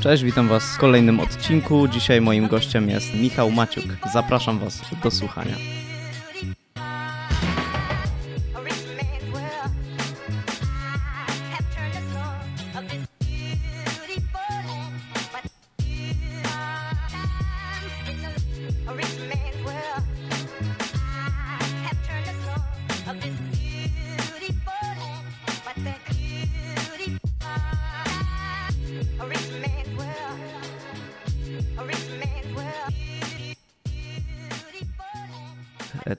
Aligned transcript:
Cześć, 0.00 0.22
witam 0.24 0.48
Was 0.48 0.74
w 0.74 0.78
kolejnym 0.78 1.20
odcinku. 1.20 1.88
Dzisiaj 1.88 2.20
moim 2.20 2.48
gościem 2.48 2.88
jest 2.88 3.14
Michał 3.14 3.50
Maciuk. 3.50 3.84
Zapraszam 4.12 4.58
Was 4.58 4.80
do 5.02 5.10
słuchania. 5.10 5.54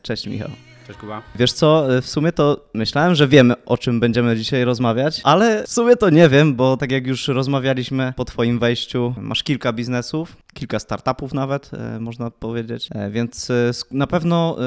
Cześć 0.04 0.28
Michał. 0.28 0.50
Cześć 0.88 1.00
Kuba. 1.00 1.22
Wiesz 1.36 1.54
co, 1.54 1.98
e, 1.98 2.02
w 2.02 2.08
sumie 2.08 2.32
to 2.32 2.66
myślałem, 2.74 3.16
że 3.16 3.28
wiemy 3.28 3.66
o 3.66 3.78
czym 3.78 4.00
będziemy 4.00 4.38
dzisiaj 4.38 4.64
rozmawiać, 4.64 5.22
ale 5.24 5.64
w 5.64 5.70
sumie 5.70 5.96
to 5.96 6.10
nie 6.10 6.30
wiem, 6.30 6.56
bo 6.56 6.78
tak 6.78 6.92
jak 6.92 7.08
już 7.08 7.28
rozmawialiśmy 7.28 8.14
po 8.16 8.26
Twoim 8.26 8.60
wejściu, 8.60 9.16
masz 9.18 9.44
kilka 9.44 9.74
biznesów, 9.74 10.36
kilka 10.54 10.80
startupów 10.80 11.34
nawet, 11.34 11.72
e, 11.74 12.00
można 12.00 12.32
powiedzieć, 12.32 12.90
E, 12.92 13.10
więc 13.10 13.50
e, 13.50 13.72
na 13.92 14.08
pewno 14.08 14.58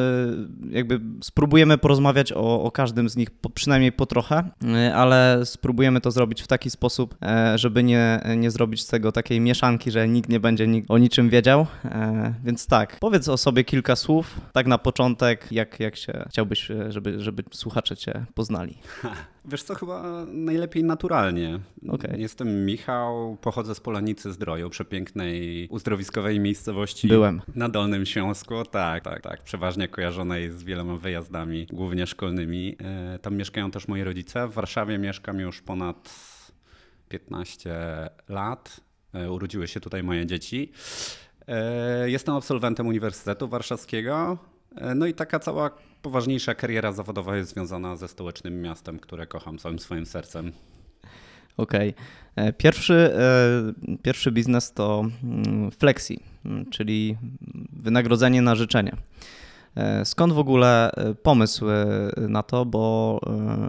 jakby 0.70 1.00
spróbujemy 1.20 1.78
porozmawiać 1.78 2.32
o, 2.32 2.62
o 2.62 2.70
każdym 2.70 3.08
z 3.08 3.16
nich, 3.16 3.28
przynajmniej 3.54 3.92
po 3.92 4.06
trochę, 4.06 4.50
ale 4.94 5.40
spróbujemy 5.44 6.00
to 6.00 6.10
zrobić 6.10 6.42
w 6.42 6.46
taki 6.46 6.70
sposób, 6.70 7.14
żeby 7.54 7.82
nie, 7.82 8.20
nie 8.36 8.50
zrobić 8.50 8.82
z 8.82 8.86
tego 8.86 9.12
takiej 9.12 9.40
mieszanki, 9.40 9.90
że 9.90 10.08
nikt 10.08 10.28
nie 10.28 10.40
będzie 10.40 10.66
o 10.88 10.98
niczym 10.98 11.28
wiedział. 11.28 11.66
Więc 12.44 12.66
tak, 12.66 12.96
powiedz 13.00 13.28
o 13.28 13.36
sobie 13.36 13.64
kilka 13.64 13.96
słów, 13.96 14.40
tak 14.52 14.66
na 14.66 14.78
początek, 14.78 15.52
jak, 15.52 15.80
jak 15.80 15.96
się 15.96 16.24
chciałbyś, 16.28 16.68
żeby, 16.88 17.20
żeby 17.20 17.44
słuchacze 17.50 17.96
Cię 17.96 18.24
poznali. 18.34 18.78
Wiesz 19.48 19.62
co, 19.62 19.74
chyba 19.74 20.24
najlepiej 20.28 20.84
naturalnie. 20.84 21.58
Okej. 21.88 22.20
Jestem 22.20 22.64
Michał, 22.66 23.36
pochodzę 23.40 23.74
z 23.74 23.80
Polanicy 23.80 24.32
Zdroju, 24.32 24.70
przepięknej, 24.70 25.68
uzdrowiskowej 25.70 26.40
miejscowości 26.40 27.08
Byłem. 27.08 27.42
na 27.54 27.68
Dolnym 27.68 28.06
Śląsku. 28.06 28.64
Tak, 28.64 29.04
tak, 29.04 29.22
tak. 29.22 29.42
Przeważnie 29.42 29.88
kojarzonej 29.88 30.50
z 30.52 30.62
wieloma 30.62 30.96
wyjazdami, 30.96 31.66
głównie 31.72 32.06
szkolnymi. 32.06 32.76
E, 32.80 33.18
Tam 33.18 33.36
mieszkają 33.36 33.70
też 33.70 33.88
moi 33.88 34.02
rodzice. 34.04 34.48
W 34.48 34.52
Warszawie 34.52 34.98
mieszkam 34.98 35.40
już 35.40 35.62
ponad 35.62 36.10
15 37.08 37.74
lat. 38.28 38.80
E, 39.14 39.30
Urodziły 39.32 39.68
się 39.68 39.80
tutaj 39.80 40.02
moje 40.02 40.26
dzieci. 40.26 40.72
E, 41.48 42.10
Jestem 42.10 42.34
absolwentem 42.34 42.86
Uniwersytetu 42.86 43.48
Warszawskiego. 43.48 44.38
E, 44.76 44.94
No 44.94 45.06
i 45.06 45.14
taka 45.14 45.38
cała 45.38 45.70
poważniejsza 46.02 46.54
kariera 46.54 46.92
zawodowa 46.92 47.36
jest 47.36 47.50
związana 47.50 47.96
ze 47.96 48.08
stołecznym 48.08 48.62
miastem, 48.62 48.98
które 48.98 49.26
kocham 49.26 49.58
całym 49.58 49.78
swoim 49.78 50.06
sercem. 50.06 50.52
Okej. 51.56 51.94
E, 52.36 52.52
Pierwszy, 52.52 52.94
e, 53.94 53.98
pierwszy 54.02 54.32
biznes 54.32 54.72
to 54.72 55.04
mm, 55.24 55.70
Flexi, 55.70 56.20
mm, 56.44 56.70
czyli 56.70 57.16
wynagrodzenie 57.72 58.42
na 58.42 58.54
życzenie. 58.54 58.96
Skąd 60.04 60.32
w 60.32 60.38
ogóle 60.38 60.90
pomysł 61.22 61.66
na 62.16 62.42
to, 62.42 62.64
bo 62.64 63.20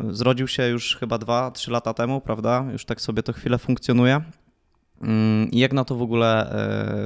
zrodził 0.10 0.48
się 0.48 0.68
już 0.68 0.96
chyba 0.96 1.18
2-3 1.18 1.72
lata 1.72 1.94
temu, 1.94 2.22
prawda? 2.22 2.66
Już 2.72 2.86
tak 2.86 3.02
sobie 3.02 3.24
to 3.24 3.34
chwilę 3.34 3.58
funkcjonuje. 3.58 4.22
Mm, 5.02 5.50
jak 5.52 5.74
na 5.74 5.86
to 5.86 5.96
w 5.96 6.02
ogóle 6.02 6.56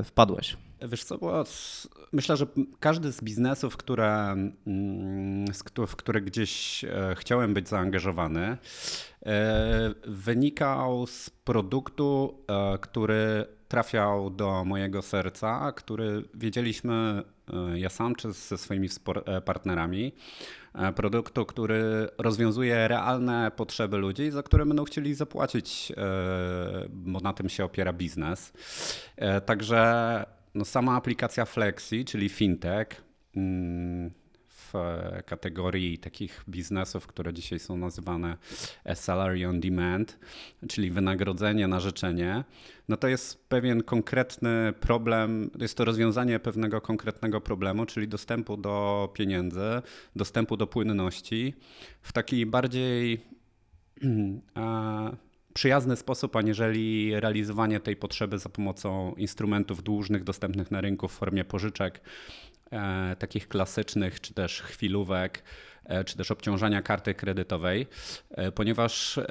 wpadłeś? 0.03 0.57
Wiesz 0.87 1.03
co, 1.03 1.17
bo 1.17 1.43
myślę, 2.11 2.37
że 2.37 2.45
każdy 2.79 3.11
z 3.11 3.23
biznesów, 3.23 3.77
które, 3.77 4.35
mm, 4.67 5.45
w 5.87 5.95
które 5.95 6.21
gdzieś 6.21 6.83
e, 6.83 7.15
chciałem 7.17 7.53
być 7.53 7.69
zaangażowany, 7.69 8.57
e, 9.25 9.93
wynikał 10.07 11.07
z 11.07 11.29
produktu, 11.29 12.37
e, 12.47 12.77
który 12.77 13.45
trafiał 13.67 14.29
do 14.29 14.65
mojego 14.65 15.01
serca, 15.01 15.71
który 15.71 16.23
wiedzieliśmy 16.33 17.23
ja 17.75 17.89
sam 17.89 18.15
czy 18.15 18.31
ze 18.31 18.57
swoimi 18.57 18.89
partnerami, 19.45 20.13
produktu, 20.95 21.45
który 21.45 22.09
rozwiązuje 22.17 22.87
realne 22.87 23.51
potrzeby 23.55 23.97
ludzi, 23.97 24.31
za 24.31 24.43
które 24.43 24.65
będą 24.65 24.83
chcieli 24.83 25.13
zapłacić, 25.13 25.91
bo 26.89 27.19
na 27.19 27.33
tym 27.33 27.49
się 27.49 27.65
opiera 27.65 27.93
biznes. 27.93 28.53
Także 29.45 30.25
no, 30.55 30.65
sama 30.65 30.95
aplikacja 30.95 31.45
Flexi, 31.45 32.05
czyli 32.05 32.29
fintech, 32.29 33.03
mm, 33.35 34.11
w 34.73 34.73
kategorii 35.25 35.97
takich 35.97 36.43
biznesów, 36.49 37.07
które 37.07 37.33
dzisiaj 37.33 37.59
są 37.59 37.77
nazywane 37.77 38.37
e, 38.83 38.95
salary 38.95 39.47
on 39.47 39.59
demand, 39.59 40.19
czyli 40.67 40.91
wynagrodzenie 40.91 41.67
na 41.67 41.79
życzenie, 41.79 42.43
no 42.89 42.97
to 42.97 43.07
jest 43.07 43.49
pewien 43.49 43.83
konkretny 43.83 44.73
problem, 44.79 45.49
jest 45.59 45.77
to 45.77 45.85
rozwiązanie 45.85 46.39
pewnego 46.39 46.81
konkretnego 46.81 47.41
problemu, 47.41 47.85
czyli 47.85 48.07
dostępu 48.07 48.57
do 48.57 49.09
pieniędzy, 49.13 49.81
dostępu 50.15 50.57
do 50.57 50.67
płynności 50.67 51.53
w 52.01 52.13
taki 52.13 52.45
bardziej 52.45 53.21
e, 54.57 55.30
przyjazny 55.53 55.95
sposób, 55.95 56.35
aniżeli 56.35 57.19
realizowanie 57.19 57.79
tej 57.79 57.95
potrzeby 57.95 58.39
za 58.39 58.49
pomocą 58.49 59.13
instrumentów 59.13 59.83
dłużnych 59.83 60.23
dostępnych 60.23 60.71
na 60.71 60.81
rynku 60.81 61.07
w 61.07 61.11
formie 61.11 61.45
pożyczek, 61.45 62.01
e, 62.71 63.15
takich 63.19 63.47
klasycznych, 63.47 64.21
czy 64.21 64.33
też 64.33 64.61
chwilówek, 64.61 65.43
czy 66.05 66.17
też 66.17 66.31
obciążania 66.31 66.81
karty 66.81 67.13
kredytowej, 67.13 67.87
e, 68.31 68.51
ponieważ 68.51 69.17
e, 69.17 69.23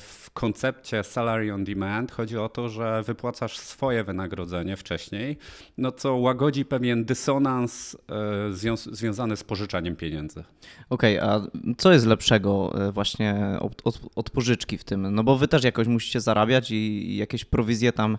w 0.00 0.30
koncepcie 0.34 1.04
salary 1.04 1.54
on 1.54 1.64
demand 1.64 2.12
chodzi 2.12 2.38
o 2.38 2.48
to, 2.48 2.68
że 2.68 3.02
wypłacasz 3.02 3.58
swoje 3.58 4.04
wynagrodzenie 4.04 4.76
wcześniej, 4.76 5.38
no 5.78 5.92
co 5.92 6.16
łagodzi 6.16 6.64
pewien 6.64 7.04
dysonans 7.04 7.96
e, 8.08 8.52
zwią- 8.52 8.94
związany 8.94 9.36
z 9.36 9.44
pożyczaniem 9.44 9.96
pieniędzy. 9.96 10.44
Okej, 10.90 11.18
a 11.18 11.40
co 11.78 11.92
jest 11.92 12.06
lepszego 12.06 12.72
e, 12.88 12.92
właśnie 12.92 13.56
od, 13.60 13.82
od, 13.84 14.00
od 14.14 14.30
pożyczki 14.30 14.78
w 14.78 14.84
tym? 14.84 15.14
No 15.14 15.24
bo 15.24 15.36
wy 15.36 15.48
też 15.48 15.64
jakoś 15.64 15.86
musicie 15.86 16.20
zarabiać 16.20 16.70
i, 16.70 17.16
jakieś 17.16 17.44
prowizje 17.44 17.92
tam, 17.92 18.14
e, 18.14 18.18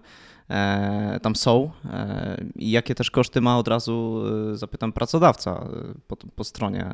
tam 1.22 1.35
są. 1.35 1.72
E, 1.85 2.44
I 2.56 2.72
jakie 2.72 2.95
też 2.95 3.12
koszty 3.12 3.41
ma 3.41 3.57
od 3.57 3.67
razu, 3.67 4.23
e, 4.53 4.57
zapytam, 4.57 4.94
pracodawca 4.94 5.51
e, 5.51 5.94
po, 6.07 6.16
po 6.16 6.44
stronie, 6.44 6.94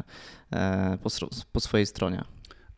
e, 0.53 0.97
po, 1.03 1.09
po 1.51 1.59
swojej 1.59 1.85
stronie? 1.85 2.23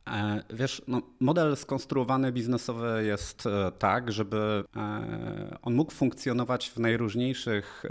E, 0.07 0.44
Wiesz, 0.50 0.81
no, 0.88 1.01
model 1.19 1.57
skonstruowany 1.57 2.31
biznesowy 2.31 3.03
jest 3.06 3.45
e, 3.45 3.72
tak, 3.79 4.12
żeby 4.12 4.63
e, 4.75 5.57
on 5.62 5.73
mógł 5.73 5.91
funkcjonować 5.91 6.69
w 6.69 6.79
najróżniejszych 6.79 7.84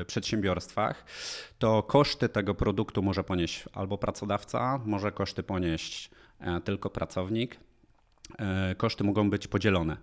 e, 0.00 0.04
przedsiębiorstwach. 0.04 1.04
To 1.58 1.82
koszty 1.82 2.28
tego 2.28 2.54
produktu 2.54 3.02
może 3.02 3.24
ponieść 3.24 3.64
albo 3.72 3.98
pracodawca, 3.98 4.80
może 4.84 5.12
koszty 5.12 5.42
ponieść 5.42 6.10
e, 6.40 6.60
tylko 6.60 6.90
pracownik. 6.90 7.67
E, 8.38 8.74
Koszty 8.74 9.04
mogą 9.04 9.30
być 9.30 9.48
podzielone. 9.48 9.96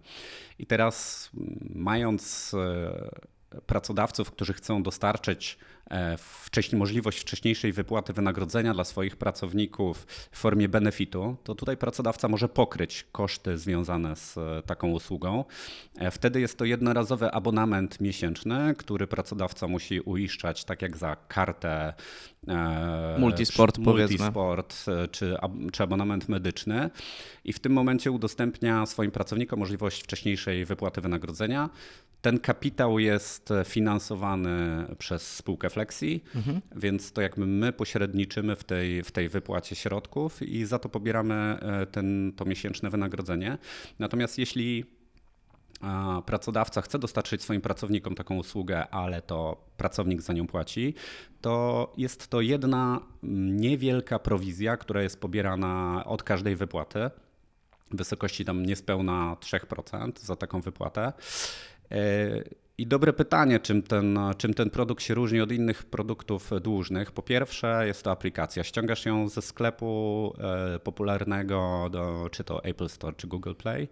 I 0.60 0.66
teraz, 0.66 1.30
m, 1.38 1.70
mając 1.76 2.54
e, 2.54 3.10
pracodawców, 3.66 4.32
którzy 4.32 4.54
chcą 4.54 4.84
dostarczyć 4.84 5.58
e, 5.92 6.18
wcześniej 6.18 6.80
możliwość 6.80 7.20
wcześniejszej 7.20 7.74
wypłaty 7.74 8.14
wynagrodzenia 8.14 8.74
dla 8.74 8.84
swoich 8.84 9.16
pracowników 9.16 10.06
w 10.32 10.38
formie 10.38 10.70
benefitu, 10.70 11.36
to 11.44 11.56
tutaj 11.56 11.78
pracodawca 11.78 12.28
może 12.28 12.50
pokryć 12.50 13.06
koszty 13.12 13.58
związane 13.58 14.16
z 14.16 14.38
e, 14.38 14.62
taką 14.66 14.92
usługą. 14.92 15.46
E, 15.96 16.12
Wtedy 16.12 16.42
jest 16.42 16.58
to 16.58 16.66
jednorazowy 16.66 17.32
abonament 17.32 18.02
miesięczny, 18.02 18.74
który 18.78 19.08
pracodawca 19.08 19.68
musi 19.68 20.00
uiszczać, 20.02 20.64
tak 20.66 20.82
jak 20.82 20.98
za 20.98 21.16
kartę 21.28 21.94
Multisport, 23.18 23.76
czy- 23.76 23.82
multisport 24.26 24.86
czy, 25.12 25.38
czy 25.74 25.84
abonament 25.84 26.30
medyczny. 26.30 26.90
I 27.44 27.54
w 27.54 27.60
tym 27.60 27.72
momencie 27.74 28.12
udostępnia 28.12 28.86
swoim 28.86 29.12
pracownikom 29.12 29.60
możliwość 29.60 30.04
wcześniejszej 30.04 30.66
wypłaty 30.66 31.02
wynagrodzenia. 31.02 31.70
Ten 32.26 32.40
kapitał 32.40 33.00
jest 33.00 33.50
finansowany 33.66 34.86
przez 34.98 35.36
spółkę 35.36 35.70
Flexi, 35.70 36.24
więc 36.76 37.12
to 37.12 37.22
jakby 37.22 37.46
my 37.46 37.74
pośredniczymy 37.74 38.56
w 38.56 38.64
tej, 38.64 39.04
w 39.04 39.12
tej 39.12 39.30
wypłacie 39.30 39.76
środków 39.76 40.42
i 40.42 40.66
za 40.66 40.80
to 40.80 40.90
pobieramy 40.90 41.36
e, 41.36 41.86
ten, 41.86 42.34
to 42.36 42.46
miesięczne 42.46 42.90
wynagrodzenie. 42.90 43.58
Natomiast 44.00 44.38
jeśli 44.38 44.86
pracodawca 46.26 46.82
chce 46.82 47.00
dostarczyć 47.00 47.42
swoim 47.42 47.62
pracownikom 47.62 48.16
taką 48.16 48.38
usługę, 48.38 48.88
ale 48.88 49.22
to 49.22 49.66
pracownik 49.78 50.22
za 50.22 50.34
nią 50.34 50.48
płaci, 50.48 50.94
to 51.42 51.94
jest 51.98 52.28
to 52.28 52.42
jedna 52.42 53.00
niewielka 53.50 54.20
prowizja, 54.20 54.78
która 54.78 55.02
jest 55.02 55.22
pobierana 55.22 56.04
od 56.06 56.24
każdej 56.24 56.56
wypłaty. 56.56 57.10
w 57.92 57.98
wysokości 57.98 58.46
tam 58.46 58.66
niespełna 58.66 59.36
3% 59.40 60.20
za 60.20 60.36
taką 60.36 60.62
wypłatę. 60.62 61.14
I 62.78 62.88
dobre 62.88 63.14
pytanie, 63.14 63.60
czym 63.60 63.82
ten, 63.82 64.20
czym 64.38 64.54
ten 64.54 64.70
produkt 64.70 65.04
się 65.04 65.14
różni 65.14 65.42
od 65.42 65.52
innych 65.52 65.84
produktów 65.84 66.50
dłużnych. 66.62 67.12
Po 67.12 67.22
pierwsze, 67.22 67.84
jest 67.88 68.04
to 68.04 68.12
aplikacja. 68.12 68.64
Ściągasz 68.64 69.06
ją 69.06 69.30
ze 69.30 69.42
sklepu 69.42 70.34
e, 70.40 70.80
popularnego, 70.80 71.90
do, 71.92 72.30
czy 72.32 72.44
to 72.44 72.64
Apple 72.64 72.90
Store, 72.90 73.16
czy 73.16 73.28
Google 73.28 73.54
Play, 73.54 73.88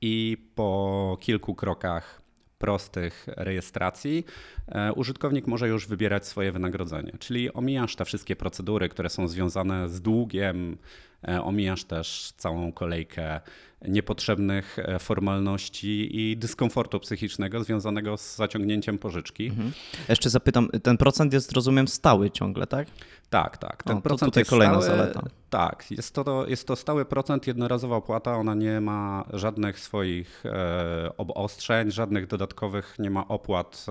i 0.00 0.36
po 0.54 1.18
kilku 1.20 1.54
krokach 1.54 2.22
prostych 2.58 3.26
rejestracji 3.36 4.24
e, 4.68 4.92
użytkownik 4.92 5.46
może 5.46 5.68
już 5.68 5.86
wybierać 5.86 6.26
swoje 6.26 6.52
wynagrodzenie. 6.52 7.12
Czyli 7.18 7.52
omijasz 7.52 7.96
te 7.96 8.04
wszystkie 8.04 8.36
procedury, 8.36 8.88
które 8.88 9.10
są 9.10 9.28
związane 9.28 9.88
z 9.88 10.00
długiem, 10.00 10.72
e, 10.72 11.13
omijasz 11.42 11.84
też 11.84 12.32
całą 12.36 12.72
kolejkę 12.72 13.40
niepotrzebnych 13.88 14.78
e, 14.78 14.98
formalności 14.98 16.20
i 16.20 16.36
dyskomfortu 16.36 17.00
psychicznego 17.00 17.64
związanego 17.64 18.16
z 18.16 18.36
zaciągnięciem 18.36 18.98
pożyczki. 18.98 19.46
Mhm. 19.46 19.72
Jeszcze 20.08 20.30
zapytam, 20.30 20.68
ten 20.82 20.96
procent 20.96 21.32
jest, 21.32 21.52
rozumiem, 21.52 21.88
stały 21.88 22.30
ciągle, 22.30 22.66
tak? 22.66 22.88
Tak, 23.30 23.58
tak. 23.58 23.82
Ten 23.82 23.96
o, 23.96 24.00
procent 24.00 24.32
tutaj 24.32 24.40
jest 24.40 24.50
kolejna 24.50 24.82
stały, 24.82 24.98
zaleta. 24.98 25.22
Tak, 25.50 25.90
jest 25.90 26.14
to, 26.14 26.46
jest 26.46 26.66
to 26.66 26.76
stały 26.76 27.04
procent, 27.04 27.46
jednorazowa 27.46 27.96
opłata, 27.96 28.36
ona 28.36 28.54
nie 28.54 28.80
ma 28.80 29.24
żadnych 29.32 29.80
swoich 29.80 30.46
e, 30.46 31.16
obostrzeń, 31.16 31.90
żadnych 31.90 32.26
dodatkowych, 32.26 32.96
nie 32.98 33.10
ma 33.10 33.28
opłat 33.28 33.86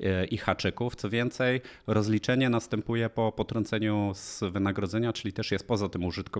e, 0.00 0.24
i 0.24 0.38
haczyków. 0.38 0.96
Co 0.96 1.10
więcej, 1.10 1.60
rozliczenie 1.86 2.50
następuje 2.50 3.10
po 3.10 3.32
potrąceniu 3.32 4.12
z 4.14 4.40
wynagrodzenia, 4.52 5.12
czyli 5.12 5.32
też 5.32 5.50
jest 5.50 5.66
poza 5.66 5.88
tym 5.88 6.04
użytkownikiem, 6.04 6.37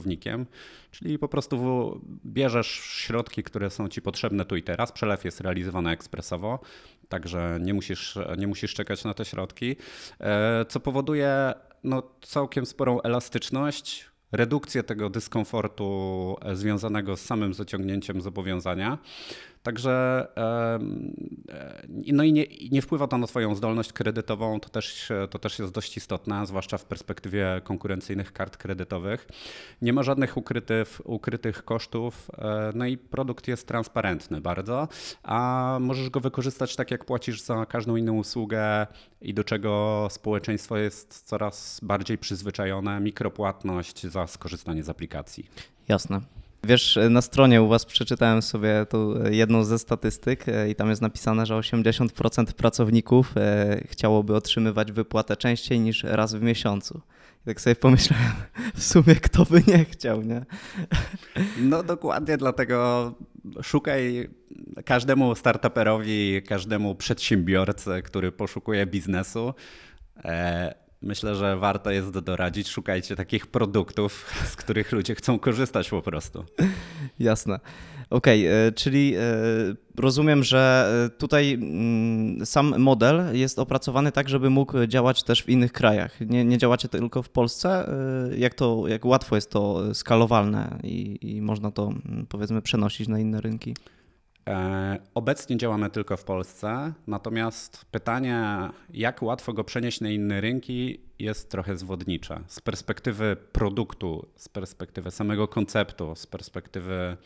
czyli 0.90 1.18
po 1.18 1.28
prostu 1.28 2.00
bierzesz 2.26 2.68
środki, 2.76 3.42
które 3.42 3.70
są 3.70 3.88
ci 3.88 4.02
potrzebne 4.02 4.44
tu 4.44 4.56
i 4.56 4.62
teraz. 4.62 4.92
Przelew 4.92 5.24
jest 5.24 5.40
realizowany 5.40 5.90
ekspresowo, 5.90 6.60
także 7.08 7.58
nie 7.60 7.74
musisz, 7.74 8.18
nie 8.38 8.46
musisz 8.46 8.74
czekać 8.74 9.04
na 9.04 9.14
te 9.14 9.24
środki, 9.24 9.76
e, 10.20 10.64
co 10.68 10.80
powoduje 10.80 11.54
no, 11.84 12.02
całkiem 12.20 12.66
sporą 12.66 13.00
elastyczność, 13.00 14.08
redukcję 14.32 14.82
tego 14.82 15.10
dyskomfortu 15.10 16.36
e, 16.42 16.56
związanego 16.56 17.16
z 17.16 17.20
samym 17.20 17.54
zaciągnięciem 17.54 18.20
zobowiązania. 18.20 18.98
Także 19.68 20.26
e, 20.36 20.78
no 22.12 22.22
i 22.22 22.32
nie, 22.32 22.46
nie, 22.70 22.82
wpływa 22.82 23.06
to 23.06 23.18
na 23.18 23.26
Twoją 23.26 23.54
zdolność 23.54 23.92
kredytową, 23.92 24.60
to 24.60 24.68
też, 24.68 25.12
to 25.30 25.38
też 25.38 25.58
jest 25.58 25.72
dość 25.72 25.96
istotne, 25.96 26.46
zwłaszcza 26.46 26.78
w 26.78 26.84
perspektywie 26.84 27.60
konkurencyjnych 27.64 28.32
kart 28.32 28.56
kredytowych. 28.56 29.28
Nie 29.82 29.92
ma 29.92 30.02
żadnych 30.02 30.36
ukrytych, 30.36 31.00
ukrytych 31.04 31.64
kosztów, 31.64 32.30
e, 32.38 32.72
no 32.74 32.86
i 32.86 32.98
produkt 32.98 33.48
jest 33.48 33.66
transparentny 33.68 34.40
bardzo, 34.40 34.88
a 35.22 35.78
możesz 35.80 36.10
go 36.10 36.20
wykorzystać 36.20 36.76
tak, 36.76 36.90
jak 36.90 37.04
płacisz 37.04 37.40
za 37.40 37.66
każdą 37.66 37.96
inną 37.96 38.16
usługę 38.16 38.86
i 39.20 39.34
do 39.34 39.44
czego 39.44 40.06
społeczeństwo 40.10 40.76
jest 40.76 41.22
coraz 41.22 41.80
bardziej 41.82 42.18
przyzwyczajone, 42.18 43.00
mikropłatność 43.00 44.06
za 44.06 44.26
skorzystanie 44.26 44.82
z 44.82 44.88
aplikacji. 44.88 45.46
Jasne. 45.88 46.37
Wiesz, 46.64 46.98
na 47.10 47.22
stronie 47.22 47.62
u 47.62 47.68
Was 47.68 47.84
przeczytałem 47.84 48.42
sobie 48.42 48.86
tu 48.90 49.14
jedną 49.30 49.64
ze 49.64 49.78
statystyk 49.78 50.48
e, 50.48 50.70
i 50.70 50.74
tam 50.74 50.90
jest 50.90 51.02
napisane, 51.02 51.46
że 51.46 51.54
80% 51.54 52.52
pracowników 52.52 53.36
e, 53.36 53.80
chciałoby 53.88 54.36
otrzymywać 54.36 54.92
wypłatę 54.92 55.36
częściej 55.36 55.80
niż 55.80 56.04
raz 56.04 56.34
w 56.34 56.42
miesiącu. 56.42 57.00
I 57.42 57.46
tak 57.46 57.60
sobie 57.60 57.76
pomyślałem, 57.76 58.32
w 58.74 58.82
sumie 58.82 59.14
kto 59.14 59.44
by 59.44 59.62
nie 59.66 59.84
chciał, 59.84 60.22
nie? 60.22 60.44
No 61.60 61.82
dokładnie, 61.82 62.36
dlatego 62.36 63.14
szukaj 63.62 64.30
każdemu 64.84 65.34
startuperowi, 65.34 66.42
każdemu 66.48 66.94
przedsiębiorcy, 66.94 68.02
który 68.04 68.32
poszukuje 68.32 68.86
biznesu, 68.86 69.54
e, 70.24 70.87
Myślę, 71.02 71.34
że 71.34 71.56
warto 71.56 71.90
jest 71.90 72.18
doradzić, 72.18 72.68
szukajcie 72.68 73.16
takich 73.16 73.46
produktów, 73.46 74.34
z 74.52 74.56
których 74.56 74.92
ludzie 74.92 75.14
chcą 75.14 75.38
korzystać 75.38 75.90
po 75.90 76.02
prostu. 76.02 76.44
Jasne. 77.18 77.60
Okej, 78.10 78.48
okay, 78.48 78.54
e, 78.54 78.72
czyli 78.72 79.14
e, 79.16 79.20
rozumiem, 79.96 80.44
że 80.44 80.92
e, 81.06 81.18
tutaj 81.18 81.52
mm, 81.52 82.46
sam 82.46 82.78
model 82.78 83.22
jest 83.32 83.58
opracowany 83.58 84.12
tak, 84.12 84.28
żeby 84.28 84.50
mógł 84.50 84.86
działać 84.86 85.22
też 85.22 85.42
w 85.42 85.48
innych 85.48 85.72
krajach. 85.72 86.20
Nie, 86.20 86.44
nie 86.44 86.58
działacie 86.58 86.88
tylko 86.88 87.22
w 87.22 87.28
Polsce. 87.28 87.90
Jak, 88.36 88.54
to, 88.54 88.84
jak 88.88 89.04
łatwo 89.04 89.34
jest 89.34 89.50
to 89.50 89.94
skalowalne 89.94 90.78
i, 90.82 91.18
i 91.22 91.42
można 91.42 91.70
to 91.70 91.82
mm, 91.82 92.26
powiedzmy 92.28 92.62
przenosić 92.62 93.08
na 93.08 93.18
inne 93.18 93.40
rynki? 93.40 93.74
E, 94.48 94.98
obecnie 95.14 95.56
działamy 95.56 95.90
tylko 95.90 96.16
w 96.16 96.24
Polsce, 96.24 96.92
natomiast 97.06 97.84
pytanie, 97.84 98.68
jak 98.90 99.22
łatwo 99.22 99.52
go 99.52 99.64
przenieść 99.64 100.00
na 100.00 100.10
inne 100.10 100.40
rynki, 100.40 101.00
jest 101.18 101.50
trochę 101.50 101.76
zwodnicze. 101.76 102.40
Z 102.46 102.60
perspektywy 102.60 103.36
produktu, 103.52 104.28
z 104.36 104.48
perspektywy 104.48 105.10
samego 105.10 105.48
konceptu, 105.48 106.14
z 106.14 106.26
perspektywy 106.26 107.16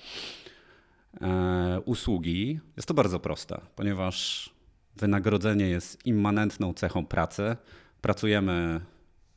e, 1.21 1.81
usługi, 1.85 2.61
jest 2.77 2.89
to 2.89 2.95
bardzo 2.95 3.21
proste, 3.21 3.61
ponieważ 3.77 4.51
wynagrodzenie 4.97 5.69
jest 5.69 6.07
immanentną 6.07 6.75
cechą 6.75 7.07
pracy. 7.07 7.57
Pracujemy 8.01 8.81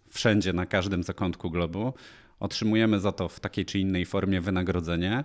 wszędzie, 0.09 0.53
na 0.53 0.65
każdym 0.65 1.03
zakątku 1.03 1.49
globu. 1.49 1.93
Otrzymujemy 2.39 2.99
za 2.99 3.11
to 3.11 3.29
w 3.29 3.39
takiej 3.39 3.65
czy 3.65 3.79
innej 3.79 4.05
formie 4.05 4.41
wynagrodzenie 4.41 5.23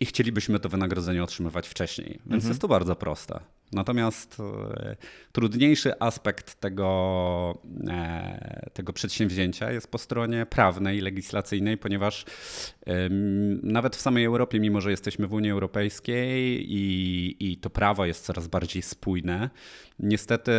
i 0.00 0.06
chcielibyśmy 0.06 0.60
to 0.60 0.68
wynagrodzenie 0.68 1.22
otrzymywać 1.22 1.68
wcześniej. 1.68 2.10
Więc 2.10 2.34
mhm. 2.34 2.48
jest 2.48 2.60
to 2.60 2.68
bardzo 2.68 2.96
proste. 2.96 3.40
Natomiast 3.72 4.40
e, 4.40 4.96
trudniejszy 5.32 6.00
aspekt 6.00 6.60
tego, 6.60 7.58
e, 7.88 8.70
tego 8.72 8.92
przedsięwzięcia 8.92 9.72
jest 9.72 9.90
po 9.90 9.98
stronie 9.98 10.46
prawnej, 10.46 11.00
legislacyjnej, 11.00 11.78
ponieważ 11.78 12.24
e, 12.86 13.08
nawet 13.62 13.96
w 13.96 14.00
samej 14.00 14.24
Europie, 14.24 14.60
mimo 14.60 14.80
że 14.80 14.90
jesteśmy 14.90 15.26
w 15.26 15.32
Unii 15.32 15.50
Europejskiej 15.50 16.66
i, 16.72 17.36
i 17.40 17.56
to 17.56 17.70
prawo 17.70 18.06
jest 18.06 18.24
coraz 18.24 18.46
bardziej 18.46 18.82
spójne, 18.82 19.50
niestety 19.98 20.52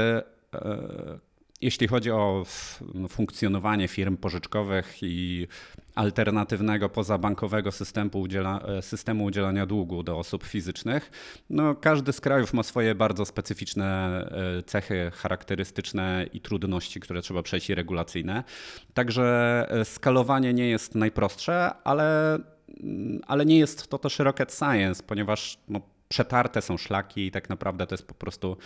jeśli 1.62 1.88
chodzi 1.88 2.12
o 2.12 2.46
no, 2.94 3.08
funkcjonowanie 3.08 3.88
firm 3.88 4.18
pożyczkowych 4.18 4.98
i 5.02 5.48
alternatywnego 5.96 6.90
pozabankowego 6.90 7.72
systemu, 7.72 8.10
udziela, 8.14 8.60
e, 8.60 8.82
systemu 8.82 9.24
udzielania 9.24 9.66
długu 9.66 10.04
do 10.04 10.20
osób 10.20 10.44
fizycznych, 10.44 11.12
no, 11.50 11.76
każdy 11.76 12.14
z 12.14 12.22
krajów 12.22 12.54
ma 12.54 12.64
swoje 12.64 12.96
bardzo 12.96 13.26
specyficzne 13.26 14.20
e, 14.60 14.64
cechy 14.64 15.12
charakterystyczne 15.14 16.26
i 16.34 16.42
trudności, 16.42 17.00
które 17.00 17.22
trzeba 17.22 17.44
przejść 17.44 17.70
i 17.70 17.76
regulacyjne. 17.76 18.44
Także 18.94 19.68
e, 19.70 19.86
skalowanie 19.86 20.54
nie 20.54 20.70
jest 20.70 20.96
najprostsze, 20.96 21.72
ale, 21.84 22.40
mm, 22.84 23.22
ale 23.28 23.46
nie 23.46 23.60
jest 23.60 23.88
to 23.88 23.98
też 23.98 24.20
rocket 24.20 24.54
science, 24.54 25.04
ponieważ 25.04 25.58
no, 25.70 25.82
przetarte 26.16 26.62
są 26.62 26.78
szlaki 26.78 27.26
i 27.26 27.32
tak 27.32 27.50
naprawdę 27.50 27.88
to 27.88 27.94
jest 27.94 28.08
po 28.08 28.14
prostu 28.14 28.58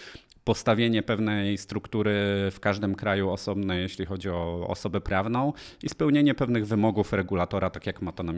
postawienie 0.43 1.03
pewnej 1.03 1.57
struktury 1.57 2.13
w 2.51 2.59
każdym 2.59 2.95
kraju 2.95 3.29
osobnej, 3.29 3.81
jeśli 3.81 4.05
chodzi 4.05 4.29
o 4.29 4.67
osobę 4.67 5.01
prawną 5.01 5.53
i 5.83 5.89
spełnienie 5.89 6.35
pewnych 6.35 6.67
wymogów 6.67 7.13
regulatora, 7.13 7.69
tak 7.69 7.87
jak 7.87 8.01
ma 8.01 8.11
to, 8.11 8.23
na, 8.23 8.33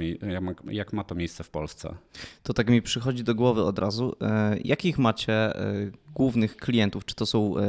jak 0.69 0.93
ma 0.93 1.03
to 1.03 1.15
miejsce 1.15 1.43
w 1.43 1.49
Polsce. 1.49 1.95
To 2.43 2.53
tak 2.53 2.69
mi 2.69 2.81
przychodzi 2.81 3.23
do 3.23 3.35
głowy 3.35 3.63
od 3.63 3.79
razu. 3.79 4.15
E, 4.21 4.57
jakich 4.63 4.97
macie 4.97 5.33
e, 5.33 5.91
głównych 6.13 6.57
klientów? 6.57 7.05
Czy 7.05 7.15
to 7.15 7.25
są 7.25 7.57
e, 7.57 7.61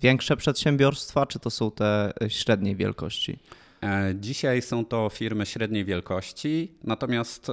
większe 0.00 0.36
przedsiębiorstwa, 0.36 1.26
czy 1.26 1.38
to 1.38 1.50
są 1.50 1.70
te 1.70 2.12
średniej 2.28 2.76
wielkości? 2.76 3.38
E, 3.82 4.14
dzisiaj 4.14 4.62
są 4.62 4.84
to 4.84 5.08
firmy 5.08 5.46
średniej 5.46 5.84
wielkości, 5.84 6.72
natomiast 6.84 7.48
e, 7.48 7.52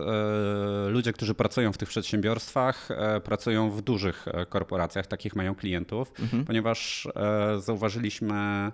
ludzie, 0.90 1.14
którzy 1.14 1.34
pracują 1.34 1.72
w 1.72 1.78
tych 1.78 1.90
przedsiębiorstwach, 1.90 2.92
e, 2.92 3.22
pracują 3.22 3.72
w 3.72 3.82
dużych 3.82 4.26
korporacjach, 4.50 5.08
takich 5.08 5.36
mają 5.36 5.56
klientów, 5.56 6.14
mhm. 6.20 6.46
ponieważ 6.46 7.08
zauważyliśmy 7.58 8.72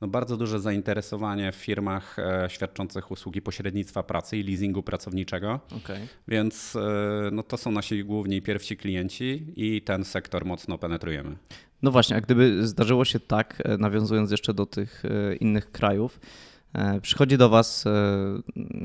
no 0.00 0.08
bardzo 0.08 0.36
duże 0.36 0.60
zainteresowanie 0.60 1.52
w 1.52 1.54
firmach 1.54 2.16
świadczących 2.48 3.10
usługi 3.10 3.42
pośrednictwa 3.42 4.02
pracy 4.02 4.36
i 4.36 4.42
leasingu 4.42 4.82
pracowniczego. 4.82 5.60
Okay. 5.84 6.08
Więc 6.28 6.76
no 7.32 7.42
to 7.42 7.56
są 7.56 7.70
nasi 7.70 8.04
główni 8.04 8.42
pierwsi 8.42 8.76
klienci 8.76 9.46
i 9.56 9.82
ten 9.82 10.04
sektor 10.04 10.44
mocno 10.44 10.78
penetrujemy. 10.78 11.36
No 11.82 11.90
właśnie, 11.90 12.16
a 12.16 12.20
gdyby 12.20 12.66
zdarzyło 12.66 13.04
się 13.04 13.20
tak, 13.20 13.62
nawiązując 13.78 14.30
jeszcze 14.30 14.54
do 14.54 14.66
tych 14.66 15.02
innych 15.40 15.70
krajów, 15.72 16.20
przychodzi 17.02 17.38
do 17.38 17.48
Was 17.48 17.86
e, 17.86 17.90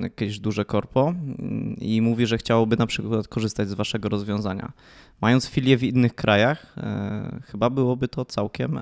jakieś 0.01 0.39
duże 0.39 0.65
korpo 0.65 1.09
mm, 1.09 1.75
i 1.81 2.01
mówi, 2.01 2.27
że 2.27 2.37
chciałoby 2.37 2.77
na 2.77 2.87
przykład 2.87 3.27
korzystać 3.27 3.69
z 3.69 3.73
Waszego 3.73 4.09
rozwiązania. 4.09 4.71
Mając 5.21 5.47
filię 5.47 5.77
w 5.77 5.83
innych 5.83 6.15
krajach, 6.15 6.75
e, 6.77 7.41
chyba 7.45 7.69
byłoby 7.69 8.07
to 8.07 8.25
całkiem 8.25 8.79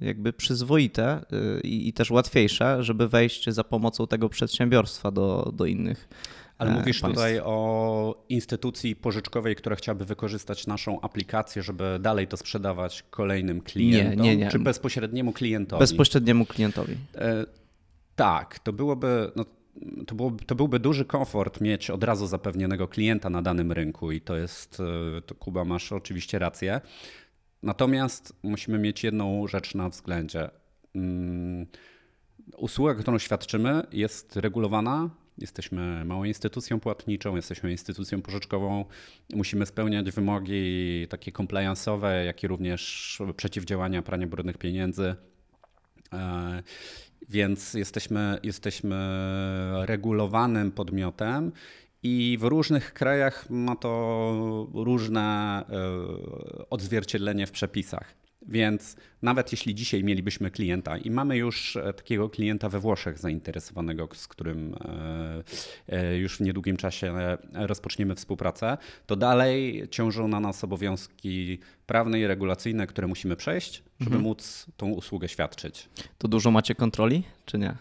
jakby 0.00 0.32
przyzwoite 0.32 1.24
i 1.62 1.92
też 1.92 2.10
łatwiejsze, 2.10 2.84
żeby 2.84 3.08
wejść 3.08 3.50
za 3.50 3.64
pomocą 3.64 4.06
tego 4.06 4.28
przedsiębiorstwa 4.28 5.10
do, 5.10 5.52
do 5.56 5.66
innych 5.66 6.08
Ale 6.58 6.70
e, 6.70 6.74
mówisz 6.74 7.00
państw. 7.00 7.16
tutaj 7.16 7.40
o 7.44 8.24
instytucji 8.28 8.96
pożyczkowej, 8.96 9.56
która 9.56 9.76
chciałaby 9.76 10.04
wykorzystać 10.04 10.66
naszą 10.66 11.00
aplikację, 11.00 11.62
żeby 11.62 11.98
dalej 12.00 12.28
to 12.28 12.36
sprzedawać 12.36 13.04
kolejnym 13.10 13.60
klientom? 13.60 14.24
nie, 14.24 14.36
nie. 14.36 14.48
Czy 14.48 14.58
bezpośredniemu 14.58 15.32
klientowi? 15.32 15.80
Bezpośredniemu 15.80 16.46
klientowi. 16.46 16.96
E, 18.20 18.22
tak, 18.22 18.58
to 18.58 18.72
byłoby. 18.72 19.32
No, 19.36 19.44
to, 20.06 20.14
byłoby, 20.14 20.44
to 20.44 20.54
byłby 20.54 20.78
duży 20.78 21.04
komfort 21.04 21.60
mieć 21.60 21.90
od 21.90 22.04
razu 22.04 22.26
zapewnionego 22.26 22.88
klienta 22.88 23.30
na 23.30 23.42
danym 23.42 23.72
rynku 23.72 24.12
i 24.12 24.20
to 24.20 24.36
jest, 24.36 24.80
e, 24.80 25.22
to 25.22 25.34
Kuba, 25.34 25.64
masz 25.64 25.92
oczywiście 25.92 26.38
rację. 26.38 26.80
Natomiast 27.62 28.36
musimy 28.42 28.78
mieć 28.78 29.04
jedną 29.04 29.46
rzecz 29.46 29.74
na 29.74 29.88
względzie. 29.88 30.50
Mm, 30.94 31.66
Usługa, 32.56 32.94
którą 32.94 33.18
świadczymy, 33.18 33.82
jest 33.92 34.36
regulowana. 34.36 35.10
Jesteśmy 35.38 36.04
małą 36.04 36.24
instytucją 36.24 36.80
płatniczą, 36.80 37.36
jesteśmy 37.36 37.70
instytucją 37.70 38.22
pożyczkową. 38.22 38.84
Musimy 39.34 39.66
spełniać 39.66 40.10
wymogi 40.10 41.06
takie 41.10 41.32
compliance'owe, 41.32 42.24
jak 42.24 42.42
i 42.42 42.48
również 42.48 43.18
przeciwdziałania 43.36 44.02
praniu 44.02 44.28
brudnych 44.28 44.58
pieniędzy. 44.58 45.14
Więc 47.30 47.74
jesteśmy, 47.74 48.38
jesteśmy 48.42 48.96
regulowanym 49.86 50.72
podmiotem 50.72 51.52
i 52.02 52.38
w 52.40 52.44
różnych 52.44 52.92
krajach 52.92 53.50
ma 53.50 53.76
to 53.76 54.68
różne 54.74 55.64
e, 55.68 56.68
odzwierciedlenie 56.70 57.46
w 57.46 57.50
przepisach. 57.50 58.14
Więc 58.50 58.96
nawet 59.22 59.52
jeśli 59.52 59.74
dzisiaj 59.74 60.04
mielibyśmy 60.04 60.50
klienta 60.50 60.98
i 60.98 61.10
mamy 61.10 61.36
już 61.36 61.76
e, 61.76 61.92
takiego 61.92 62.28
klienta 62.28 62.68
we 62.68 62.78
Włoszech 62.78 63.18
zainteresowanego, 63.18 64.08
z 64.14 64.28
którym 64.28 64.74
e, 64.74 65.42
e, 65.88 66.16
już 66.16 66.36
w 66.36 66.40
niedługim 66.40 66.76
czasie 66.76 67.14
rozpoczniemy 67.52 68.14
współpracę, 68.14 68.78
to 69.06 69.16
dalej 69.16 69.88
ciążą 69.90 70.28
na 70.28 70.40
nas 70.40 70.64
obowiązki 70.64 71.58
prawne 71.86 72.20
i 72.20 72.26
regulacyjne, 72.26 72.86
które 72.86 73.06
musimy 73.06 73.36
przejść, 73.36 73.82
żeby 74.00 74.18
móc 74.18 74.66
tą 74.76 74.90
usługę 74.90 75.28
świadczyć. 75.28 75.88
To 76.18 76.28
dużo 76.28 76.50
macie 76.50 76.74
kontroli, 76.74 77.22
czy 77.44 77.58
nie? 77.58 77.74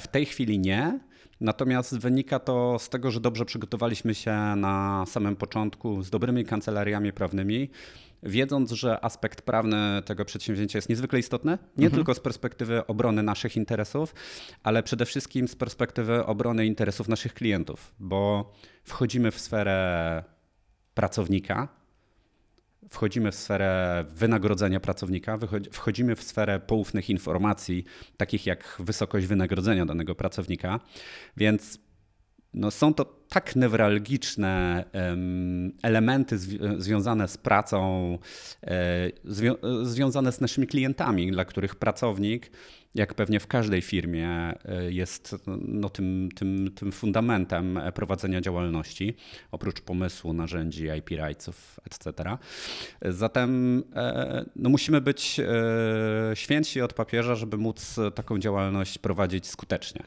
W 0.00 0.08
tej 0.08 0.26
chwili 0.26 0.58
nie. 0.58 0.98
Natomiast 1.40 1.98
wynika 1.98 2.38
to 2.38 2.78
z 2.78 2.88
tego, 2.88 3.10
że 3.10 3.20
dobrze 3.20 3.44
przygotowaliśmy 3.44 4.14
się 4.14 4.32
na 4.56 5.04
samym 5.06 5.36
początku 5.36 6.02
z 6.02 6.10
dobrymi 6.10 6.44
kancelariami 6.44 7.12
prawnymi, 7.12 7.70
wiedząc, 8.22 8.70
że 8.70 9.04
aspekt 9.04 9.42
prawny 9.42 10.02
tego 10.04 10.24
przedsięwzięcia 10.24 10.78
jest 10.78 10.88
niezwykle 10.88 11.18
istotny, 11.18 11.58
nie 11.76 11.90
tylko 11.90 12.14
z 12.14 12.20
perspektywy 12.20 12.86
obrony 12.86 13.22
naszych 13.22 13.56
interesów, 13.56 14.14
ale 14.62 14.82
przede 14.82 15.06
wszystkim 15.06 15.48
z 15.48 15.56
perspektywy 15.56 16.26
obrony 16.26 16.66
interesów 16.66 17.08
naszych 17.08 17.34
klientów, 17.34 17.94
bo 17.98 18.52
wchodzimy 18.84 19.30
w 19.30 19.40
sferę 19.40 20.24
pracownika, 20.94 21.68
wchodzimy 22.90 23.32
w 23.32 23.34
sferę 23.34 24.04
wynagrodzenia 24.08 24.80
pracownika, 24.80 25.38
wchodzimy 25.72 26.16
w 26.16 26.22
sferę 26.22 26.60
poufnych 26.60 27.10
informacji, 27.10 27.84
takich 28.16 28.46
jak 28.46 28.76
wysokość 28.78 29.26
wynagrodzenia 29.26 29.86
danego 29.86 30.14
pracownika, 30.14 30.80
więc 31.36 31.78
no, 32.56 32.70
są 32.70 32.94
to 32.94 33.04
tak 33.28 33.56
newralgiczne 33.56 34.84
em, 34.92 35.72
elementy 35.82 36.36
zwi- 36.36 36.80
związane 36.80 37.28
z 37.28 37.36
pracą, 37.36 38.18
e, 38.62 38.70
e, 38.70 39.10
związane 39.82 40.32
z 40.32 40.40
naszymi 40.40 40.66
klientami, 40.66 41.30
dla 41.30 41.44
których 41.44 41.74
pracownik, 41.74 42.50
jak 42.94 43.14
pewnie 43.14 43.40
w 43.40 43.46
każdej 43.46 43.82
firmie, 43.82 44.28
e, 44.28 44.92
jest 44.92 45.36
no, 45.66 45.88
tym, 45.88 46.28
tym, 46.34 46.70
tym 46.74 46.92
fundamentem 46.92 47.78
e, 47.78 47.92
prowadzenia 47.92 48.40
działalności, 48.40 49.16
oprócz 49.50 49.80
pomysłu, 49.80 50.32
narzędzi, 50.32 50.86
IP 50.98 51.08
rightsów, 51.10 51.80
etc. 51.86 52.36
Zatem 53.02 53.82
e, 53.96 54.44
no, 54.56 54.68
musimy 54.68 55.00
być 55.00 55.40
e, 55.40 56.36
święci 56.36 56.80
od 56.80 56.92
papieża, 56.92 57.34
żeby 57.34 57.56
móc 57.56 57.96
taką 58.14 58.38
działalność 58.38 58.98
prowadzić 58.98 59.46
skutecznie. 59.46 60.02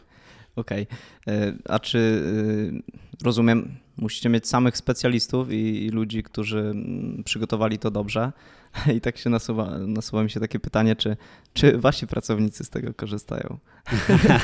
Okej. 0.59 0.87
E, 1.27 1.53
A 1.69 1.79
czy 1.79 1.97
y, 1.97 3.23
rozumiem, 3.23 3.77
musicie 3.97 4.29
mieć 4.29 4.47
samych 4.47 4.77
specjalistów 4.77 5.51
i, 5.51 5.85
i 5.85 5.89
ludzi, 5.89 6.23
którzy 6.23 6.59
mm, 6.59 7.23
przygotowali 7.23 7.79
to 7.79 7.91
dobrze. 7.91 8.31
I 8.97 9.01
tak 9.01 9.17
się 9.17 9.29
nasuwa, 9.29 9.77
nasuwa 9.77 10.23
mi 10.23 10.29
się 10.29 10.39
takie 10.39 10.59
pytanie, 10.59 10.95
czy, 10.95 11.17
czy 11.53 11.77
wasi 11.77 12.07
pracownicy 12.07 12.63
z 12.63 12.69
tego 12.69 12.93
korzystają? 12.93 13.57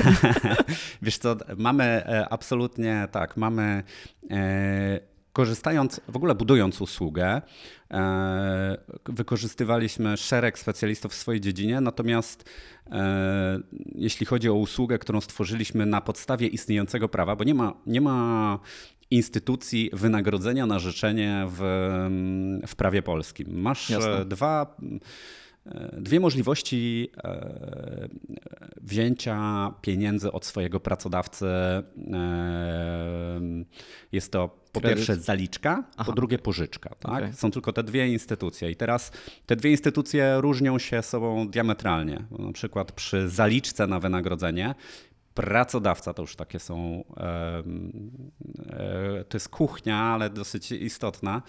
Wiesz 1.02 1.18
co, 1.18 1.38
mamy 1.58 1.84
e, 1.84 2.30
absolutnie 2.30 3.08
tak, 3.12 3.38
mamy 3.38 3.84
e, 4.32 5.15
korzystając, 5.36 6.02
w 6.08 6.16
ogóle 6.16 6.36
budując 6.36 6.82
usługę, 6.82 7.42
e, 7.92 8.78
wykorzystywaliśmy 9.06 10.18
szereg 10.18 10.60
specjalistów 10.60 11.12
w 11.12 11.16
swojej 11.16 11.42
dziedzinie, 11.42 11.82
natomiast 11.82 12.50
e, 12.92 13.60
jeśli 13.96 14.26
chodzi 14.26 14.50
o 14.50 14.54
usługę, 14.54 15.00
którą 15.00 15.22
stworzyliśmy 15.22 15.86
na 15.86 16.02
podstawie 16.02 16.48
istniejącego 16.48 17.10
prawa, 17.10 17.36
bo 17.36 17.44
nie 17.44 17.54
ma, 17.54 17.74
nie 17.86 18.02
ma 18.02 18.60
instytucji 19.12 19.90
wynagrodzenia 19.94 20.66
na 20.66 20.80
życzenie 20.80 21.46
w, 21.50 21.60
w 22.68 22.76
prawie 22.76 23.02
polskim. 23.02 23.62
Masz 23.62 23.90
Jasne. 23.90 24.26
dwa 24.26 24.76
dwie 25.98 26.20
możliwości 26.20 27.10
e, 27.24 28.10
wzięcia 28.82 29.72
pieniędzy 29.82 30.32
od 30.32 30.46
swojego 30.46 30.80
pracodawcy. 30.80 31.46
E, 31.46 31.84
Jest 34.12 34.32
to 34.32 34.48
po 34.72 34.82
Kredyt. 34.82 34.98
pierwsze 34.98 35.16
zaliczka, 35.16 35.84
Aha. 35.98 36.04
po 36.06 36.14
drugie 36.14 36.40
pożyczka. 36.40 36.90
Tak? 36.90 37.12
Okej. 37.24 37.34
Są 37.34 37.52
tylko 37.52 37.74
te 37.74 37.84
dwie 37.84 38.08
instytucje. 38.08 38.72
I 38.72 38.76
teraz 38.76 39.12
te 39.46 39.56
dwie 39.56 39.72
instytucje 39.72 40.42
różnią 40.42 40.80
się 40.80 41.02
sobą 41.02 41.48
diametralnie. 41.48 42.26
Na 42.40 42.52
przykład 42.52 42.92
przy 42.92 43.30
zaliczce 43.30 43.88
na 43.88 44.00
wynagrodzenie 44.00 44.76
Pracodawca 45.36 46.14
to 46.14 46.22
już 46.22 46.36
takie 46.36 46.60
są, 46.60 47.04
e, 47.18 47.64
to 49.30 49.36
jest 49.36 49.50
kuchnia, 49.50 49.98
ale 49.98 50.30
dosyć 50.30 50.72
istotna. 50.72 51.42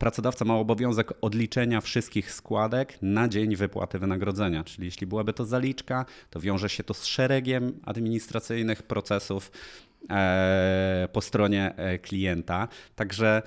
Pracodawca 0.00 0.44
ma 0.44 0.54
obowiązek 0.54 1.12
odliczenia 1.20 1.80
wszystkich 1.80 2.32
składek 2.32 2.98
na 3.02 3.28
dzień 3.28 3.56
wypłaty 3.56 3.98
wynagrodzenia. 3.98 4.64
Czyli 4.64 4.84
jeśli 4.84 5.06
byłaby 5.06 5.32
to 5.32 5.44
zaliczka, 5.44 6.06
to 6.30 6.40
wiąże 6.40 6.68
się 6.68 6.84
to 6.84 6.94
z 6.94 7.04
szeregiem 7.04 7.80
administracyjnych 7.84 8.82
procesów 8.82 9.52
e, 10.10 11.08
po 11.12 11.20
stronie 11.20 11.74
e, 11.76 11.98
klienta. 11.98 12.68
Także, 12.96 13.42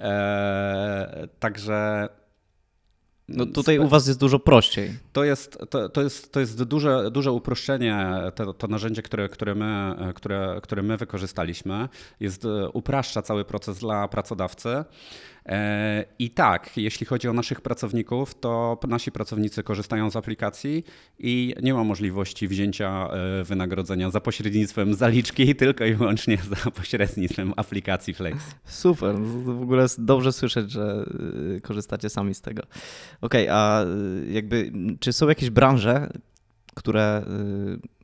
e, 0.00 1.28
także 1.38 2.08
No 3.28 3.46
tutaj 3.46 3.78
u 3.78 3.88
was 3.88 4.06
jest 4.06 4.20
dużo 4.20 4.38
prościej. 4.38 4.90
to 5.12 5.24
jest, 5.24 5.58
to, 5.70 5.88
to 5.88 6.02
jest, 6.02 6.32
to 6.32 6.40
jest 6.40 6.62
duże, 6.62 7.10
duże 7.10 7.32
uproszczenie, 7.32 8.06
to, 8.34 8.52
to 8.52 8.66
narzędzie, 8.66 9.02
które, 9.02 9.28
które, 9.28 9.54
my, 9.54 9.96
które, 10.14 10.60
które 10.62 10.82
my 10.82 10.96
wykorzystaliśmy, 10.96 11.88
jest, 12.20 12.44
e, 12.44 12.68
upraszcza 12.68 13.22
cały 13.22 13.44
proces 13.44 13.78
dla 13.78 14.08
pracodawcy. 14.08 14.84
E, 15.48 16.04
I 16.18 16.30
tak, 16.30 16.76
jeśli 16.76 17.06
chodzi 17.06 17.28
o 17.28 17.32
naszych 17.32 17.60
pracowników, 17.60 18.34
to 18.40 18.78
nasi 18.88 19.12
pracownicy 19.12 19.62
korzystają 19.62 20.10
z 20.10 20.16
aplikacji 20.16 20.84
i 21.18 21.54
nie 21.62 21.74
ma 21.74 21.84
możliwości 21.84 22.48
wzięcia 22.48 23.08
e, 23.10 23.44
wynagrodzenia 23.44 24.10
za 24.10 24.20
pośrednictwem 24.20 24.94
zaliczki, 24.94 25.54
tylko 25.64 25.84
i 25.84 25.94
wyłącznie 25.94 26.38
za 26.50 26.70
pośrednictwem 26.70 27.52
aplikacji 27.56 28.14
Flex. 28.14 28.38
Super, 28.64 29.14
to 29.14 29.20
w 29.42 29.62
ogóle 29.62 29.86
dobrze 29.98 30.32
słyszeć, 30.32 30.70
że 30.70 31.04
korzystacie 31.62 32.10
sami 32.10 32.34
z 32.34 32.40
tego. 32.40 32.62
Okej, 33.20 33.48
a 33.48 33.84
y, 33.84 34.32
jakby 34.32 34.72
czy 35.00 35.12
są 35.12 35.28
jakieś 35.28 35.50
branże, 35.50 36.10
które 36.74 37.24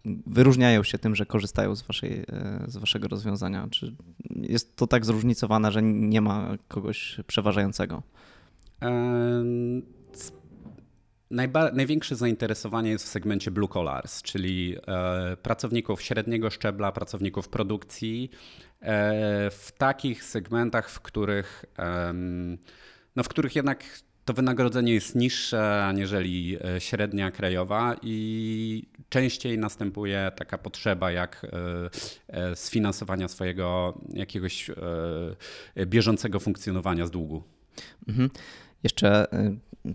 y, 0.07 0.11
wyróżniają 0.27 0.83
się 0.83 0.99
tym, 0.99 1.15
że 1.15 1.27
korzystają 1.27 1.77
z, 1.77 1.83
waszej, 1.83 2.21
y, 2.21 2.25
z 2.67 2.77
waszego 2.77 3.09
rozwiązania? 3.09 3.69
Czy 3.71 3.95
jest 4.41 4.77
to 4.77 4.87
tak 4.87 5.05
zróżnicowane, 5.05 5.73
że 5.73 5.83
nie 5.83 6.21
ma 6.21 6.57
kogoś 6.69 7.21
przeważającego? 7.27 8.03
Największe 11.73 12.17
zainteresowanie 12.17 12.91
jest 12.91 13.05
w 13.05 13.09
segmencie 13.09 13.51
blue 13.51 13.69
collars, 13.69 14.23
czyli 14.23 14.77
e, 14.87 15.37
pracowników 15.37 16.03
średniego 16.03 16.51
szczebla, 16.51 16.93
pracowników 16.93 17.49
produkcji, 17.49 18.31
e, 18.81 19.51
w 19.51 19.73
takich 19.79 20.25
segmentach, 20.25 20.91
w 20.91 21.01
których, 21.01 21.65
em, 21.77 22.59
no, 23.17 23.23
w 23.23 23.29
których 23.29 23.57
jednak 23.57 23.85
to 24.25 24.33
wynagrodzenie 24.33 24.95
jest 24.95 25.15
niższe 25.15 25.85
aniżeli 25.85 26.57
e, 26.65 26.81
średnia 26.81 27.31
krajowa 27.31 27.97
i 28.03 28.87
częściej 29.09 29.59
następuje 29.59 30.33
taka 30.37 30.59
potrzeba 30.59 31.11
jak 31.11 31.45
e, 31.45 32.49
e, 32.51 32.57
sfinansowania 32.57 33.29
swojego 33.29 33.99
jakiegoś 34.13 34.71
bieżącego 35.87 36.41
funkcjonowania 36.41 37.07
z 37.07 37.11
długu. 37.11 37.43
Mhm. 38.09 38.31
Jeszcze 38.83 39.27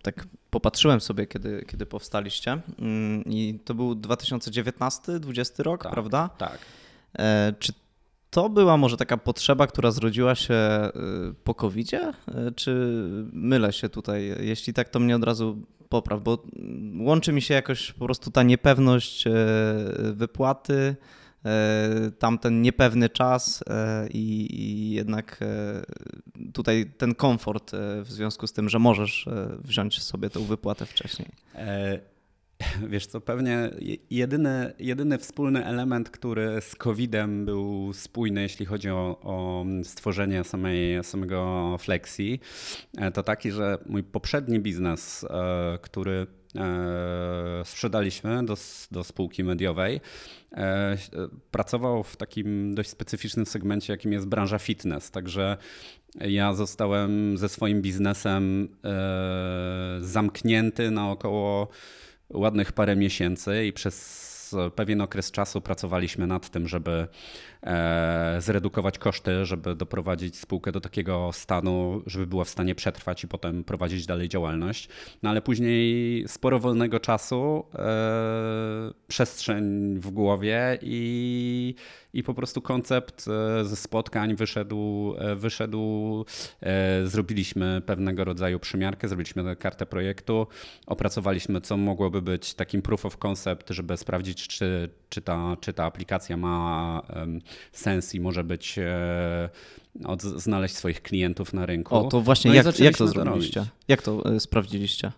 tak 0.01 0.27
popatrzyłem 0.49 1.01
sobie, 1.01 1.27
kiedy, 1.27 1.65
kiedy 1.67 1.85
powstaliście 1.85 2.57
mm, 2.79 3.23
i 3.25 3.59
to 3.65 3.73
był 3.73 3.93
2019-2020 3.93 5.63
rok, 5.63 5.83
Tak. 5.83 5.91
prawda? 5.91 6.29
Tak. 6.37 6.59
Czy 7.59 7.73
to 8.29 8.49
była 8.49 8.77
może 8.77 8.97
taka 8.97 9.17
potrzeba, 9.17 9.67
która 9.67 9.91
zrodziła 9.91 10.35
się 10.35 10.53
y, 10.53 11.33
po 11.43 11.55
covid 11.55 11.91
czy 12.55 12.73
mylę 13.33 13.73
się 13.73 13.89
tutaj? 13.89 14.35
Jeśli 14.39 14.73
tak, 14.73 14.89
to 14.89 14.99
mnie 14.99 15.15
od 15.15 15.23
razu 15.23 15.67
popraw, 15.89 16.21
bo 16.21 16.43
łączy 16.99 17.33
mi 17.33 17.41
się 17.41 17.53
jakoś 17.53 17.91
po 17.91 18.05
prostu 18.05 18.31
ta 18.31 18.43
niepewność 18.43 19.27
y, 19.27 19.31
wypłaty, 20.13 20.95
y, 22.07 22.11
tamten 22.11 22.61
niepewny 22.61 23.09
czas 23.09 23.63
i, 24.13 24.91
jednak 24.91 25.39
tutaj 26.53 26.91
ten 26.97 27.15
komfort 27.15 27.71
w 28.03 28.11
związku 28.11 28.47
z 28.47 28.53
tym, 28.53 28.69
że 28.69 28.79
możesz 28.79 29.29
wziąć 29.59 30.01
sobie 30.03 30.29
tę 30.29 30.39
wypłatę 30.39 30.85
wcześniej. 30.85 31.27
E, 31.55 31.99
Wiesz 32.89 33.07
co, 33.07 33.21
pewnie 33.21 33.69
jedyny, 34.09 34.73
jedyny 34.79 35.17
wspólny 35.17 35.65
element, 35.65 36.09
który 36.09 36.61
z 36.61 36.75
COVID-em 36.75 37.45
był 37.45 37.93
spójny, 37.93 38.41
jeśli 38.41 38.65
chodzi 38.65 38.89
o, 38.89 39.19
o 39.21 39.65
stworzenie 39.83 40.43
samej, 40.43 41.03
samego 41.03 41.75
Flexi, 41.79 42.39
e, 42.97 43.11
to 43.11 43.23
taki, 43.23 43.51
że 43.51 43.77
mój 43.85 44.03
poprzedni 44.03 44.59
biznes, 44.59 45.23
e, 45.23 45.79
który 45.81 46.27
e, 46.55 47.65
sprzedaliśmy 47.65 48.45
do, 48.45 48.55
do 48.91 49.03
spółki 49.03 49.43
mediowej, 49.43 50.01
pracował 51.51 52.03
w 52.03 52.17
takim 52.17 52.75
dość 52.75 52.89
specyficznym 52.89 53.45
segmencie, 53.45 53.93
jakim 53.93 54.13
jest 54.13 54.27
branża 54.27 54.59
fitness. 54.59 55.11
Także 55.11 55.57
ja 56.21 56.53
zostałem 56.53 57.37
ze 57.37 57.49
swoim 57.49 57.81
biznesem 57.81 58.69
zamknięty 60.01 60.91
na 60.91 61.11
około 61.11 61.67
ładnych 62.33 62.71
parę 62.71 62.95
miesięcy 62.95 63.65
i 63.65 63.73
przez 63.73 64.29
pewien 64.75 65.01
okres 65.01 65.31
czasu 65.31 65.61
pracowaliśmy 65.61 66.27
nad 66.27 66.49
tym, 66.49 66.67
żeby 66.67 67.07
zredukować 68.39 68.97
koszty, 68.97 69.45
żeby 69.45 69.75
doprowadzić 69.75 70.37
spółkę 70.37 70.71
do 70.71 70.81
takiego 70.81 71.29
stanu, 71.33 72.01
żeby 72.05 72.27
była 72.27 72.43
w 72.43 72.49
stanie 72.49 72.75
przetrwać 72.75 73.23
i 73.23 73.27
potem 73.27 73.63
prowadzić 73.63 74.05
dalej 74.05 74.29
działalność. 74.29 74.89
No 75.23 75.29
ale 75.29 75.41
później 75.41 76.23
sporo 76.27 76.59
wolnego 76.59 76.99
czasu, 76.99 77.65
e, 77.75 78.91
przestrzeń 79.07 79.95
w 79.99 80.11
głowie 80.11 80.77
i, 80.81 81.75
i 82.13 82.23
po 82.23 82.33
prostu 82.33 82.61
koncept 82.61 83.25
e, 83.27 83.65
ze 83.65 83.75
spotkań 83.75 84.35
wyszedł, 84.35 85.15
wyszedł. 85.35 86.25
Zrobiliśmy 87.03 87.81
pewnego 87.85 88.23
rodzaju 88.23 88.59
przymiarkę, 88.59 89.07
zrobiliśmy 89.07 89.55
kartę 89.55 89.85
projektu, 89.85 90.47
opracowaliśmy, 90.87 91.61
co 91.61 91.77
mogłoby 91.77 92.21
być 92.21 92.53
takim 92.53 92.81
proof 92.81 93.05
of 93.05 93.17
concept, 93.17 93.69
żeby 93.69 93.97
sprawdzić, 93.97 94.47
czy, 94.47 94.89
czy, 95.09 95.21
ta, 95.21 95.57
czy 95.61 95.73
ta 95.73 95.85
aplikacja 95.85 96.37
ma 96.37 97.01
sens 97.71 98.15
i 98.15 98.19
może 98.19 98.43
być 98.43 98.79
e, 98.79 99.49
od, 100.05 100.21
znaleźć 100.21 100.75
swoich 100.75 101.01
klientów 101.01 101.53
na 101.53 101.65
rynku. 101.65 101.95
O, 101.95 102.03
to 102.03 102.21
właśnie 102.21 102.49
no 102.49 102.55
jak, 102.55 102.79
jak 102.79 102.97
to 102.97 103.07
zrobiliście? 103.07 103.65
Jak 103.87 104.01
to 104.01 104.35
e, 104.35 104.39
sprawdziliście? 104.39 105.11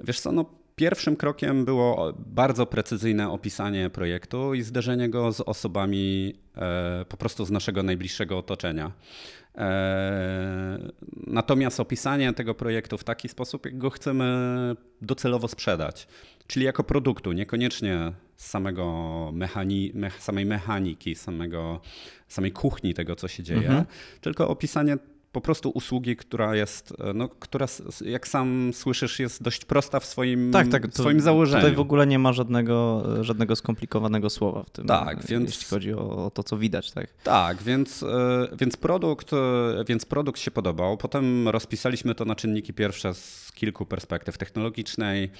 Wiesz 0.00 0.20
co, 0.20 0.32
no 0.32 0.44
Pierwszym 0.76 1.16
krokiem 1.16 1.64
było 1.64 2.12
bardzo 2.26 2.66
precyzyjne 2.66 3.30
opisanie 3.30 3.90
projektu 3.90 4.54
i 4.54 4.62
zderzenie 4.62 5.08
go 5.08 5.32
z 5.32 5.40
osobami 5.40 6.34
e, 6.56 7.04
po 7.08 7.16
prostu 7.16 7.44
z 7.44 7.50
naszego 7.50 7.82
najbliższego 7.82 8.38
otoczenia. 8.38 8.92
Natomiast 11.26 11.80
opisanie 11.80 12.32
tego 12.32 12.54
projektu 12.54 12.98
w 12.98 13.04
taki 13.04 13.28
sposób, 13.28 13.66
jak 13.66 13.78
go 13.78 13.90
chcemy 13.90 14.76
docelowo 15.00 15.48
sprzedać, 15.48 16.08
czyli 16.46 16.66
jako 16.66 16.84
produktu, 16.84 17.32
niekoniecznie 17.32 18.12
samego 18.42 19.30
mechani 19.34 19.92
samej 20.18 20.46
mechaniki, 20.46 21.14
samego, 21.14 21.80
samej 22.28 22.52
kuchni 22.52 22.94
tego, 22.94 23.16
co 23.16 23.28
się 23.28 23.42
dzieje, 23.42 23.68
mhm. 23.68 23.84
tylko 24.20 24.48
opisanie 24.48 24.96
po 25.32 25.40
prostu 25.40 25.70
usługi, 25.70 26.16
która 26.16 26.56
jest, 26.56 26.94
e, 27.00 27.12
no, 27.14 27.28
która 27.28 27.66
jak 28.04 28.28
sam 28.28 28.70
słyszysz, 28.74 29.18
jest 29.18 29.42
dość 29.42 29.64
prosta 29.64 30.00
w 30.00 30.04
swoim, 30.04 30.50
tak, 30.50 30.68
tak, 30.68 30.94
swoim 30.94 31.20
założeniu. 31.20 31.62
Tutaj 31.62 31.76
w 31.76 31.80
ogóle 31.80 32.06
nie 32.06 32.18
ma 32.18 32.32
żadnego, 32.32 33.04
e, 33.20 33.24
żadnego 33.24 33.56
skomplikowanego 33.56 34.30
słowa 34.30 34.62
w 34.62 34.70
tym, 34.70 34.86
tak, 34.86 35.24
e, 35.24 35.26
więc, 35.28 35.50
jeśli 35.50 35.66
chodzi 35.66 35.94
o, 35.94 36.26
o 36.26 36.30
to, 36.30 36.42
co 36.42 36.56
widać. 36.56 36.90
Tak, 36.90 37.06
tak 37.22 37.62
więc, 37.62 38.04
więc, 38.58 38.76
produkt, 38.76 39.30
więc 39.88 40.04
produkt 40.04 40.40
się 40.40 40.50
podobał. 40.50 40.96
Potem 40.96 41.48
rozpisaliśmy 41.48 42.14
to 42.14 42.24
na 42.24 42.34
czynniki 42.34 42.72
pierwsze 42.72 43.14
z 43.14 43.52
kilku 43.54 43.86
perspektyw 43.86 44.38
technologicznej 44.38 45.30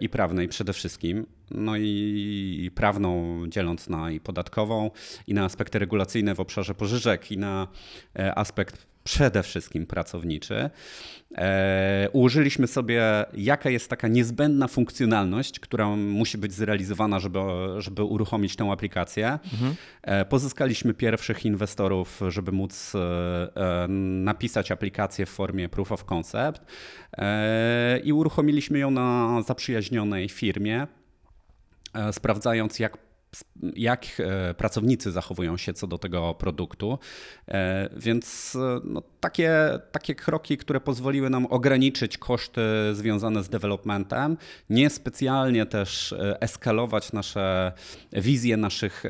i 0.00 0.08
prawnej 0.08 0.48
przede 0.48 0.72
wszystkim. 0.72 1.26
No 1.50 1.76
i 1.76 2.70
prawną 2.74 3.42
dzieląc 3.48 3.88
na 3.88 4.10
i 4.10 4.20
podatkową, 4.20 4.90
i 5.26 5.34
na 5.34 5.44
aspekty 5.44 5.78
regulacyjne 5.78 6.34
w 6.34 6.40
obszarze 6.40 6.74
pożyczek, 6.74 7.32
i 7.32 7.38
na 7.38 7.68
aspekt 8.34 8.86
przede 9.08 9.42
wszystkim 9.42 9.86
pracowniczy. 9.86 10.70
E, 11.34 12.08
ułożyliśmy 12.12 12.66
sobie, 12.66 13.24
jaka 13.34 13.70
jest 13.70 13.90
taka 13.90 14.08
niezbędna 14.08 14.68
funkcjonalność, 14.68 15.60
która 15.60 15.96
musi 15.96 16.38
być 16.38 16.52
zrealizowana, 16.52 17.18
żeby, 17.18 17.38
żeby 17.78 18.04
uruchomić 18.04 18.56
tę 18.56 18.70
aplikację. 18.72 19.38
Mhm. 19.52 19.74
E, 20.02 20.24
pozyskaliśmy 20.24 20.94
pierwszych 20.94 21.44
inwestorów, 21.44 22.20
żeby 22.28 22.52
móc 22.52 22.92
e, 22.94 23.88
napisać 24.24 24.70
aplikację 24.72 25.26
w 25.26 25.30
formie 25.30 25.68
proof 25.68 25.92
of 25.92 26.04
concept 26.04 26.62
i 28.04 28.12
uruchomiliśmy 28.12 28.78
ją 28.78 28.90
na 28.90 29.42
zaprzyjaźnionej 29.42 30.28
firmie, 30.28 30.86
sprawdzając, 32.12 32.78
jak 32.78 33.07
jak 33.76 34.06
e, 34.18 34.54
pracownicy 34.54 35.12
zachowują 35.12 35.56
się 35.56 35.72
co 35.72 35.86
do 35.86 35.98
tego 35.98 36.34
produktu. 36.34 36.98
E, 37.48 37.88
więc 37.96 38.56
e, 38.56 38.80
no, 38.84 39.02
takie, 39.20 39.52
takie 39.92 40.14
kroki, 40.14 40.56
które 40.56 40.80
pozwoliły 40.80 41.30
nam 41.30 41.46
ograniczyć 41.46 42.18
koszty 42.18 42.60
związane 42.92 43.42
z 43.42 43.48
developmentem, 43.48 44.36
niespecjalnie 44.70 45.66
też 45.66 46.14
eskalować 46.40 47.12
nasze 47.12 47.72
wizje 48.12 48.56
naszych 48.56 49.02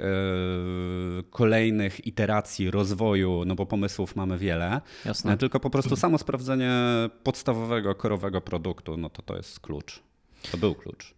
kolejnych 1.31 2.07
iteracji 2.07 2.71
rozwoju, 2.71 3.43
no 3.47 3.55
bo 3.55 3.67
pomysłów 3.67 4.17
mamy 4.17 4.39
wiele, 4.39 4.81
Jasne. 5.05 5.37
tylko 5.37 5.61
po 5.61 5.71
prostu 5.71 5.97
samo 5.97 6.19
sprawdzenie 6.19 6.73
podstawowego, 7.23 7.95
korowego 7.95 8.41
produktu, 8.41 8.97
no 8.97 9.11
to 9.11 9.23
to 9.23 9.37
jest 9.37 9.61
klucz. 9.61 10.03
To 10.51 10.59
był 10.59 10.75
klucz. 10.75 11.18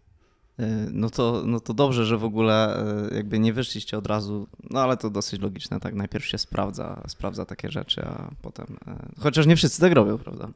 E, 0.61 0.87
no 0.91 1.09
to, 1.09 1.43
no 1.45 1.59
to 1.59 1.73
dobrze, 1.73 2.05
że 2.05 2.17
w 2.17 2.23
ogóle 2.23 2.83
e, 3.11 3.15
jakby 3.15 3.39
nie 3.39 3.53
wyszliście 3.53 3.97
od 3.97 4.07
razu, 4.07 4.47
no 4.69 4.79
ale 4.79 4.97
to 4.97 5.09
dosyć 5.09 5.41
logiczne, 5.41 5.79
tak? 5.79 5.95
Najpierw 5.95 6.25
się 6.25 6.37
sprawdza, 6.37 7.03
sprawdza 7.07 7.45
takie 7.45 7.71
rzeczy, 7.71 8.05
a 8.05 8.31
potem. 8.41 8.77
E, 8.87 9.11
chociaż 9.19 9.47
nie 9.47 9.55
wszyscy 9.55 9.81
tak 9.81 9.93
robią, 9.93 10.17
prawda? 10.17 10.49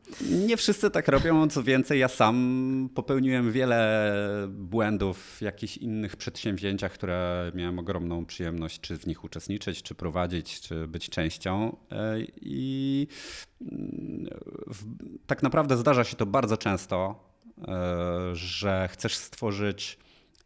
Nie 0.47 0.57
wszyscy 0.57 0.91
tak 0.91 1.07
robią, 1.07 1.47
co 1.47 1.63
więcej, 1.63 1.99
ja 1.99 2.07
sam 2.07 2.89
popełniłem 2.95 3.51
wiele 3.51 4.11
błędów 4.49 5.17
w 5.17 5.41
jakichś 5.41 5.77
innych 5.77 6.15
przedsięwzięciach, 6.15 6.91
które 6.91 7.51
miałem 7.55 7.79
ogromną 7.79 8.25
przyjemność, 8.25 8.81
czy 8.81 8.97
w 8.97 9.07
nich 9.07 9.23
uczestniczyć, 9.23 9.83
czy 9.83 9.95
prowadzić, 9.95 10.61
czy 10.61 10.87
być 10.87 11.09
częścią. 11.09 11.77
I 12.41 13.07
mm, 13.61 14.27
tak 15.27 15.43
naprawdę 15.43 15.77
zdarza 15.77 16.03
się 16.03 16.15
to 16.15 16.25
bardzo 16.25 16.57
często 16.57 17.25
że 18.33 18.89
chcesz 18.91 19.15
stworzyć 19.15 19.97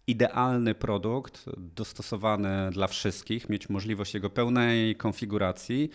idealny 0.08 0.76
produkt 0.76 1.46
dostosowany 1.58 2.70
dla 2.72 2.88
wszystkich, 2.88 3.50
mieć 3.50 3.70
możliwość 3.70 4.14
jego 4.14 4.30
pełnej 4.30 4.96
konfiguracji, 4.96 5.90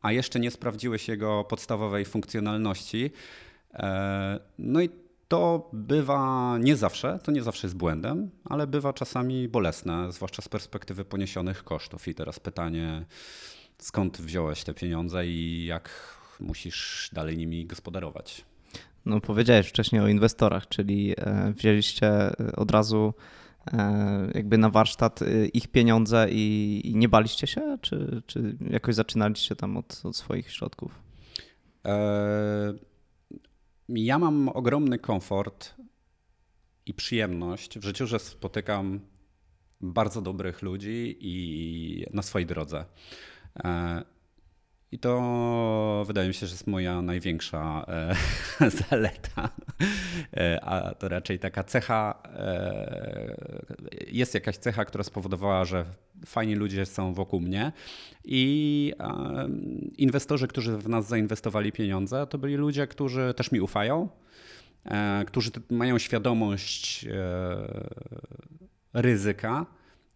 a 0.00 0.12
jeszcze 0.12 0.40
nie 0.40 0.50
sprawdziłeś 0.50 1.08
jego 1.08 1.44
podstawowej 1.44 2.04
funkcjonalności. 2.04 3.10
E, 3.74 4.40
no 4.58 4.80
i 4.80 4.90
to 5.28 5.70
bywa 5.72 6.58
nie 6.58 6.76
zawsze, 6.76 7.18
to 7.22 7.32
nie 7.32 7.42
zawsze 7.42 7.66
jest 7.66 7.76
błędem, 7.76 8.30
ale 8.44 8.66
bywa 8.66 8.92
czasami 8.92 9.48
bolesne, 9.48 10.12
zwłaszcza 10.12 10.42
z 10.42 10.48
perspektywy 10.48 11.04
poniesionych 11.04 11.64
kosztów. 11.64 12.08
I 12.08 12.14
teraz 12.14 12.40
pytanie, 12.40 13.04
skąd 13.78 14.20
wziąłeś 14.20 14.64
te 14.64 14.74
pieniądze 14.74 15.26
i 15.26 15.64
jak 15.64 15.90
musisz 16.40 17.10
dalej 17.12 17.36
nimi 17.36 17.66
gospodarować? 17.66 18.44
No, 19.06 19.20
powiedziałeś 19.20 19.66
wcześniej 19.68 20.00
o 20.00 20.08
inwestorach, 20.08 20.68
czyli 20.68 21.14
e, 21.16 21.52
wzięliście 21.52 22.08
e, 22.08 22.56
od 22.56 22.70
razu 22.70 23.14
e, 23.72 24.30
jakby 24.34 24.58
na 24.58 24.70
warsztat 24.70 25.20
ich 25.52 25.68
pieniądze 25.68 26.26
i, 26.30 26.92
nie 26.94 27.08
baliście 27.08 27.46
się, 27.46 27.78
czy, 27.80 28.22
czy 28.26 28.56
jakoś 28.70 28.94
zaczynaliście 28.94 29.56
tam 29.56 29.76
od, 29.76 30.00
od 30.04 30.16
swoich 30.16 30.50
środków? 30.50 31.02
Ja 33.88 34.18
mam 34.18 34.48
ogromny 34.48 34.98
komfort 34.98 35.74
i 36.86 36.94
przyjemność 36.94 37.78
w 37.78 37.84
życiu, 37.84 38.06
że 38.06 38.18
spotykam 38.18 39.00
bardzo 39.80 40.22
dobrych 40.22 40.62
ludzi 40.62 41.16
i 41.20 42.06
na 42.12 42.22
swojej 42.22 42.46
drodze. 42.46 42.84
I 44.92 44.98
to 44.98 46.04
wydaje 46.06 46.28
mi 46.28 46.34
się, 46.34 46.46
że 46.46 46.54
jest 46.54 46.66
moja 46.66 47.02
największa 47.02 47.86
e, 48.60 48.70
zaleta. 48.90 49.50
E, 50.36 50.64
a 50.64 50.94
to 50.94 51.08
raczej 51.08 51.38
taka 51.38 51.64
cecha, 51.64 52.22
e, 52.24 53.36
jest 54.06 54.34
jakaś 54.34 54.56
cecha, 54.56 54.84
która 54.84 55.04
spowodowała, 55.04 55.64
że 55.64 55.84
fajni 56.26 56.54
ludzie 56.54 56.86
są 56.86 57.14
wokół 57.14 57.40
mnie 57.40 57.72
i 58.24 58.92
e, 58.98 59.48
inwestorzy, 59.98 60.48
którzy 60.48 60.78
w 60.78 60.88
nas 60.88 61.08
zainwestowali 61.08 61.72
pieniądze, 61.72 62.26
to 62.26 62.38
byli 62.38 62.54
ludzie, 62.54 62.86
którzy 62.86 63.34
też 63.36 63.52
mi 63.52 63.60
ufają, 63.60 64.08
e, 64.84 65.24
którzy 65.26 65.50
mają 65.70 65.98
świadomość 65.98 67.04
e, 67.04 67.10
ryzyka 68.92 69.66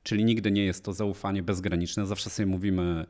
Czyli 0.07 0.25
nigdy 0.25 0.51
nie 0.51 0.65
jest 0.65 0.85
to 0.85 0.93
zaufanie 0.93 1.43
bezgraniczne. 1.43 2.07
Zawsze 2.07 2.31
sobie 2.31 2.47
mówimy, 2.47 3.07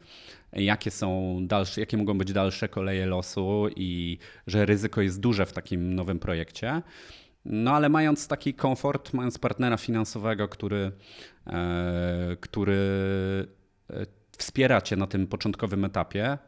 jakie 0.53 0.91
są 0.91 1.39
dalsze, 1.47 1.81
jakie 1.81 1.97
mogą 1.97 2.19
być 2.19 2.33
dalsze 2.33 2.69
koleje 2.69 3.07
losu 3.07 3.67
i 3.77 4.19
że 4.47 4.67
ryzyko 4.67 5.01
jest 5.01 5.21
duże 5.21 5.47
w 5.47 5.53
takim 5.53 5.95
nowym 5.95 6.19
projekcie. 6.19 6.83
No 7.45 7.71
ale 7.71 7.89
mając 7.89 8.29
taki 8.29 8.55
komfort, 8.55 9.13
mając 9.13 9.39
partnera 9.39 9.77
finansowego, 9.77 10.49
który, 10.49 10.93
e, 11.47 12.37
który 12.41 12.79
e, 13.91 14.07
wspiera 14.39 14.81
cię 14.81 14.97
na 14.97 15.07
tym 15.07 15.27
początkowym 15.27 15.85
etapie, 15.85 16.39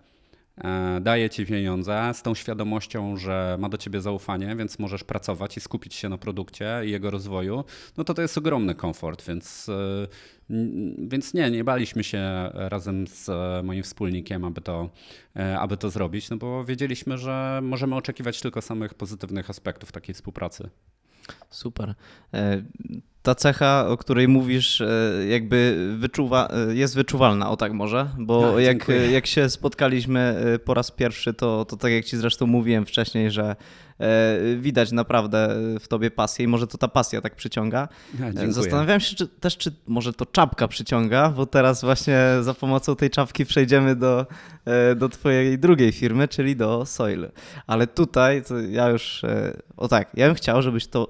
daje 1.01 1.31
ci 1.31 1.47
pieniądze 1.47 2.11
z 2.15 2.23
tą 2.23 2.35
świadomością, 2.35 3.17
że 3.17 3.57
ma 3.61 3.69
do 3.69 3.79
ciebie 3.79 4.01
zaufanie, 4.01 4.57
więc 4.57 4.79
możesz 4.79 5.05
pracować 5.05 5.57
i 5.57 5.61
skupić 5.61 5.95
się 5.95 6.09
na 6.09 6.19
produkcie 6.19 6.81
i 6.85 6.91
jego 6.91 7.11
rozwoju, 7.11 7.65
no 7.97 8.05
to 8.05 8.15
to 8.15 8.23
jest 8.23 8.39
ogromny 8.39 8.75
komfort, 8.75 9.27
więc, 9.27 9.69
e, 9.69 10.09
więc 10.99 11.35
nie, 11.35 11.51
nie 11.51 11.65
baliśmy 11.65 12.05
się 12.05 12.51
razem 12.55 13.07
z 13.07 13.31
moim 13.65 13.83
wspólnikiem, 13.83 14.45
aby 14.45 14.61
to, 14.61 14.91
e, 15.37 15.59
aby 15.59 15.77
to 15.77 15.91
zrobić, 15.91 16.31
no 16.31 16.37
bo 16.37 16.65
wiedzieliśmy, 16.65 17.19
że 17.19 17.61
możemy 17.63 17.97
oczekiwać 17.97 18.41
tylko 18.41 18.63
samych 18.63 18.95
pozytywnych 18.95 19.51
aspektów 19.51 19.93
takiej 19.93 20.15
współpracy. 20.15 20.71
Super 21.51 21.95
ta 23.23 23.35
cecha, 23.35 23.89
o 23.89 23.97
której 23.97 24.29
mówisz, 24.29 24.81
e, 24.81 24.87
jakby 25.29 25.89
wyczuwa, 25.99 26.49
e, 26.71 26.75
jest 26.75 26.95
wyczuwalna, 26.95 27.51
o 27.51 27.57
tak 27.57 27.73
może, 27.73 28.09
bo 28.19 28.41
no, 28.41 28.59
jak, 28.59 28.87
jak 29.13 29.27
się 29.27 29.49
spotkaliśmy 29.49 30.21
e, 30.55 30.59
po 30.59 30.75
raz 30.75 30.91
pierwszy, 30.91 31.35
to, 31.35 31.65
to 31.65 31.77
tak 31.77 31.93
jak 31.93 32.05
ci 32.05 32.17
zresztą 32.17 32.47
mówiłem 32.47 32.87
wcześniej, 32.87 33.31
że 33.31 33.57
widać 34.57 34.93
naprawdę 34.93 35.49
w 35.81 35.89
tobie 35.89 36.11
pasję 36.11 36.45
i 36.45 36.49
może 36.49 36.67
to 36.67 36.79
ta 36.79 36.89
pasja 36.89 37.21
tak 37.21 37.35
przyciąga. 37.35 37.89
Ja, 38.21 38.53
Zastanawiałem 38.53 39.01
się 39.01 39.17
czy, 39.17 39.29
też, 39.29 39.57
czy 39.57 39.73
może 39.87 40.13
to 40.13 40.27
czapka 40.27 40.69
przyciąga, 40.69 41.29
bo 41.29 41.47
teraz 41.47 41.85
właśnie 41.85 42.19
za 42.41 42.55
pomocą 42.55 42.97
tej 42.97 43.11
czapki 43.11 43.47
przejdziemy 43.47 43.97
do, 43.97 44.27
do 44.97 45.09
twojej 45.09 45.59
drugiej 45.59 45.93
firmy, 45.93 46.29
czyli 46.29 46.57
do 46.57 46.87
Soil. 46.87 47.29
Ale 47.67 47.87
tutaj 47.87 48.43
ja 48.71 48.89
już, 48.89 49.23
o 49.77 49.89
tak, 49.89 50.11
ja 50.15 50.27
bym 50.27 50.35
chciał, 50.35 50.63
żebyś 50.63 50.87
to 50.87 51.09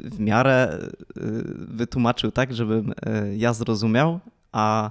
w 0.00 0.20
miarę 0.20 0.78
y, 0.80 0.90
wytłumaczył 1.54 2.30
tak, 2.30 2.54
żebym 2.54 2.90
y, 2.90 2.94
ja 3.36 3.52
zrozumiał, 3.52 4.20
a 4.52 4.90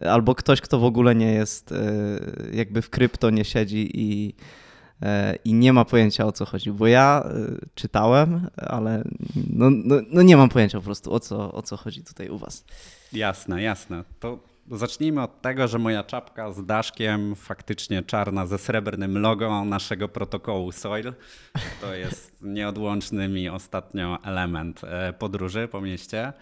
albo 0.00 0.34
ktoś, 0.34 0.60
kto 0.60 0.78
w 0.78 0.84
ogóle 0.84 1.14
nie 1.14 1.32
jest 1.32 1.72
y, 1.72 1.76
jakby 2.52 2.82
w 2.82 2.90
krypto 2.90 3.30
nie 3.30 3.44
siedzi 3.44 3.90
i, 3.94 4.34
i 5.44 5.54
nie 5.54 5.72
ma 5.72 5.84
pojęcia 5.84 6.26
o 6.26 6.32
co 6.32 6.44
chodzi, 6.44 6.72
bo 6.72 6.86
ja 6.86 7.24
czytałem, 7.74 8.48
ale 8.56 9.04
no, 9.50 9.70
no, 9.70 9.96
no 10.10 10.22
nie 10.22 10.36
mam 10.36 10.48
pojęcia 10.48 10.78
po 10.78 10.84
prostu 10.84 11.12
o 11.12 11.20
co, 11.20 11.52
o 11.52 11.62
co 11.62 11.76
chodzi 11.76 12.04
tutaj 12.04 12.28
u 12.28 12.38
was. 12.38 12.64
Jasne, 13.12 13.62
jasne. 13.62 14.04
To 14.20 14.53
Zacznijmy 14.70 15.22
od 15.22 15.42
tego, 15.42 15.68
że 15.68 15.78
moja 15.78 16.04
czapka 16.04 16.52
z 16.52 16.66
daszkiem, 16.66 17.34
faktycznie 17.36 18.02
czarna 18.02 18.46
ze 18.46 18.58
srebrnym 18.58 19.18
logo 19.18 19.64
naszego 19.64 20.08
protokołu 20.08 20.72
SOIL. 20.72 21.12
To 21.80 21.94
jest 21.94 22.36
nieodłączny 22.56 23.28
mi 23.28 23.48
ostatnio 23.48 24.18
element 24.22 24.80
e, 24.84 25.12
podróży 25.12 25.68
po 25.68 25.80
mieście. 25.80 26.18
E, 26.26 26.32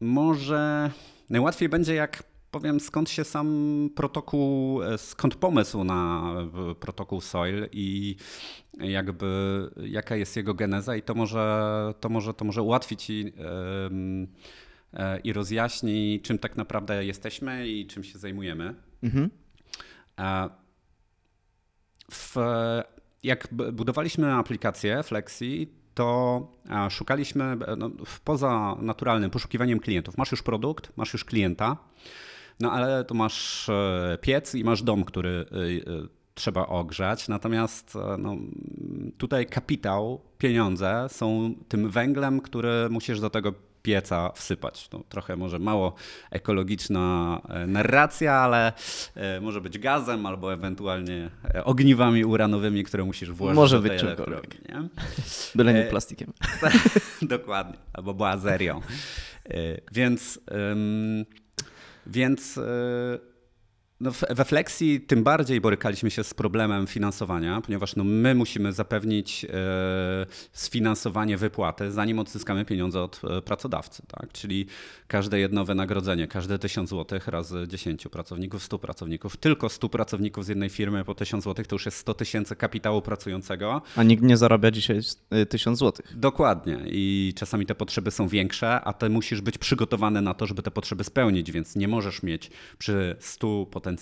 może 0.00 0.90
najłatwiej 1.30 1.68
będzie, 1.68 1.94
jak 1.94 2.22
powiem, 2.50 2.80
skąd 2.80 3.10
się 3.10 3.24
sam 3.24 3.90
protokół, 3.94 4.82
e, 4.82 4.98
skąd 4.98 5.34
pomysł 5.34 5.84
na 5.84 6.32
protokół 6.80 7.20
SOIL 7.20 7.68
i 7.72 8.16
jakby 8.78 9.26
jaka 9.76 10.16
jest 10.16 10.36
jego 10.36 10.54
geneza 10.54 10.96
i 10.96 11.02
to 11.02 11.14
może, 11.14 11.94
to 12.00 12.08
może, 12.08 12.34
to 12.34 12.44
może 12.44 12.62
ułatwić 12.62 13.02
ci 13.02 13.32
E, 13.38 13.90
i 15.24 15.32
rozjaśni, 15.32 16.20
czym 16.22 16.38
tak 16.38 16.56
naprawdę 16.56 17.04
jesteśmy 17.04 17.68
i 17.68 17.86
czym 17.86 18.04
się 18.04 18.18
zajmujemy. 18.18 18.74
Mhm. 19.02 19.30
E, 20.18 20.48
w, 22.10 22.36
jak 23.22 23.48
budowaliśmy 23.72 24.34
aplikację 24.34 25.02
Flexi, 25.02 25.68
to 25.94 26.40
e, 26.70 26.90
szukaliśmy 26.90 27.56
no, 27.76 27.90
poza 28.24 28.76
naturalnym 28.80 29.30
poszukiwaniem 29.30 29.80
klientów. 29.80 30.18
Masz 30.18 30.30
już 30.30 30.42
produkt, 30.42 30.96
masz 30.96 31.12
już 31.12 31.24
klienta, 31.24 31.76
no 32.60 32.72
ale 32.72 33.04
to 33.04 33.14
masz 33.14 33.70
piec 34.20 34.54
i 34.54 34.64
masz 34.64 34.82
dom, 34.82 35.04
który 35.04 35.46
trzeba 36.34 36.66
ogrzać. 36.66 37.28
Natomiast 37.28 37.94
no, 38.18 38.36
tutaj 39.18 39.46
kapitał, 39.46 40.20
pieniądze 40.38 41.06
są 41.08 41.54
tym 41.68 41.90
węglem, 41.90 42.40
który 42.40 42.88
musisz 42.90 43.20
do 43.20 43.30
tego 43.30 43.54
pieca 43.84 44.32
wsypać. 44.32 44.88
No, 44.92 45.02
trochę 45.08 45.36
może 45.36 45.58
mało 45.58 45.94
ekologiczna 46.30 47.40
e, 47.48 47.66
narracja, 47.66 48.32
ale 48.32 48.72
e, 49.14 49.40
może 49.40 49.60
być 49.60 49.78
gazem 49.78 50.26
albo 50.26 50.52
ewentualnie 50.52 51.30
e, 51.54 51.64
ogniwami 51.64 52.24
uranowymi, 52.24 52.84
które 52.84 53.04
musisz 53.04 53.30
włożyć 53.30 53.56
może 53.56 53.76
do 53.76 53.82
tej 53.82 53.90
być 53.90 54.02
elektrowni. 54.02 54.58
Nie? 54.68 54.88
Byle 55.54 55.74
nie 55.74 55.82
plastikiem. 55.82 56.32
Dokładnie, 57.22 57.76
albo 57.92 58.14
boazerią. 58.14 58.80
Więc, 59.92 60.40
więc 62.06 62.60
no 64.04 64.10
we 64.30 64.44
Flexi 64.44 65.00
tym 65.00 65.22
bardziej 65.22 65.60
borykaliśmy 65.60 66.10
się 66.10 66.24
z 66.24 66.34
problemem 66.34 66.86
finansowania, 66.86 67.60
ponieważ 67.60 67.96
no 67.96 68.04
my 68.04 68.34
musimy 68.34 68.72
zapewnić 68.72 69.44
e, 69.44 69.48
sfinansowanie 70.52 71.36
wypłaty, 71.36 71.92
zanim 71.92 72.18
odzyskamy 72.18 72.64
pieniądze 72.64 73.02
od 73.02 73.20
e, 73.24 73.42
pracodawcy. 73.42 74.02
Tak? 74.08 74.32
Czyli 74.32 74.66
każde 75.08 75.38
jedno 75.38 75.64
wynagrodzenie, 75.64 76.28
każde 76.28 76.58
1000 76.58 76.90
zł 76.90 77.20
razy 77.26 77.66
10 77.68 78.08
pracowników, 78.08 78.62
100 78.62 78.78
pracowników, 78.78 79.36
tylko 79.36 79.68
100 79.68 79.88
pracowników 79.88 80.44
z 80.44 80.48
jednej 80.48 80.70
firmy 80.70 81.04
po 81.04 81.14
1000 81.14 81.44
zł 81.44 81.64
to 81.68 81.74
już 81.74 81.86
jest 81.86 81.98
100 81.98 82.14
tysięcy 82.14 82.56
kapitału 82.56 83.02
pracującego. 83.02 83.82
A 83.96 84.02
nikt 84.02 84.22
nie 84.22 84.36
zarabia 84.36 84.70
dzisiaj 84.70 85.00
1000 85.48 85.78
zł. 85.78 86.06
Dokładnie 86.14 86.78
i 86.86 87.32
czasami 87.36 87.66
te 87.66 87.74
potrzeby 87.74 88.10
są 88.10 88.28
większe, 88.28 88.80
a 88.80 88.92
ty 88.92 89.10
musisz 89.10 89.40
być 89.40 89.58
przygotowany 89.58 90.22
na 90.22 90.34
to, 90.34 90.46
żeby 90.46 90.62
te 90.62 90.70
potrzeby 90.70 91.04
spełnić, 91.04 91.52
więc 91.52 91.76
nie 91.76 91.88
możesz 91.88 92.22
mieć 92.22 92.50
przy 92.78 93.16
100 93.20 93.66
potencjalnych 93.66 93.93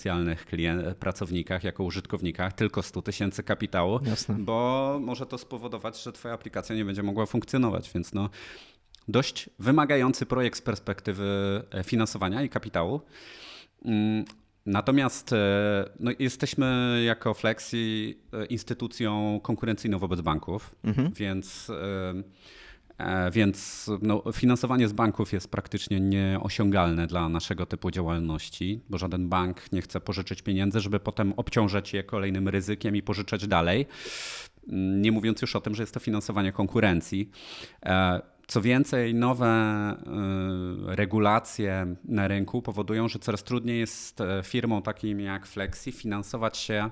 klient, 0.46 0.96
pracownikach 0.98 1.64
jako 1.64 1.84
użytkownikach 1.84 2.52
tylko 2.52 2.82
100 2.82 3.02
tysięcy 3.02 3.42
kapitału, 3.42 4.00
Jasne. 4.06 4.34
bo 4.38 4.98
może 5.02 5.26
to 5.26 5.38
spowodować, 5.38 6.02
że 6.02 6.12
twoja 6.12 6.34
aplikacja 6.34 6.76
nie 6.76 6.84
będzie 6.84 7.02
mogła 7.02 7.26
funkcjonować, 7.26 7.90
więc 7.94 8.12
no 8.12 8.30
dość 9.08 9.50
wymagający 9.58 10.26
projekt 10.26 10.58
z 10.58 10.62
perspektywy 10.62 11.62
e, 11.70 11.84
finansowania 11.84 12.42
i 12.42 12.48
kapitału. 12.48 13.00
Mm, 13.84 14.24
natomiast 14.66 15.32
e, 15.32 15.84
no, 16.00 16.10
jesteśmy 16.18 17.00
jako 17.06 17.34
Flexi 17.34 18.18
e, 18.32 18.46
instytucją 18.46 19.40
konkurencyjną 19.42 19.98
wobec 19.98 20.20
banków, 20.20 20.74
mhm. 20.84 21.12
więc, 21.12 21.72
więc 23.32 23.90
no, 24.02 24.22
finansowanie 24.32 24.88
z 24.88 24.92
banków 24.92 25.32
jest 25.32 25.50
praktycznie 25.50 26.00
nieosiągalne 26.00 27.06
dla 27.06 27.28
naszego 27.28 27.66
typu 27.66 27.90
działalności, 27.90 28.80
bo 28.88 28.98
żaden 28.98 29.28
bank 29.28 29.72
nie 29.72 29.82
chce 29.82 30.00
pożyczyć 30.00 30.42
pieniędzy, 30.42 30.80
żeby 30.80 31.00
potem 31.00 31.32
obciążać 31.36 31.92
je 31.92 32.04
kolejnym 32.04 32.48
ryzykiem 32.48 32.96
i 32.96 33.02
pożyczać 33.02 33.46
dalej. 33.46 33.86
Mm, 34.68 35.02
nie 35.02 35.12
mówiąc 35.12 35.42
już 35.42 35.56
o 35.56 35.60
tym, 35.60 35.74
że 35.74 35.82
jest 35.82 35.94
to 35.94 36.00
finansowanie 36.00 36.52
konkurencji. 36.52 37.30
Co 38.46 38.60
więcej, 38.60 39.14
nowe 39.14 39.92
y, 40.92 40.96
regulacje 40.96 41.94
na 42.04 42.28
rynku 42.28 42.62
powodują, 42.62 43.08
że 43.08 43.18
coraz 43.18 43.44
trudniej 43.44 43.80
jest 43.80 44.20
e, 44.20 44.42
firmom 44.44 44.82
takim 44.82 45.20
jak 45.20 45.46
Flexi 45.46 45.92
finansować 45.92 46.58
się 46.58 46.90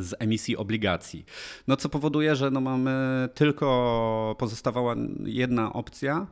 z 0.00 0.14
emisji 0.18 0.56
obligacji. 0.56 1.24
No 1.68 1.76
co 1.76 1.88
powoduje, 1.88 2.36
że 2.36 2.50
no 2.50 2.60
mamy 2.60 3.28
tylko 3.34 4.36
pozostawała 4.38 4.96
jedna 5.24 5.72
opcja, 5.72 6.26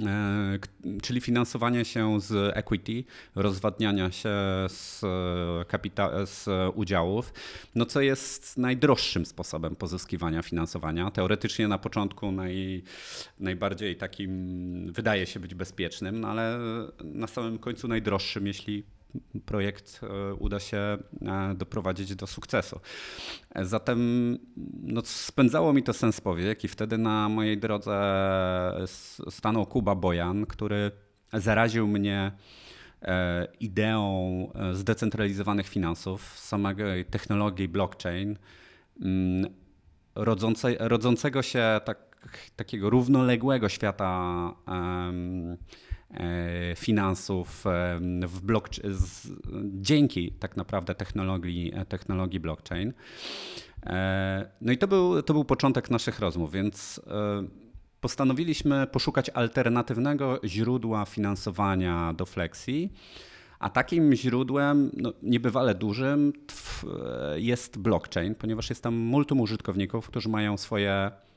E, 0.00 0.58
czyli 1.02 1.20
finansowanie 1.20 1.84
się 1.84 2.20
z 2.20 2.56
equity, 2.56 3.04
rozwadniania 3.34 4.10
się 4.10 4.28
z, 4.68 5.00
kapita- 5.68 6.26
z 6.26 6.48
udziałów, 6.74 7.32
no 7.74 7.86
co 7.86 8.00
jest 8.00 8.58
najdroższym 8.58 9.26
sposobem 9.26 9.76
pozyskiwania 9.76 10.42
finansowania. 10.42 11.10
Teoretycznie 11.10 11.68
na 11.68 11.78
początku 11.78 12.32
naj, 12.32 12.82
najbardziej 13.40 13.96
takim 13.96 14.92
wydaje 14.92 15.26
się 15.26 15.40
być 15.40 15.54
bezpiecznym, 15.54 16.20
no 16.20 16.28
ale 16.28 16.58
na 17.04 17.26
samym 17.26 17.58
końcu 17.58 17.88
najdroższym, 17.88 18.46
jeśli 18.46 18.84
projekt 19.46 20.00
e, 20.02 20.34
uda 20.34 20.60
się 20.60 20.76
e, 20.76 20.98
doprowadzić 21.56 22.14
do 22.14 22.26
sukcesu. 22.26 22.80
Zatem 23.62 24.38
no, 24.82 25.02
spędzało 25.04 25.72
mi 25.72 25.82
to 25.82 25.92
sens 25.92 26.20
powiek 26.20 26.64
i 26.64 26.68
wtedy 26.68 26.98
na 26.98 27.28
mojej 27.28 27.58
drodze 27.58 27.92
stanął 29.30 29.66
Kuba 29.66 29.94
Bojan, 29.94 30.46
który 30.46 30.90
zaraził 31.32 31.88
mnie 31.88 32.32
e, 33.02 33.48
ideą 33.60 34.52
zdecentralizowanych 34.72 35.68
finansów, 35.68 36.38
samej 36.38 37.04
technologii 37.04 37.68
blockchain, 37.68 38.38
mm, 39.00 39.54
rodzącego 40.78 41.42
się 41.42 41.80
tak, 41.84 41.98
takiego 42.56 42.90
równoległego 42.90 43.68
świata 43.68 44.32
E, 44.68 45.91
finansów 46.76 47.64
w 48.26 48.40
blockchain, 48.42 48.94
dzięki 49.64 50.32
tak 50.32 50.56
naprawdę 50.56 50.94
technologii, 50.94 51.72
e, 51.74 51.84
technologii 51.84 52.40
blockchain. 52.40 52.92
E, 53.86 54.50
no 54.60 54.72
i 54.72 54.78
to 54.78 54.88
był, 54.88 55.22
to 55.22 55.32
był 55.32 55.44
początek 55.44 55.90
naszych 55.90 56.18
rozmów, 56.18 56.52
więc 56.52 57.00
postanowiliśmy 58.00 58.86
poszukać 58.86 59.30
alternatywnego 59.30 60.40
źródła 60.44 61.04
finansowania 61.04 62.12
do 62.12 62.26
Flexi. 62.26 62.90
A 63.58 63.70
takim 63.70 64.14
źródłem, 64.14 64.90
no, 64.96 65.12
niebywale 65.22 65.74
dużym, 65.74 66.32
jest 67.36 67.78
blockchain, 67.78 68.34
ponieważ 68.34 68.70
jest 68.70 68.82
tam 68.82 68.94
multum 68.94 69.40
użytkowników, 69.40 70.06
którzy 70.06 70.28
mają 70.28 70.56
swoje 70.56 71.10
E, 71.12 71.31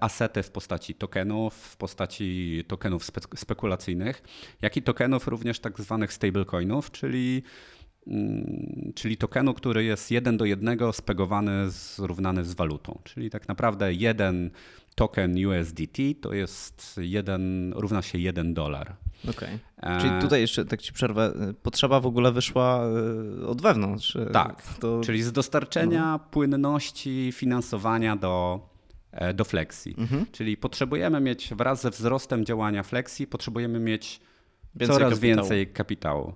asety 0.00 0.42
w 0.42 0.50
postaci 0.50 0.94
tokenów, 0.94 1.54
w 1.54 1.76
postaci 1.76 2.64
tokenów 2.68 3.04
spe 3.04 3.20
spekulacyjnych, 3.36 4.22
jak 4.62 4.76
i 4.76 4.82
tokenów 4.82 5.28
również 5.28 5.60
tak 5.60 5.80
zwanych 5.80 6.12
stablecoinów, 6.12 6.90
czyli 6.90 7.42
mm, 8.06 8.92
czyli 8.94 9.16
tokenu, 9.16 9.54
który 9.54 9.84
jest 9.84 10.10
jeden 10.10 10.36
do 10.36 10.44
jednego 10.44 10.92
spegowany, 10.92 11.70
zrównany 11.70 12.44
z 12.44 12.54
walutą. 12.54 12.98
Czyli 13.04 13.30
tak 13.30 13.48
naprawdę 13.48 13.92
jeden 13.92 14.50
token 14.94 15.46
USDT 15.46 15.98
to 16.20 16.34
jest 16.34 17.00
jeden, 17.02 17.72
równa 17.76 18.02
się 18.02 18.18
jeden 18.18 18.54
dolar. 18.54 18.96
Okej. 19.30 19.58
Okay. 19.78 19.96
E, 19.96 20.00
czyli 20.00 20.20
tutaj 20.20 20.40
jeszcze 20.40 20.64
tak 20.64 20.82
ci 20.82 20.92
przerwę. 20.92 21.32
Potrzeba 21.62 22.00
w 22.00 22.06
ogóle 22.06 22.32
wyszła 22.32 22.84
e, 23.42 23.46
od 23.46 23.62
wewnątrz. 23.62 24.18
Tak. 24.32 24.62
To... 24.80 25.00
Czyli 25.04 25.22
z 25.22 25.32
dostarczenia 25.32 26.12
no. 26.12 26.18
płynności 26.18 27.32
finansowania 27.32 28.16
do 28.16 28.60
E, 28.64 28.69
do 29.34 29.44
flexi. 29.44 29.94
Mhm. 29.98 30.26
Czyli 30.32 30.56
potrzebujemy 30.56 31.20
mieć 31.20 31.54
wraz 31.54 31.82
ze 31.82 31.90
wzrostem 31.90 32.44
działania 32.44 32.82
flexi, 32.82 33.26
potrzebujemy 33.26 33.80
mieć 33.80 34.20
więcej 34.74 34.96
coraz 34.96 35.10
kapitału. 35.10 35.20
więcej 35.20 35.66
kapitału. 35.66 36.34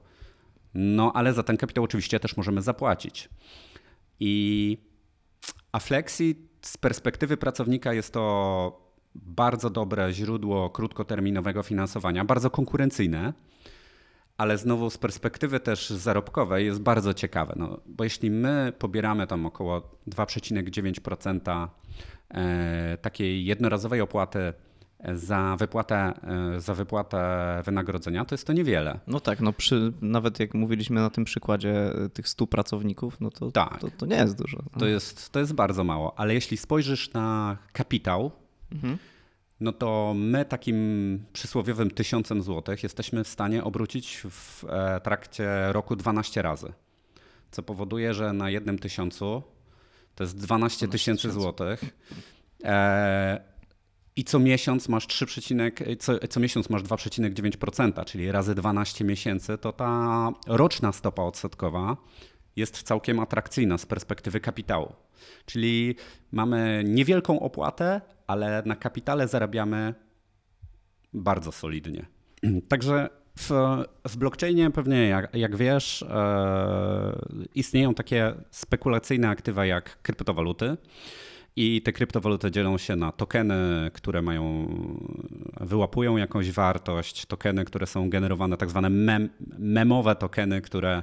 No 0.74 1.12
ale 1.12 1.32
za 1.32 1.42
ten 1.42 1.56
kapitał 1.56 1.84
oczywiście 1.84 2.20
też 2.20 2.37
możemy 2.37 2.62
zapłacić. 2.62 3.28
I 4.20 4.78
a 5.72 5.78
flexi 5.78 6.48
z 6.62 6.76
perspektywy 6.76 7.37
pracownika 7.37 7.92
jest 7.92 8.12
to 8.12 8.84
bardzo 9.14 9.70
dobre 9.70 10.12
źródło 10.12 10.70
krótkoterminowego 10.70 11.62
finansowania, 11.62 12.24
bardzo 12.24 12.50
konkurencyjne, 12.50 13.32
ale 14.37 14.58
znowu 14.58 14.90
z 14.90 14.98
perspektywy 14.98 15.60
też 15.60 15.90
zarobkowej 15.90 16.66
jest 16.66 16.80
bardzo 16.80 17.14
ciekawe. 17.14 17.54
No, 17.56 17.80
bo 17.87 18.04
jeśli 18.04 18.30
my 18.30 18.72
pobieramy 18.78 19.26
tam 19.26 19.46
około 19.46 19.80
2,9% 20.08 21.40
E, 21.50 21.68
takiej 23.03 23.44
jednorazowej 23.44 24.01
opłaty 24.01 24.53
za 25.12 25.57
wypłatę, 25.59 26.12
e, 26.57 26.61
za 26.61 26.75
wypłatę 26.75 27.62
wynagrodzenia, 27.64 28.25
to 28.25 28.35
jest 28.35 28.47
to 28.47 28.53
niewiele. 28.53 29.01
No 29.07 29.20
tak, 29.20 29.40
no 29.40 29.53
przy, 29.53 29.92
nawet 30.01 30.40
jak 30.40 30.55
mówiliśmy 30.55 31.01
na 31.01 31.11
tym 31.11 31.25
przykładzie 31.25 31.92
tych 32.14 32.29
100 32.29 32.47
pracowników, 32.47 33.20
no 33.20 33.31
to, 33.31 33.51
tak. 33.53 33.81
to, 33.81 33.88
to 33.99 34.07
nie 34.07 34.16
jest 34.16 34.38
dużo. 34.38 34.62
To, 34.79 34.87
jest, 34.87 35.31
to 35.31 35.40
jest 35.40 35.53
bardzo 35.53 35.85
mało, 35.85 36.18
ale 36.18 36.35
jeśli 36.35 36.57
spojrzysz 36.57 37.12
na 37.12 37.57
kapitał, 37.73 38.31
mhm. 38.73 38.99
no 39.61 39.73
to 39.73 40.14
my 40.16 40.44
takim 40.44 41.25
przysłowiowym 41.33 41.90
tysiącem 41.90 42.42
złotych 42.42 42.83
jesteśmy 42.83 43.25
w 43.25 43.29
stanie 43.29 43.64
obrócić 43.64 44.23
w 44.31 44.64
e, 44.64 45.01
trakcie 45.01 45.73
roku 45.73 45.97
12 45.97 46.42
razy, 46.42 46.73
co 47.51 47.62
powoduje, 47.62 48.14
że 48.14 48.33
na 48.33 48.51
jednym 48.51 48.79
tysiącu 48.79 49.42
to 50.14 50.24
jest 50.24 50.38
12 50.38 50.88
tysięcy 50.88 51.31
złotych. 51.31 51.85
E, 52.64 53.40
I 54.16 54.24
co 54.24 54.38
miesiąc 54.38 54.88
masz 54.88 55.07
3, 55.07 55.27
co, 55.98 56.18
co 56.29 56.40
miesiąc 56.40 56.70
masz 56.70 56.83
2,9%, 56.83 58.05
czyli 58.05 58.33
razy 58.33 58.55
12 58.55 59.05
miesięcy, 59.05 59.59
to 59.59 59.72
ta 59.72 60.31
roczna 60.46 60.92
stopa 60.92 61.22
odsetkowa 61.22 61.96
jest 62.57 62.83
całkiem 62.83 63.20
atrakcyjna 63.20 63.79
z 63.79 63.87
perspektywy 63.87 64.40
kapitału. 64.40 64.92
Czyli 65.46 65.94
mamy 66.33 66.85
niewielką 66.87 67.40
opłatę, 67.40 68.00
ale 68.27 68.62
na 68.66 68.77
kapitale 68.77 69.29
zarabiamy 69.29 69.94
bardzo 71.12 71.53
solidnie. 71.53 72.07
Także 72.68 73.09
w, 73.38 73.50
w 74.09 74.16
blockchainie 74.16 74.70
pewnie, 74.70 75.09
jak, 75.09 75.35
jak 75.35 75.57
wiesz, 75.57 76.03
e, 76.03 77.18
istnieją 77.55 77.95
takie 77.95 78.35
spekulacyjne 78.51 79.29
aktywa 79.29 79.67
jak 79.67 80.03
kryptowaluty. 80.03 80.77
I 81.57 81.83
te 81.83 81.93
kryptowaluty 81.93 82.51
dzielą 82.51 82.79
się 82.79 82.97
na 82.97 83.12
tokeny, 83.12 83.90
które 83.93 84.23
mają, 84.23 84.67
wyłapują 85.61 86.17
jakąś 86.17 86.51
wartość, 86.51 87.27
tokeny, 87.27 87.64
które 87.64 87.87
są 87.87 88.11
generowane, 88.11 88.57
tak 88.57 88.71
zwane 88.71 88.90
mem, 88.90 89.29
memowe 89.59 90.14
tokeny, 90.14 90.61
które 90.61 91.03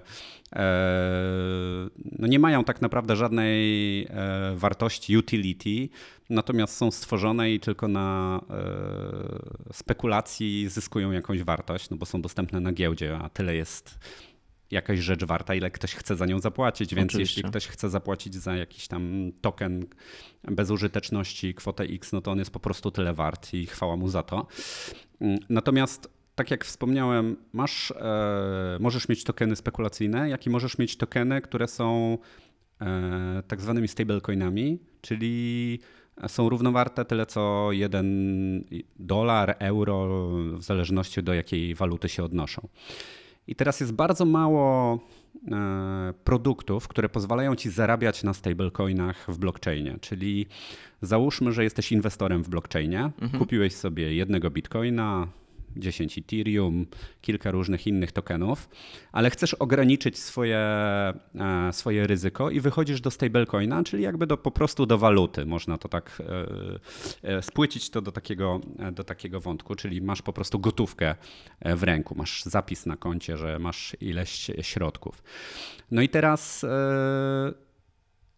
e, 0.55 1.89
no 2.19 2.27
nie 2.27 2.39
mają 2.39 2.63
tak 2.63 2.81
naprawdę 2.81 3.15
żadnej 3.15 4.03
e, 4.03 4.07
wartości 4.55 5.17
utility, 5.17 5.89
natomiast 6.29 6.77
są 6.77 6.91
stworzone 6.91 7.51
i 7.51 7.59
tylko 7.59 7.87
na 7.87 8.39
e, 8.49 9.73
spekulacji 9.73 10.69
zyskują 10.69 11.11
jakąś 11.11 11.43
wartość, 11.43 11.89
no 11.89 11.97
bo 11.97 12.05
są 12.05 12.21
dostępne 12.21 12.59
na 12.59 12.71
giełdzie, 12.71 13.19
a 13.21 13.29
tyle 13.29 13.55
jest 13.55 13.99
jakaś 14.71 14.99
rzecz 14.99 15.23
warta, 15.23 15.55
ile 15.55 15.71
ktoś 15.71 15.95
chce 15.95 16.15
za 16.15 16.25
nią 16.25 16.39
zapłacić. 16.39 16.95
Więc 16.95 17.11
Oczywiście. 17.11 17.39
jeśli 17.39 17.49
ktoś 17.49 17.67
chce 17.67 17.89
zapłacić 17.89 18.35
za 18.35 18.55
jakiś 18.55 18.87
tam 18.87 19.31
token 19.41 19.85
bezużyteczności 20.43 21.53
kwotę 21.53 21.83
X, 21.83 22.11
no 22.11 22.21
to 22.21 22.31
on 22.31 22.39
jest 22.39 22.51
po 22.51 22.59
prostu 22.59 22.91
tyle 22.91 23.13
wart 23.13 23.53
i 23.53 23.65
chwała 23.65 23.97
mu 23.97 24.07
za 24.07 24.23
to. 24.23 24.47
Mm, 25.21 25.39
natomiast 25.49 26.21
tak 26.35 26.51
jak 26.51 26.65
wspomniałem, 26.65 27.37
masz, 27.53 27.91
e, 27.91 28.77
możesz 28.79 29.09
mieć 29.09 29.23
tokeny 29.23 29.55
spekulacyjne, 29.55 30.29
jak 30.29 30.45
i 30.47 30.49
możesz 30.49 30.77
mieć 30.77 30.97
tokeny, 30.97 31.41
które 31.41 31.67
są 31.67 32.17
e, 32.81 33.43
tak 33.47 33.61
zwanymi 33.61 33.87
stablecoinami, 33.87 34.79
czyli 35.01 35.79
są 36.27 36.49
równowarte 36.49 37.05
tyle 37.05 37.25
co 37.25 37.71
jeden 37.71 38.07
dolar, 38.99 39.55
euro, 39.59 40.29
w 40.57 40.63
zależności 40.63 41.23
do 41.23 41.33
jakiej 41.33 41.75
waluty 41.75 42.09
się 42.09 42.23
odnoszą. 42.23 42.67
I 43.51 43.55
teraz 43.55 43.79
jest 43.79 43.93
bardzo 43.93 44.25
mało 44.25 44.99
e, 45.51 46.13
produktów, 46.23 46.87
które 46.87 47.09
pozwalają 47.09 47.55
ci 47.55 47.69
zarabiać 47.69 48.23
na 48.23 48.33
stablecoinach 48.33 49.25
w 49.27 49.37
blockchainie. 49.37 49.97
Czyli 50.01 50.47
załóżmy, 51.01 51.51
że 51.51 51.63
jesteś 51.63 51.91
inwestorem 51.91 52.43
w 52.43 52.49
blockchainie, 52.49 53.11
mhm. 53.21 53.39
kupiłeś 53.39 53.75
sobie 53.75 54.15
jednego 54.15 54.49
bitcoina, 54.49 55.27
10 55.77 56.17
Ethereum, 56.17 56.85
kilka 57.21 57.51
różnych 57.51 57.87
innych 57.87 58.11
tokenów, 58.11 58.69
ale 59.11 59.29
chcesz 59.29 59.53
ograniczyć 59.53 60.19
swoje, 60.19 60.57
e, 60.57 61.13
swoje 61.71 62.07
ryzyko 62.07 62.49
i 62.49 62.59
wychodzisz 62.59 63.01
do 63.01 63.11
stablecoina, 63.11 63.83
czyli 63.83 64.03
jakby 64.03 64.27
do, 64.27 64.37
po 64.37 64.51
prostu 64.51 64.85
do 64.85 64.97
waluty. 64.97 65.45
Można 65.45 65.77
to 65.77 65.89
tak 65.89 66.21
e, 67.23 67.37
e, 67.37 67.41
spłycić 67.41 67.89
to 67.89 68.01
do 68.01 68.11
takiego, 68.11 68.61
do 68.91 69.03
takiego 69.03 69.39
wątku, 69.39 69.75
czyli 69.75 70.01
masz 70.01 70.21
po 70.21 70.33
prostu 70.33 70.59
gotówkę 70.59 71.15
w 71.65 71.83
ręku, 71.83 72.15
masz 72.15 72.43
zapis 72.43 72.85
na 72.85 72.97
koncie, 72.97 73.37
że 73.37 73.59
masz 73.59 73.95
ileś 74.01 74.51
środków. 74.61 75.23
No 75.91 76.01
i 76.01 76.09
teraz 76.09 76.65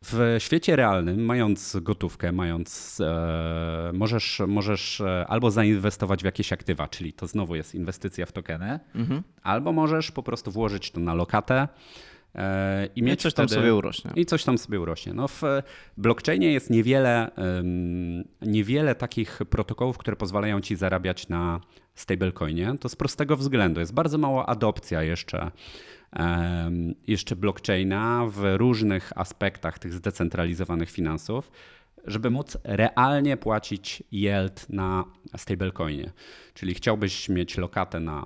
w 0.03 0.35
świecie 0.39 0.75
realnym, 0.75 1.25
mając 1.25 1.77
gotówkę, 1.81 2.31
mając, 2.31 3.01
e, 3.01 3.91
możesz, 3.93 4.41
możesz 4.47 5.01
e, 5.01 5.25
albo 5.27 5.51
zainwestować 5.51 6.21
w 6.21 6.25
jakieś 6.25 6.53
aktywa, 6.53 6.87
czyli 6.87 7.13
to 7.13 7.27
znowu 7.27 7.55
jest 7.55 7.75
inwestycja 7.75 8.25
w 8.25 8.31
tokeny, 8.31 8.79
mhm. 8.95 9.23
albo 9.43 9.71
możesz 9.71 10.11
po 10.11 10.23
prostu 10.23 10.51
włożyć 10.51 10.91
to 10.91 10.99
na 10.99 11.13
lokatę 11.13 11.67
e, 12.35 12.85
i 12.95 13.03
mieć 13.03 13.19
I 13.19 13.23
coś 13.23 13.33
tam 13.33 13.49
sobie 13.49 13.75
urośnie. 13.75 14.11
I 14.15 14.25
coś 14.25 14.43
tam 14.43 14.57
sobie 14.57 14.81
urośnie. 14.81 15.13
No 15.13 15.27
w 15.27 15.41
blockchainie 15.97 16.53
jest 16.53 16.69
niewiele, 16.69 17.31
niewiele 18.41 18.95
takich 18.95 19.39
protokołów, 19.49 19.97
które 19.97 20.17
pozwalają 20.17 20.61
ci 20.61 20.75
zarabiać 20.75 21.29
na 21.29 21.59
stablecoinie. 21.95 22.75
To 22.79 22.89
z 22.89 22.95
prostego 22.95 23.37
względu. 23.37 23.79
Jest 23.79 23.93
bardzo 23.93 24.17
mała 24.17 24.45
adopcja 24.45 25.03
jeszcze 25.03 25.51
jeszcze 27.07 27.35
blockchaina 27.35 28.25
w 28.29 28.57
różnych 28.57 29.11
aspektach 29.15 29.79
tych 29.79 29.93
zdecentralizowanych 29.93 30.91
finansów, 30.91 31.51
żeby 32.05 32.29
móc 32.29 32.57
realnie 32.63 33.37
płacić 33.37 34.03
yield 34.11 34.69
na 34.69 35.05
stablecoinie. 35.37 36.11
Czyli 36.53 36.73
chciałbyś 36.73 37.29
mieć 37.29 37.57
lokatę 37.57 37.99
na, 37.99 38.25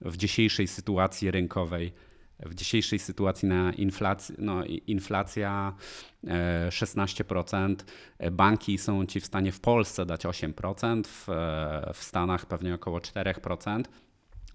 w 0.00 0.16
dzisiejszej 0.16 0.68
sytuacji 0.68 1.30
rynkowej, 1.30 1.92
w 2.40 2.54
dzisiejszej 2.54 2.98
sytuacji 2.98 3.48
na 3.48 3.72
inflacji, 3.72 4.34
no, 4.38 4.64
inflacja 4.64 5.74
16%, 6.68 7.76
e, 8.18 8.30
banki 8.30 8.78
są 8.78 9.06
ci 9.06 9.20
w 9.20 9.26
stanie 9.26 9.52
w 9.52 9.60
Polsce 9.60 10.06
dać 10.06 10.26
8%, 10.26 11.06
w, 11.06 11.28
e, 11.28 11.92
w 11.94 12.02
Stanach 12.02 12.46
pewnie 12.46 12.74
około 12.74 13.00
4%. 13.00 13.82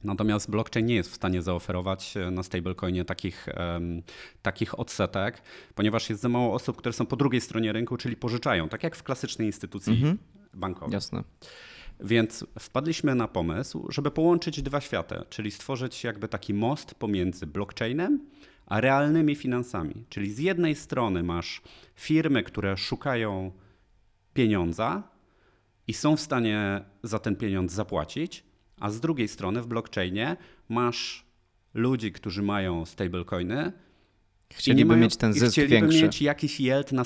Natomiast 0.03 0.51
blockchain 0.51 0.85
nie 0.85 0.95
jest 0.95 1.11
w 1.11 1.15
stanie 1.15 1.41
zaoferować 1.41 2.17
e, 2.17 2.31
na 2.31 2.43
stablecoinie 2.43 3.05
takich, 3.05 3.47
um, 3.57 4.03
takich 4.41 4.79
odsetek, 4.79 5.41
ponieważ 5.75 6.09
jest 6.09 6.21
za 6.21 6.29
mało 6.29 6.53
osób, 6.53 6.77
które 6.77 6.93
są 6.93 7.05
po 7.05 7.15
drugiej 7.15 7.41
stronie 7.41 7.73
rynku, 7.73 7.97
czyli 7.97 8.15
pożyczają, 8.15 8.69
tak 8.69 8.83
jak 8.83 8.95
w 8.95 9.03
klasycznej 9.03 9.47
instytucji 9.47 9.93
mhm. 9.93 10.17
bankowej. 10.53 10.93
Jasne. 10.93 11.23
Więc 11.99 12.45
wpadliśmy 12.59 13.15
na 13.15 13.27
pomysł, 13.27 13.87
żeby 13.89 14.11
połączyć 14.11 14.61
dwa 14.61 14.81
światy, 14.81 15.15
czyli 15.29 15.51
stworzyć 15.51 16.03
jakby 16.03 16.27
taki 16.27 16.53
most 16.53 16.95
pomiędzy 16.95 17.47
blockchainem 17.47 18.19
a 18.65 18.81
realnymi 18.81 19.35
finansami. 19.35 20.05
Czyli 20.09 20.33
z 20.33 20.39
jednej 20.39 20.75
strony 20.75 21.23
masz 21.23 21.61
firmy, 21.95 22.43
które 22.43 22.77
szukają 22.77 23.51
pieniądza 24.33 25.03
i 25.87 25.93
są 25.93 26.15
w 26.15 26.21
stanie 26.21 26.81
za 27.03 27.19
ten 27.19 27.35
pieniądz 27.35 27.73
zapłacić, 27.73 28.43
a 28.81 28.89
z 28.89 28.99
drugiej 28.99 29.27
strony 29.27 29.61
w 29.61 29.67
blockchainie 29.67 30.37
masz 30.69 31.25
ludzi, 31.73 32.11
którzy 32.11 32.41
mają 32.41 32.85
stablecoiny. 32.85 33.71
Chcieliby 34.53 34.87
mają, 34.87 35.01
mieć 35.01 35.17
ten 35.17 35.33
zysk 35.33 35.51
chcieliby 35.51 35.75
większy. 35.75 36.03
mieć 36.03 36.21
jakiś 36.21 36.59
yield 36.59 36.91
na 36.91 37.03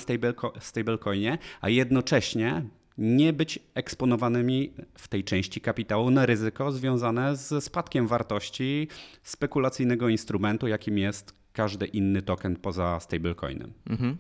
stablecoinie, 0.60 1.38
a 1.62 1.70
jednocześnie 1.70 2.64
nie 2.98 3.34
być 3.34 3.60
eksponowanymi 3.74 4.74
w 4.98 5.08
tej 5.08 5.24
części 5.24 5.62
kapitału 5.62 6.12
na 6.12 6.26
ryzyko 6.26 6.72
związane 6.72 7.36
z 7.36 7.64
spadkiem 7.64 8.08
wartości 8.08 8.88
spekulacyjnego 9.24 10.10
instrumentu, 10.10 10.68
jakim 10.68 10.98
jest 10.98 11.34
każdy 11.54 11.86
inny 11.86 12.22
token 12.22 12.56
poza 12.56 13.00
stablecoinem. 13.00 13.74
Mhm. 13.90 14.18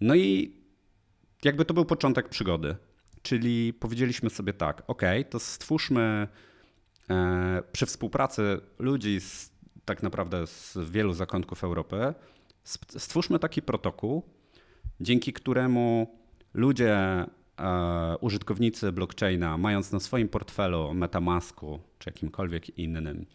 No 0.00 0.14
i 0.14 0.56
jakby 1.44 1.64
to 1.64 1.74
był 1.74 1.84
początek 1.84 2.28
przygody. 2.28 2.76
Czyli 3.24 3.72
powiedzieliśmy 3.72 4.30
sobie 4.30 4.52
tak, 4.52 4.82
ok, 4.86 5.02
to 5.30 5.40
stwórzmy 5.40 6.28
e, 7.10 7.62
przy 7.72 7.86
współpracy 7.86 8.60
ludzi 8.78 9.20
z, 9.20 9.52
tak 9.84 10.02
naprawdę 10.02 10.46
z 10.46 10.78
wielu 10.90 11.12
zakątków 11.12 11.64
Europy, 11.64 12.14
stwórzmy 12.98 13.38
taki 13.38 13.62
protokół, 13.62 14.22
dzięki 15.00 15.32
któremu 15.32 16.16
ludzie, 16.54 16.96
e, 16.96 17.26
użytkownicy 18.20 18.92
blockchaina, 18.92 19.58
mając 19.58 19.92
na 19.92 20.00
swoim 20.00 20.28
portfelu 20.28 20.94
Metamasku 20.94 21.80
czy 21.98 22.10
jakimkolwiek 22.10 22.78
innym 22.78 23.26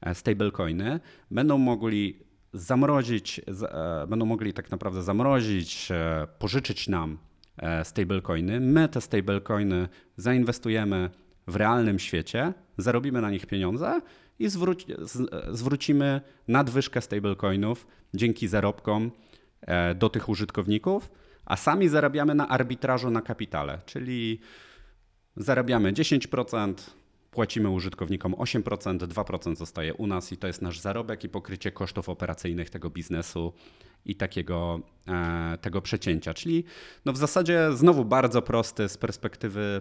e, 0.00 0.14
stablecoiny, 0.14 1.00
będą 1.30 1.58
mogli 1.58 2.18
zamrozić, 2.52 3.40
e, 3.48 4.06
będą 4.06 4.26
mogli 4.26 4.52
tak 4.52 4.70
naprawdę 4.70 5.02
zamrozić, 5.02 5.88
e, 5.90 6.26
pożyczyć 6.38 6.88
nam 6.88 7.18
stablecoiny. 7.84 8.60
My 8.60 8.88
te 8.88 9.00
stablecoiny 9.00 9.88
zainwestujemy 10.16 11.10
w 11.46 11.56
realnym 11.56 11.98
świecie, 11.98 12.52
zarobimy 12.78 13.20
na 13.20 13.30
nich 13.30 13.46
pieniądze 13.46 14.00
i 14.38 14.48
zwróci, 14.48 14.86
zwrócimy 15.52 16.20
nadwyżkę 16.48 17.00
stablecoinów 17.00 17.86
dzięki 18.14 18.48
zarobkom 18.48 19.10
e, 19.60 19.94
do 19.94 20.08
tych 20.08 20.28
użytkowników, 20.28 21.10
a 21.44 21.56
sami 21.56 21.88
zarabiamy 21.88 22.34
na 22.34 22.48
arbitrażu 22.48 23.10
na 23.10 23.22
kapitale, 23.22 23.78
czyli 23.86 24.40
zarabiamy 25.36 25.92
10%, 25.92 26.74
płacimy 27.36 27.70
użytkownikom 27.70 28.32
8%, 28.32 28.98
2% 28.98 29.56
zostaje 29.56 29.94
u 29.94 30.06
nas 30.06 30.32
i 30.32 30.36
to 30.36 30.46
jest 30.46 30.62
nasz 30.62 30.80
zarobek 30.80 31.24
i 31.24 31.28
pokrycie 31.28 31.72
kosztów 31.72 32.08
operacyjnych 32.08 32.70
tego 32.70 32.90
biznesu 32.90 33.52
i 34.04 34.14
takiego 34.14 34.80
e, 35.08 35.58
tego 35.60 35.82
przecięcia. 35.82 36.34
Czyli 36.34 36.64
no 37.04 37.12
w 37.12 37.16
zasadzie 37.16 37.68
znowu 37.72 38.04
bardzo 38.04 38.42
prosty 38.42 38.88
z 38.88 38.96
perspektywy 38.98 39.80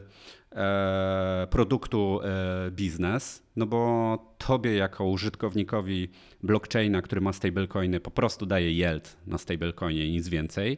e, 0.51 1.47
produktu 1.49 2.19
e, 2.23 2.71
biznes, 2.71 3.43
no 3.55 3.65
bo 3.65 4.35
tobie 4.37 4.75
jako 4.75 5.05
użytkownikowi 5.05 6.09
blockchaina, 6.43 7.01
który 7.01 7.21
ma 7.21 7.33
stablecoiny, 7.33 7.99
po 7.99 8.11
prostu 8.11 8.45
daje 8.45 8.71
yield 8.71 9.17
na 9.27 9.37
stablecoinie 9.37 10.07
i 10.07 10.11
nic 10.11 10.29
więcej. 10.29 10.77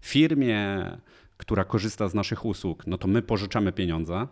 Firmie, 0.00 0.90
która 1.36 1.64
korzysta 1.64 2.08
z 2.08 2.14
naszych 2.14 2.44
usług, 2.44 2.86
no 2.86 2.98
to 2.98 3.08
my 3.08 3.22
pożyczamy 3.22 3.72
pieniądze, 3.72 4.26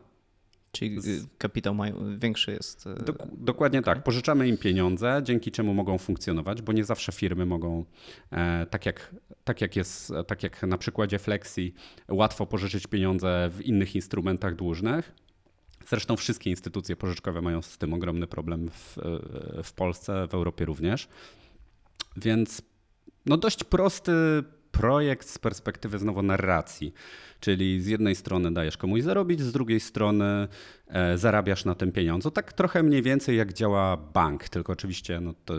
Czyli 0.75 1.01
kapitał 1.39 1.75
mają, 1.75 2.19
większy 2.19 2.53
jest. 2.53 2.87
E, 2.87 3.05
Dok 3.05 3.19
dokładnie 3.33 3.79
okay. 3.79 3.95
tak. 3.95 4.05
Pożyczamy 4.05 4.49
im 4.49 4.57
pieniądze, 4.57 5.21
dzięki 5.25 5.51
czemu 5.51 5.75
mogą 5.75 5.99
funkcjonować, 5.99 6.63
bo 6.63 6.73
nie 6.73 6.85
zawsze 6.85 7.13
firmy 7.13 7.47
mogą, 7.47 7.85
e, 8.31 8.67
tak, 8.67 8.87
jak, 8.87 9.15
tak, 9.45 9.61
jak 9.61 9.77
jest, 9.77 10.13
tak 10.27 10.43
jak 10.43 10.63
na 10.63 10.79
przykładzie 10.79 11.19
Flexi, 11.19 11.75
łatwo 12.09 12.47
pożyczyć 12.47 12.87
pieniądze 12.87 13.51
w 13.53 13.63
innych 13.63 13.95
instrumentach 13.95 14.55
dłużnych. 14.55 15.13
Zresztą 15.87 16.17
wszystkie 16.17 16.51
instytucje 16.51 16.97
pożyczkowe 16.97 17.43
mają 17.43 17.63
z 17.63 17.79
tym 17.79 17.95
ogromny 17.95 18.27
problem 18.27 18.69
w, 18.71 18.99
e, 18.99 19.63
w 19.63 19.73
Polsce, 19.73 20.27
w 20.29 20.35
Europie 20.35 20.65
również. 20.65 21.09
Więc 22.17 22.63
no 23.27 23.37
dość 23.37 23.65
prosty 23.65 24.13
projekt 24.71 25.29
z 25.29 25.39
perspektywy 25.39 25.99
znowu 25.99 26.23
narracji. 26.23 26.95
Czyli 27.45 27.81
z 27.81 27.87
jednej 27.87 28.15
strony 28.15 28.53
dajesz 28.53 28.77
komuś 28.77 29.03
zarobić, 29.03 29.41
z 29.41 29.53
drugiej 29.53 29.81
strony 29.81 30.49
e, 30.87 31.19
zarabiasz 31.19 31.65
na 31.65 31.75
tym 31.75 31.93
pieniądze. 31.93 32.31
Tak 32.31 32.53
trochę 32.53 32.83
mniej 32.83 33.03
więcej 33.03 33.37
jak 33.37 33.53
działa 33.53 33.97
bank, 33.97 34.49
tylko 34.49 34.73
oczywiście 34.73 35.21
no 35.21 35.35
to 35.45 35.55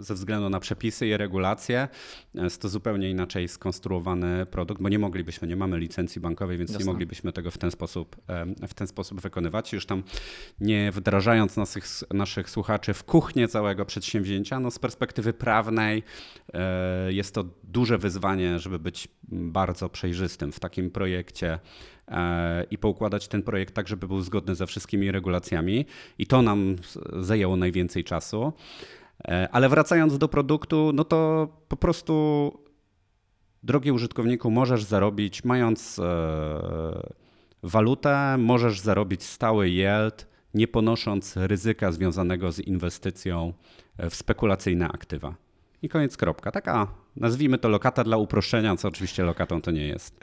ze 0.00 0.14
względu 0.14 0.50
na 0.50 0.60
przepisy 0.60 1.06
i 1.06 1.16
regulacje 1.16 1.88
e, 2.34 2.44
jest 2.44 2.62
to 2.62 2.68
zupełnie 2.68 3.10
inaczej 3.10 3.48
skonstruowany 3.48 4.46
produkt, 4.46 4.82
bo 4.82 4.88
nie 4.88 4.98
moglibyśmy, 4.98 5.48
nie 5.48 5.56
mamy 5.56 5.78
licencji 5.78 6.20
bankowej, 6.20 6.58
więc 6.58 6.70
Jasne. 6.70 6.84
nie 6.84 6.92
moglibyśmy 6.92 7.32
tego 7.32 7.50
w 7.50 7.58
ten 7.58 7.70
sposób, 7.70 8.16
e, 8.28 8.66
w 8.68 8.74
ten 8.74 8.86
sposób 8.86 9.20
wykonywać. 9.20 9.72
Już 9.72 9.86
tam 9.86 10.02
nie 10.60 10.92
wdrażając 10.92 11.56
naszych, 11.56 11.84
naszych 12.12 12.50
słuchaczy 12.50 12.94
w 12.94 13.04
kuchnię 13.04 13.48
całego 13.48 13.84
przedsięwzięcia, 13.84 14.60
no 14.60 14.70
z 14.70 14.78
perspektywy 14.78 15.32
prawnej 15.32 16.02
jest 17.08 17.34
to 17.34 17.44
duże 17.64 17.98
wyzwanie, 17.98 18.58
żeby 18.58 18.78
być 18.78 19.08
bardzo 19.30 19.88
przejrzystym 19.88 20.49
w 20.52 20.60
takim 20.60 20.90
projekcie 20.90 21.58
e, 22.08 22.64
i 22.70 22.78
poukładać 22.78 23.28
ten 23.28 23.42
projekt 23.42 23.74
tak, 23.74 23.88
żeby 23.88 24.08
był 24.08 24.20
zgodny 24.20 24.54
ze 24.54 24.66
wszystkimi 24.66 25.10
regulacjami. 25.10 25.86
I 26.18 26.26
to 26.26 26.42
nam 26.42 26.76
zajęło 27.20 27.56
najwięcej 27.56 28.04
czasu. 28.04 28.52
E, 29.24 29.48
ale 29.52 29.68
wracając 29.68 30.18
do 30.18 30.28
produktu, 30.28 30.90
no 30.94 31.04
to 31.04 31.48
po 31.68 31.76
prostu, 31.76 32.52
drogi 33.62 33.92
użytkowniku, 33.92 34.50
możesz 34.50 34.84
zarobić, 34.84 35.44
mając 35.44 35.98
e, 35.98 36.02
walutę, 37.62 38.36
możesz 38.38 38.80
zarobić 38.80 39.22
stały 39.22 39.68
yield, 39.68 40.26
nie 40.54 40.68
ponosząc 40.68 41.36
ryzyka 41.36 41.92
związanego 41.92 42.52
z 42.52 42.60
inwestycją 42.60 43.52
w 44.10 44.14
spekulacyjne 44.14 44.88
aktywa. 44.88 45.34
I 45.82 45.88
koniec 45.88 46.16
kropka. 46.16 46.50
Taka, 46.50 46.86
nazwijmy 47.16 47.58
to 47.58 47.68
lokata 47.68 48.04
dla 48.04 48.16
uproszczenia, 48.16 48.76
co 48.76 48.88
oczywiście 48.88 49.22
lokatą 49.22 49.62
to 49.62 49.70
nie 49.70 49.86
jest. 49.86 50.20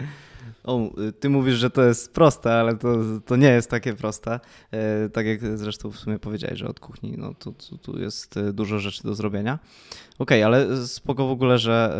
O, 0.68 0.92
ty 1.20 1.30
mówisz, 1.30 1.56
że 1.56 1.70
to 1.70 1.84
jest 1.84 2.14
proste, 2.14 2.54
ale 2.54 2.76
to, 2.76 2.98
to 3.26 3.36
nie 3.36 3.50
jest 3.50 3.70
takie 3.70 3.94
proste. 3.94 4.40
E, 4.72 5.10
tak 5.10 5.26
jak 5.26 5.58
zresztą 5.58 5.92
w 5.92 5.98
sumie 5.98 6.20
powiedziałeś, 6.20 6.60
że 6.60 6.68
od 6.68 6.80
kuchni 6.80 7.14
no, 7.18 7.34
tu, 7.34 7.52
tu, 7.52 7.78
tu 7.78 8.00
jest 8.00 8.38
e, 8.38 8.54
dużo 8.54 8.80
rzeczy 8.80 9.04
do 9.04 9.16
zrobienia. 9.16 9.60
Okej, 10.20 10.44
okay, 10.44 10.46
ale 10.46 10.88
spoko 10.88 11.28
w 11.28 11.32
ogóle, 11.32 11.58
że, 11.58 11.98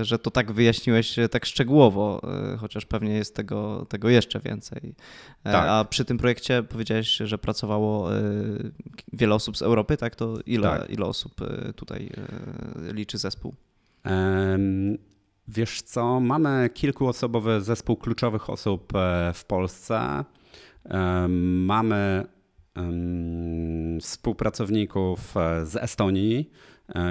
e, 0.00 0.04
że 0.04 0.18
to 0.18 0.30
tak 0.30 0.52
wyjaśniłeś 0.52 1.16
tak 1.30 1.46
szczegółowo, 1.46 2.20
chociaż 2.58 2.86
pewnie 2.86 3.14
jest 3.14 3.34
tego, 3.34 3.86
tego 3.88 4.08
jeszcze 4.08 4.40
więcej. 4.40 4.94
Tak. 5.42 5.68
A 5.68 5.84
przy 5.84 6.04
tym 6.04 6.18
projekcie 6.18 6.62
powiedziałeś, 6.62 7.08
że 7.08 7.38
pracowało 7.38 8.10
wiele 9.12 9.34
osób 9.34 9.56
z 9.56 9.62
Europy, 9.62 9.96
tak? 9.96 10.16
To 10.16 10.38
ile, 10.46 10.68
tak. 10.68 10.90
ile 10.90 11.06
osób 11.06 11.34
tutaj 11.76 12.10
liczy 12.92 13.18
zespół? 13.18 13.54
Wiesz 15.48 15.82
co, 15.82 16.20
mamy 16.20 16.70
kilkuosobowy 16.74 17.60
zespół 17.60 17.96
kluczowych 17.96 18.50
osób 18.50 18.92
e, 18.96 19.32
w 19.34 19.44
Polsce. 19.44 20.24
Mamy 21.28 22.24
współpracowników 24.00 25.36
e, 25.36 25.66
z 25.66 25.76
Estonii, 25.76 26.50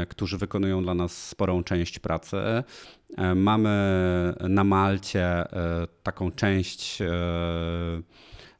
którzy 0.10 0.38
wykonują 0.38 0.84
dla 0.84 0.94
nas 0.94 1.28
sporą 1.28 1.64
część 1.64 2.00
pracy. 2.00 2.38
Mamy 3.36 3.70
na 4.50 4.64
Malcie 4.64 5.44
taką 6.04 6.32
część 6.32 7.02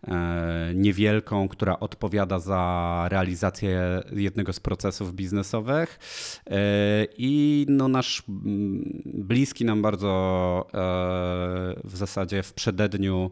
E, 0.08 0.72
niewielką, 0.76 1.48
która 1.48 1.80
odpowiada 1.80 2.40
za 2.40 3.06
realizację 3.10 4.02
jednego 4.12 4.54
z 4.54 4.60
procesów 4.60 5.14
biznesowych. 5.14 6.00
E, 6.50 6.58
I 7.18 7.66
no 7.70 7.88
nasz 7.88 8.24
bliski 9.06 9.66
nam 9.66 9.82
bardzo 9.82 10.66
e, 10.68 10.78
w 11.84 11.98
zasadzie 11.98 12.44
w 12.44 12.54
przededniu 12.54 13.32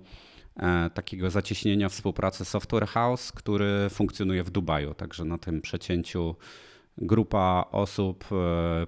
takiego 0.94 1.30
zacieśnienia 1.30 1.90
współpracy 1.90 2.46
Software 2.46 2.88
House, 2.88 3.32
który 3.32 3.88
funkcjonuje 3.90 4.44
w 4.44 4.50
Dubaju. 4.50 4.94
Także 4.94 5.26
na 5.26 5.38
tym 5.38 5.62
przecięciu 5.62 6.36
grupa 6.98 7.66
osób 7.72 8.26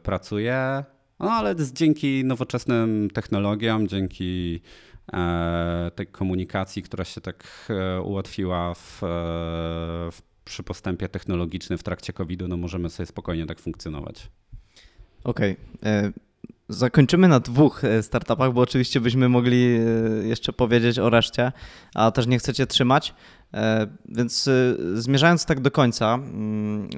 pracuje, 0.03 0.84
no 1.24 1.32
ale 1.32 1.55
dzięki 1.74 2.26
nowoczesnym 2.26 3.09
technologiom, 3.13 3.88
dzięki 3.88 4.61
E, 5.13 5.91
tej 5.95 6.07
komunikacji, 6.07 6.84
która 6.84 7.05
się 7.05 7.21
tak 7.21 7.67
e, 7.69 8.01
ułatwiła 8.01 8.74
w, 8.74 9.03
e, 9.03 9.07
w, 10.11 10.21
przy 10.45 10.63
postępie 10.63 11.09
technologicznym 11.09 11.78
w 11.80 11.84
trakcie 11.84 12.13
COVID-u, 12.13 12.47
no 12.47 12.57
możemy 12.57 12.89
sobie 12.89 13.07
spokojnie 13.07 13.45
tak 13.45 13.59
funkcjonować. 13.59 14.30
Okej. 15.24 15.55
Okay. 15.82 16.13
Zakończymy 16.69 17.28
na 17.28 17.39
dwóch 17.39 17.82
startupach, 18.01 18.53
bo 18.53 18.61
oczywiście 18.61 19.01
byśmy 19.01 19.30
mogli 19.30 19.80
jeszcze 20.24 20.53
powiedzieć 20.53 20.99
o 20.99 21.09
reszcie, 21.09 21.51
a 21.95 22.11
też 22.11 22.28
nie 22.28 22.39
chcecie 22.39 22.67
trzymać. 22.67 23.13
Więc 24.05 24.49
zmierzając 24.93 25.45
tak 25.45 25.59
do 25.59 25.71
końca, 25.71 26.13
mm, 26.13 26.89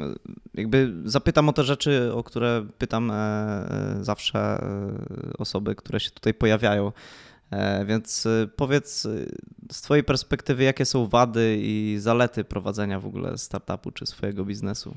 jakby 0.54 0.94
zapytam 1.06 1.50
o 1.50 1.54
te 1.54 1.64
rzeczy, 1.64 2.14
o 2.14 2.24
które 2.24 2.66
pytam 2.78 3.12
zawsze 4.02 4.60
osoby, 5.38 5.76
które 5.76 6.00
się 6.00 6.12
tutaj 6.12 6.34
pojawiają. 6.34 6.92
E, 7.52 7.86
więc 7.86 8.28
powiedz 8.56 9.08
z 9.72 9.82
Twojej 9.82 10.04
perspektywy, 10.04 10.64
jakie 10.64 10.86
są 10.86 11.08
wady 11.08 11.58
i 11.60 11.96
zalety 12.00 12.44
prowadzenia 12.44 13.00
w 13.00 13.06
ogóle 13.06 13.38
startupu 13.38 13.92
czy 13.92 14.06
swojego 14.06 14.46
biznesu? 14.46 14.96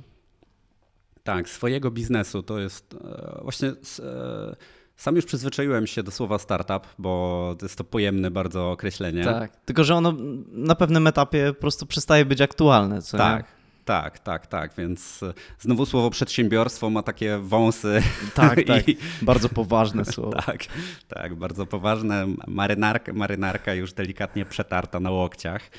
Tak, 1.24 1.48
swojego 1.48 1.90
biznesu 1.90 2.42
to 2.42 2.58
jest 2.58 2.94
e, 2.94 3.40
właśnie. 3.42 3.68
E, 3.68 4.56
sam 4.98 5.16
już 5.16 5.24
przyzwyczaiłem 5.24 5.86
się 5.86 6.02
do 6.02 6.10
słowa 6.10 6.38
startup, 6.38 6.86
bo 6.98 7.54
to 7.58 7.64
jest 7.64 7.78
to 7.78 7.84
pojemne 7.84 8.30
bardzo 8.30 8.70
określenie. 8.70 9.24
Tak, 9.24 9.56
tylko 9.56 9.84
że 9.84 9.94
ono 9.94 10.14
na 10.52 10.74
pewnym 10.74 11.06
etapie 11.06 11.52
po 11.54 11.60
prostu 11.60 11.86
przestaje 11.86 12.24
być 12.24 12.40
aktualne. 12.40 13.02
Co 13.02 13.18
tak. 13.18 13.38
Nie? 13.38 13.58
Tak, 13.88 14.18
tak, 14.18 14.46
tak, 14.46 14.74
więc 14.78 15.20
znowu 15.58 15.86
słowo 15.86 16.10
przedsiębiorstwo 16.10 16.90
ma 16.90 17.02
takie 17.02 17.38
wąsy. 17.38 18.02
Tak, 18.34 18.64
tak, 18.66 18.84
bardzo 19.22 19.48
poważne 19.48 20.04
słowo. 20.04 20.32
tak, 20.46 20.64
tak, 21.08 21.34
bardzo 21.34 21.66
poważne. 21.66 22.26
Marynarka, 22.46 23.12
marynarka 23.12 23.74
już 23.74 23.92
delikatnie 23.92 24.44
przetarta 24.44 25.00
na 25.00 25.10
łokciach. 25.10 25.70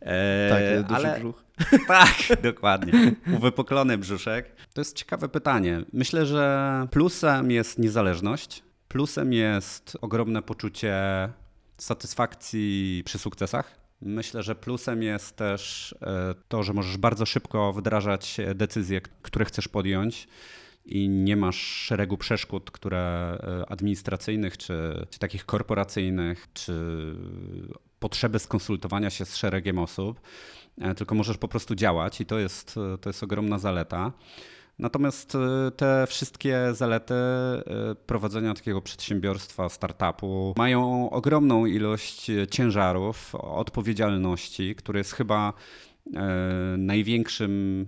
E, 0.00 0.50
tak, 0.50 0.88
duży 0.88 1.08
ale... 1.08 1.18
brzuch. 1.18 1.44
tak, 1.88 2.42
dokładnie. 2.42 3.14
Uwypoklony 3.36 3.98
brzuszek. 3.98 4.56
To 4.74 4.80
jest 4.80 4.96
ciekawe 4.96 5.28
pytanie. 5.28 5.82
Myślę, 5.92 6.26
że 6.26 6.86
plusem 6.90 7.50
jest 7.50 7.78
niezależność, 7.78 8.63
plusem 8.88 9.32
jest 9.32 9.96
ogromne 10.00 10.42
poczucie 10.42 10.94
satysfakcji 11.78 13.02
przy 13.04 13.18
sukcesach 13.18 13.84
Myślę, 14.04 14.42
że 14.42 14.54
plusem 14.54 15.02
jest 15.02 15.36
też 15.36 15.94
e, 16.02 16.34
to, 16.48 16.62
że 16.62 16.72
możesz 16.72 16.96
bardzo 16.96 17.26
szybko 17.26 17.72
wdrażać 17.72 18.36
decyzje, 18.54 19.00
które 19.00 19.44
chcesz 19.44 19.68
podjąć 19.68 20.28
i 20.84 21.08
nie 21.08 21.36
masz 21.36 21.56
szeregu 21.56 22.16
przeszkód, 22.16 22.70
które 22.70 22.98
e, 23.00 23.70
administracyjnych, 23.70 24.58
czy, 24.58 25.06
czy 25.10 25.18
takich 25.18 25.46
korporacyjnych, 25.46 26.48
czy 26.54 26.74
potrzeby 27.98 28.38
skonsultowania 28.38 29.10
się 29.10 29.24
z 29.24 29.36
szeregiem 29.36 29.78
osób, 29.78 30.20
e, 30.80 30.94
tylko 30.94 31.14
możesz 31.14 31.38
po 31.38 31.48
prostu 31.48 31.74
działać 31.74 32.20
i 32.20 32.26
to 32.26 32.38
jest, 32.38 32.74
to 33.00 33.10
jest 33.10 33.22
ogromna 33.22 33.58
zaleta. 33.58 34.12
Natomiast 34.78 35.34
y, 35.34 35.38
te 35.76 36.06
wszystkie 36.06 36.58
zalety 36.72 37.14
y, 37.14 37.94
prowadzenia 37.94 38.54
takiego 38.54 38.82
przedsiębiorstwa, 38.82 39.68
startupu 39.68 40.54
mają 40.56 41.10
ogromną 41.10 41.66
ilość 41.66 42.30
ciężarów, 42.50 43.34
odpowiedzialności, 43.34 44.74
które 44.74 45.00
jest 45.00 45.12
chyba 45.12 45.52
y, 46.06 46.12
największym, 46.78 47.86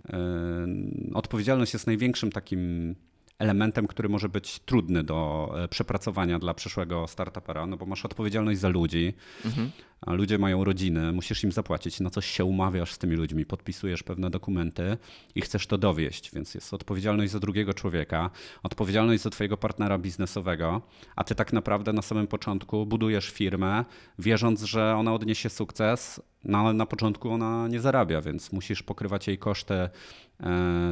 odpowiedzialność 1.14 1.72
jest 1.72 1.86
największym 1.86 2.32
takim 2.32 2.94
elementem, 3.38 3.86
który 3.86 4.08
może 4.08 4.28
być 4.28 4.58
trudny 4.58 5.02
do 5.02 5.50
e, 5.64 5.68
przepracowania 5.68 6.38
dla 6.38 6.54
przyszłego 6.54 7.06
startupera, 7.06 7.66
no 7.66 7.76
bo 7.76 7.86
masz 7.86 8.04
odpowiedzialność 8.04 8.60
za 8.60 8.68
ludzi, 8.68 9.14
mhm. 9.44 9.70
a 10.00 10.12
ludzie 10.12 10.38
mają 10.38 10.64
rodziny, 10.64 11.12
musisz 11.12 11.44
im 11.44 11.52
zapłacić, 11.52 12.00
na 12.00 12.10
coś 12.10 12.26
się 12.26 12.44
umawiasz 12.44 12.92
z 12.92 12.98
tymi 12.98 13.16
ludźmi, 13.16 13.46
podpisujesz 13.46 14.02
pewne 14.02 14.30
dokumenty 14.30 14.96
i 15.34 15.40
chcesz 15.40 15.66
to 15.66 15.78
dowieść, 15.78 16.30
więc 16.34 16.54
jest 16.54 16.74
odpowiedzialność 16.74 17.32
za 17.32 17.40
drugiego 17.40 17.74
człowieka, 17.74 18.30
odpowiedzialność 18.62 19.22
za 19.22 19.30
twojego 19.30 19.56
partnera 19.56 19.98
biznesowego, 19.98 20.82
a 21.16 21.24
ty 21.24 21.34
tak 21.34 21.52
naprawdę 21.52 21.92
na 21.92 22.02
samym 22.02 22.26
początku 22.26 22.86
budujesz 22.86 23.30
firmę, 23.30 23.84
wierząc, 24.18 24.62
że 24.62 24.94
ona 24.96 25.14
odniesie 25.14 25.50
sukces, 25.50 26.20
no 26.46 26.58
ale 26.58 26.72
na 26.72 26.86
początku 26.86 27.30
ona 27.30 27.68
nie 27.68 27.80
zarabia, 27.80 28.20
więc 28.20 28.52
musisz 28.52 28.82
pokrywać 28.82 29.26
jej 29.26 29.38
koszty 29.38 29.74
e, 29.74 29.90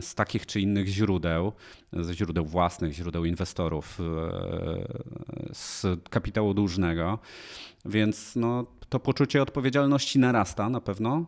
z 0.01 0.15
takich 0.15 0.47
czy 0.47 0.61
innych 0.61 0.87
źródeł, 0.87 1.53
ze 1.93 2.15
źródeł 2.15 2.45
własnych, 2.45 2.93
źródeł 2.93 3.25
inwestorów, 3.25 4.01
e, 4.01 4.05
z 5.53 5.87
kapitału 6.11 6.55
dłużnego. 6.55 7.19
Więc 7.85 8.37
no, 8.37 8.67
to 8.89 9.01
poczucie 9.01 9.43
odpowiedzialności 9.43 10.19
narasta 10.19 10.69
na 10.69 10.81
pewno 10.81 11.27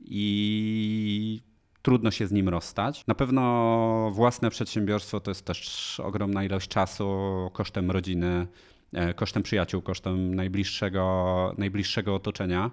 i 0.00 1.40
trudno 1.82 2.10
się 2.10 2.26
z 2.26 2.32
nim 2.32 2.48
rozstać. 2.48 3.06
Na 3.06 3.14
pewno 3.14 4.10
własne 4.14 4.50
przedsiębiorstwo 4.50 5.20
to 5.20 5.30
jest 5.30 5.44
też 5.44 6.00
ogromna 6.00 6.44
ilość 6.44 6.68
czasu 6.68 7.16
kosztem 7.52 7.90
rodziny, 7.90 8.46
e, 8.92 9.14
kosztem 9.14 9.42
przyjaciół, 9.42 9.82
kosztem 9.82 10.34
najbliższego, 10.34 11.54
najbliższego 11.58 12.14
otoczenia. 12.14 12.70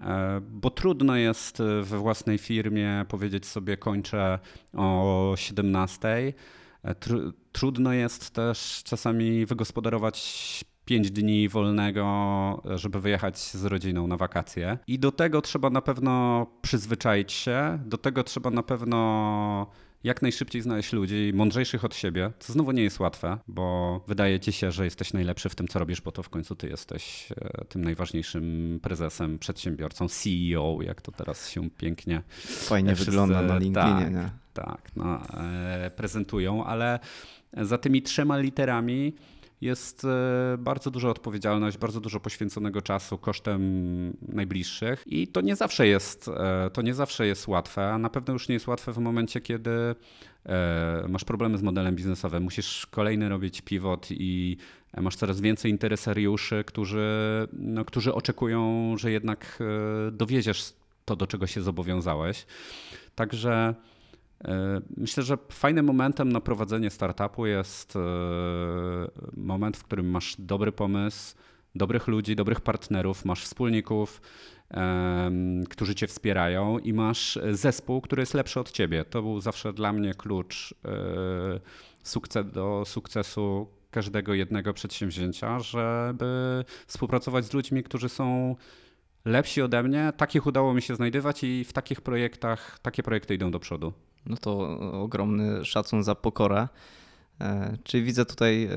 E, 0.00 0.40
bo 0.40 0.70
trudno 0.70 1.16
jest 1.16 1.62
we 1.82 1.98
własnej 1.98 2.38
firmie 2.38 3.04
powiedzieć 3.08 3.46
sobie 3.46 3.76
kończę 3.76 4.38
o 4.72 5.32
17. 5.36 6.32
E, 6.84 6.94
trudno 7.52 7.92
jest 7.92 8.30
też 8.30 8.82
czasami 8.84 9.46
wygospodarować 9.46 10.64
5 10.84 11.10
dni 11.10 11.48
wolnego, 11.48 12.62
żeby 12.74 13.00
wyjechać 13.00 13.38
z 13.38 13.64
rodziną 13.64 14.06
na 14.06 14.16
wakacje. 14.16 14.78
I 14.86 14.98
do 14.98 15.12
tego 15.12 15.42
trzeba 15.42 15.70
na 15.70 15.82
pewno 15.82 16.46
przyzwyczaić 16.62 17.32
się, 17.32 17.78
do 17.86 17.98
tego 17.98 18.24
trzeba 18.24 18.50
na 18.50 18.62
pewno 18.62 19.66
jak 20.04 20.22
najszybciej 20.22 20.62
znaleźć 20.62 20.92
ludzi 20.92 21.32
mądrzejszych 21.34 21.84
od 21.84 21.94
siebie, 21.94 22.32
co 22.38 22.52
znowu 22.52 22.72
nie 22.72 22.82
jest 22.82 23.00
łatwe, 23.00 23.38
bo 23.48 24.00
wydaje 24.08 24.40
ci 24.40 24.52
się, 24.52 24.72
że 24.72 24.84
jesteś 24.84 25.12
najlepszy 25.12 25.48
w 25.48 25.54
tym, 25.54 25.68
co 25.68 25.78
robisz, 25.78 26.00
bo 26.00 26.12
to 26.12 26.22
w 26.22 26.28
końcu 26.28 26.56
ty 26.56 26.68
jesteś 26.68 27.32
e, 27.40 27.64
tym 27.64 27.84
najważniejszym 27.84 28.78
prezesem, 28.82 29.38
przedsiębiorcą, 29.38 30.08
CEO, 30.08 30.78
jak 30.82 31.02
to 31.02 31.12
teraz 31.12 31.50
się 31.50 31.70
pięknie 31.70 32.22
Fajnie 32.46 32.94
wszyscy, 32.94 33.10
wygląda 33.10 33.42
na 33.42 33.58
LinkedInie. 33.58 34.04
Tak, 34.04 34.12
nie? 34.12 34.30
tak 34.54 34.90
no, 34.96 35.22
e, 35.40 35.90
prezentują, 35.96 36.64
ale 36.64 36.98
za 37.52 37.78
tymi 37.78 38.02
trzema 38.02 38.38
literami 38.38 39.14
jest 39.64 40.04
e, 40.04 40.08
bardzo 40.58 40.90
duża 40.90 41.08
odpowiedzialność, 41.08 41.78
bardzo 41.78 42.00
dużo 42.00 42.20
poświęconego 42.20 42.82
czasu 42.82 43.18
kosztem 43.18 43.62
najbliższych 44.28 45.04
i 45.06 45.28
to 45.28 45.40
nie 45.40 45.56
zawsze 45.56 45.86
jest, 45.86 46.28
e, 46.28 46.70
to 46.72 46.82
nie 46.82 46.94
zawsze 46.94 47.26
jest 47.26 47.48
łatwe, 47.48 47.92
a 47.92 47.98
na 47.98 48.10
pewno 48.10 48.32
już 48.32 48.48
nie 48.48 48.54
jest 48.54 48.66
łatwe 48.66 48.92
w 48.92 48.98
momencie, 48.98 49.40
kiedy 49.40 49.70
e, 50.46 51.06
masz 51.08 51.24
problemy 51.24 51.58
z 51.58 51.62
modelem 51.62 51.96
biznesowym, 51.96 52.42
musisz 52.42 52.86
kolejny 52.86 53.28
robić 53.28 53.62
pivot 53.62 54.08
i 54.10 54.56
masz 55.00 55.16
coraz 55.16 55.40
więcej 55.40 55.70
interesariuszy, 55.70 56.64
którzy, 56.66 57.08
no, 57.52 57.84
którzy 57.84 58.14
oczekują, 58.14 58.94
że 58.96 59.10
jednak 59.10 59.62
dowieziesz 60.12 60.72
to, 61.04 61.16
do 61.16 61.26
czego 61.26 61.46
się 61.46 61.62
zobowiązałeś. 61.62 62.46
Także 63.14 63.74
myślę, 64.96 65.22
że 65.22 65.38
fajnym 65.52 65.86
momentem 65.86 66.32
na 66.32 66.40
prowadzenie 66.40 66.90
startupu 66.90 67.46
jest 67.46 67.96
e, 67.96 68.00
moment, 69.36 69.76
w 69.76 69.84
którym 69.84 70.10
masz 70.10 70.36
dobry 70.38 70.72
pomysł, 70.72 71.36
dobrych 71.74 72.08
ludzi, 72.08 72.36
dobrych 72.36 72.60
partnerów, 72.60 73.24
masz 73.24 73.44
wspólników, 73.44 74.20
którzy 75.70 75.94
cię 75.94 76.06
wspierają 76.06 76.78
i 76.78 76.92
masz 76.92 77.38
zespół, 77.50 78.00
który 78.00 78.22
jest 78.22 78.34
lepszy 78.34 78.60
od 78.60 78.70
ciebie. 78.70 79.04
To 79.04 79.22
był 79.22 79.40
zawsze 79.40 79.72
dla 79.72 79.92
mnie 79.92 80.14
klucz 80.14 80.74
e, 82.34 82.44
do 82.44 82.82
sukcesu 82.86 83.68
każdego 83.90 84.34
jednego 84.34 84.74
przedsięwzięcia, 84.74 85.60
żeby 85.60 86.64
współpracować 86.86 87.44
z 87.44 87.52
ludźmi, 87.52 87.82
którzy 87.82 88.08
są 88.08 88.56
lepsi 89.24 89.62
ode 89.62 89.82
mnie. 89.82 90.12
Takich 90.16 90.46
udało 90.46 90.74
mi 90.74 90.82
się 90.82 90.94
znajdywać 90.94 91.44
i 91.44 91.64
w 91.64 91.72
takich 91.72 92.00
projektach, 92.00 92.78
takie 92.78 93.02
projekty 93.02 93.34
idą 93.34 93.50
do 93.50 93.60
przodu. 93.60 93.92
No 94.26 94.36
to 94.36 94.78
ogromny 95.02 95.64
szacun 95.64 96.02
za 96.02 96.14
pokorę. 96.14 96.68
E, 97.40 97.76
czyli 97.84 98.04
widzę 98.04 98.24
tutaj 98.24 98.64
e, 98.64 98.68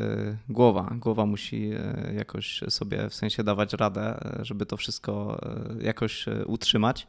głowa. 0.49 0.89
Głowa 0.95 1.25
musi 1.25 1.71
e, 1.73 2.13
jakoś 2.15 2.63
sobie 2.69 3.09
w 3.09 3.15
sensie 3.15 3.43
dawać 3.43 3.73
radę, 3.73 4.19
żeby 4.41 4.65
to 4.65 4.77
wszystko 4.77 5.41
jakoś 5.81 6.25
utrzymać. 6.45 7.07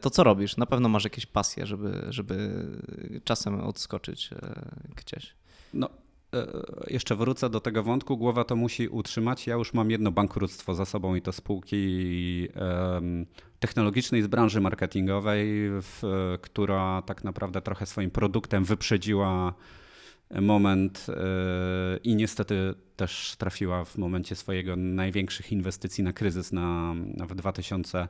To 0.00 0.10
co 0.10 0.24
robisz? 0.24 0.56
Na 0.56 0.66
pewno 0.66 0.88
masz 0.88 1.04
jakieś 1.04 1.26
pasje, 1.26 1.66
żeby, 1.66 2.06
żeby 2.08 2.66
czasem 3.24 3.60
odskoczyć 3.60 4.30
gdzieś. 4.96 5.34
No, 5.74 5.88
jeszcze 6.86 7.16
wrócę 7.16 7.50
do 7.50 7.60
tego 7.60 7.82
wątku. 7.82 8.16
Głowa 8.16 8.44
to 8.44 8.56
musi 8.56 8.88
utrzymać. 8.88 9.46
Ja 9.46 9.54
już 9.54 9.74
mam 9.74 9.90
jedno 9.90 10.12
bankructwo 10.12 10.74
za 10.74 10.84
sobą 10.84 11.14
i 11.14 11.22
to 11.22 11.32
spółki 11.32 12.48
technologicznej 13.60 14.22
z 14.22 14.26
branży 14.26 14.60
marketingowej, 14.60 15.70
która 16.40 17.02
tak 17.02 17.24
naprawdę 17.24 17.62
trochę 17.62 17.86
swoim 17.86 18.10
produktem 18.10 18.64
wyprzedziła 18.64 19.54
moment 20.40 21.06
e, 21.08 21.96
i 22.04 22.16
niestety 22.16 22.74
też 22.96 23.34
trafiła 23.38 23.84
w 23.84 23.98
momencie 23.98 24.36
swojego 24.36 24.76
największych 24.76 25.52
inwestycji 25.52 26.04
na 26.04 26.12
kryzys 26.12 26.52
na, 26.52 26.94
w 27.28 27.34
2000, 27.34 27.98
e, 27.98 28.08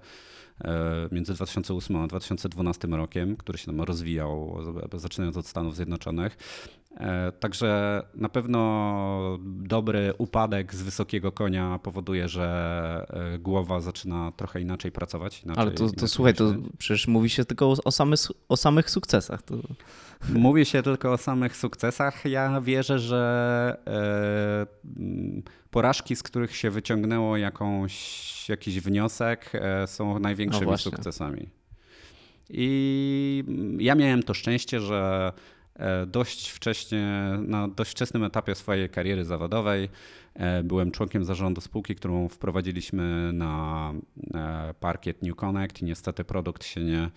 między 1.13 1.35
2008 1.35 1.97
a 1.97 2.07
2012 2.07 2.89
rokiem, 2.89 3.37
który 3.37 3.59
się 3.59 3.67
tam 3.67 3.81
rozwijał, 3.81 4.59
zaczynając 4.93 5.37
od 5.37 5.47
Stanów 5.47 5.77
Zjednoczonych. 5.77 6.37
E, 6.97 7.33
także 7.33 8.03
na 8.15 8.29
pewno 8.29 9.39
dobry 9.45 10.15
upadek 10.19 10.75
z 10.75 10.83
wysokiego 10.83 11.33
konia 11.33 11.79
powoduje, 11.83 12.29
że 12.29 13.07
głowa 13.39 13.81
zaczyna 13.81 14.33
trochę 14.37 14.61
inaczej 14.61 14.93
pracować. 14.93 15.43
Inaczej, 15.43 15.63
Ale 15.63 15.71
to, 15.71 15.91
to 15.91 16.09
słuchaj, 16.09 16.35
to 16.35 16.55
przecież 16.79 17.09
mówi 17.09 17.31
się 17.31 17.45
tylko 17.45 17.71
o, 17.71 17.77
o, 17.85 17.91
samych, 17.91 18.21
o 18.49 18.57
samych 18.57 18.91
sukcesach. 18.91 19.43
To... 19.43 19.55
Mówi 20.29 20.65
się 20.65 20.83
tylko 20.83 21.13
o 21.13 21.19
samych 21.19 21.57
sukcesach. 21.57 22.25
Ja 22.25 22.61
wierzę, 22.61 22.99
że 22.99 23.77
e, 23.87 24.67
porażki, 25.71 26.17
z 26.17 26.23
których 26.23 26.57
się 26.57 26.71
wyciągnęło 26.71 27.37
jakąś, 27.37 28.49
jakiś 28.49 28.81
wniosek, 28.81 29.53
e, 29.55 29.87
są 29.87 30.19
największymi 30.19 30.71
no 30.71 30.79
sukcesami. 30.79 31.49
I 32.51 33.45
ja 33.79 33.95
miałem 33.95 34.23
to 34.23 34.35
szczęście, 34.35 34.81
że 34.81 35.33
dość 36.07 36.49
wcześnie, 36.49 37.39
na 37.39 37.69
dość 37.69 37.91
wczesnym 37.91 38.25
etapie 38.25 38.55
swojej 38.55 38.89
kariery 38.89 39.25
zawodowej 39.25 39.89
E, 40.35 40.63
byłem 40.63 40.91
członkiem 40.91 41.25
zarządu 41.25 41.61
spółki, 41.61 41.95
którą 41.95 42.29
wprowadziliśmy 42.29 43.33
na 43.33 43.93
e, 44.35 44.75
parkiet 44.81 45.23
New 45.23 45.37
Connect 45.37 45.83
i 45.83 45.85
niestety 45.85 46.25
produkt 46.25 46.65
się 46.65 46.81
nie, 46.81 47.11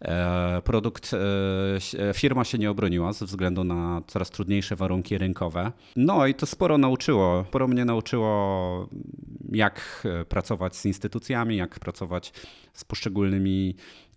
e, 0.00 0.62
produkt, 0.64 1.10
firma 2.14 2.44
się 2.44 2.58
nie 2.58 2.70
obroniła 2.70 3.12
ze 3.12 3.26
względu 3.26 3.64
na 3.64 4.02
coraz 4.06 4.30
trudniejsze 4.30 4.76
warunki 4.76 5.18
rynkowe. 5.18 5.72
No 5.96 6.26
i 6.26 6.34
to 6.34 6.46
sporo 6.46 6.78
nauczyło, 6.78 7.44
sporo 7.48 7.68
mnie 7.68 7.84
nauczyło 7.84 8.88
jak 9.52 10.06
pracować 10.28 10.76
z 10.76 10.84
instytucjami, 10.86 11.56
jak 11.56 11.78
pracować 11.78 12.32
z 12.72 12.84
poszczególnymi 12.84 13.76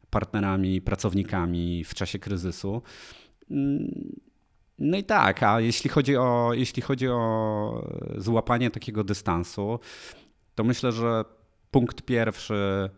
partnerami, 0.09 0.81
pracownikami 0.81 1.83
w 1.83 1.93
czasie 1.93 2.19
kryzysu. 2.19 2.81
Mm, 3.51 4.19
no 4.79 4.97
i 4.97 5.03
tak, 5.03 5.43
a 5.43 5.59
jeśli 5.59 5.89
chodzi 5.89 6.17
o, 6.17 6.51
jeśli 6.53 6.81
chodzi 6.81 7.07
o 7.07 7.89
złapanie 8.17 8.71
takiego 8.71 9.03
dystansu, 9.03 9.79
to 10.55 10.63
myślę, 10.63 10.91
że 10.91 11.25
punkt 11.71 12.01
pierwszy 12.01 12.53
e, 12.53 12.89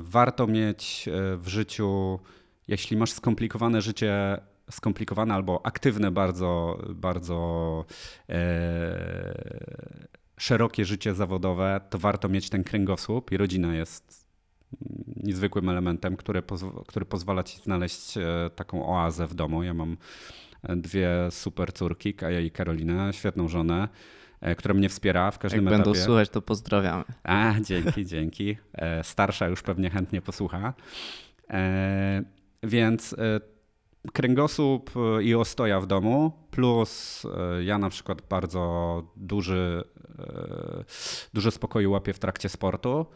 warto 0.00 0.46
mieć 0.46 1.08
e, 1.08 1.36
w 1.36 1.48
życiu, 1.48 2.18
jeśli 2.68 2.96
masz 2.96 3.12
skomplikowane 3.12 3.82
życie, 3.82 4.40
skomplikowane 4.70 5.34
albo 5.34 5.66
aktywne 5.66 6.10
bardzo, 6.10 6.78
bardzo 6.94 7.84
e, 8.28 8.36
szerokie 10.38 10.84
życie 10.84 11.14
zawodowe, 11.14 11.80
to 11.90 11.98
warto 11.98 12.28
mieć 12.28 12.50
ten 12.50 12.64
kręgosłup 12.64 13.32
i 13.32 13.36
rodzina 13.36 13.74
jest 13.74 14.25
niezwykłym 15.16 15.68
elementem, 15.68 16.16
który, 16.16 16.42
pozw- 16.42 16.84
który 16.86 17.06
pozwala 17.06 17.42
ci 17.42 17.58
znaleźć 17.62 18.16
e, 18.18 18.50
taką 18.56 18.86
oazę 18.96 19.26
w 19.26 19.34
domu. 19.34 19.62
Ja 19.62 19.74
mam 19.74 19.96
dwie 20.68 21.10
super 21.30 21.72
córki, 21.72 22.14
Kaja 22.14 22.40
i 22.40 22.50
Karolina, 22.50 23.12
świetną 23.12 23.48
żonę, 23.48 23.88
e, 24.40 24.54
która 24.54 24.74
mnie 24.74 24.88
wspiera 24.88 25.30
w 25.30 25.38
każdym 25.38 25.64
Jak 25.64 25.74
etapie. 25.74 25.84
będą 25.84 26.00
słuchać, 26.04 26.28
to 26.28 26.42
pozdrawiamy. 26.42 27.04
A, 27.24 27.54
dzięki, 27.62 28.06
dzięki. 28.14 28.56
E, 28.74 29.04
starsza 29.04 29.48
już 29.48 29.62
pewnie 29.62 29.90
chętnie 29.90 30.22
posłucha. 30.22 30.74
E, 31.50 32.22
więc 32.62 33.14
kręgosłup 34.12 34.90
i 35.22 35.34
ostoja 35.34 35.80
w 35.80 35.86
domu, 35.86 36.32
plus 36.50 37.22
ja 37.64 37.78
na 37.78 37.90
przykład 37.90 38.22
bardzo 38.28 39.02
duży, 39.16 39.84
dużo 41.34 41.50
spokoju 41.50 41.90
łapię 41.90 42.12
w 42.12 42.18
trakcie 42.18 42.48
sportu, 42.48 43.06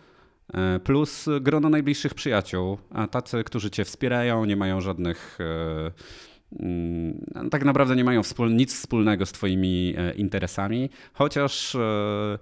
plus 0.84 1.28
grono 1.40 1.68
najbliższych 1.68 2.14
przyjaciół, 2.14 2.78
tacy, 3.10 3.44
którzy 3.44 3.70
cię 3.70 3.84
wspierają, 3.84 4.44
nie 4.44 4.56
mają 4.56 4.80
żadnych 4.80 5.38
Mm, 6.58 7.24
tak 7.50 7.64
naprawdę 7.64 7.96
nie 7.96 8.04
mają 8.04 8.22
nic 8.50 8.74
wspólnego 8.74 9.26
z 9.26 9.32
Twoimi 9.32 9.94
e, 9.98 10.14
interesami, 10.14 10.90
chociaż 11.12 11.74
e, 11.74 12.38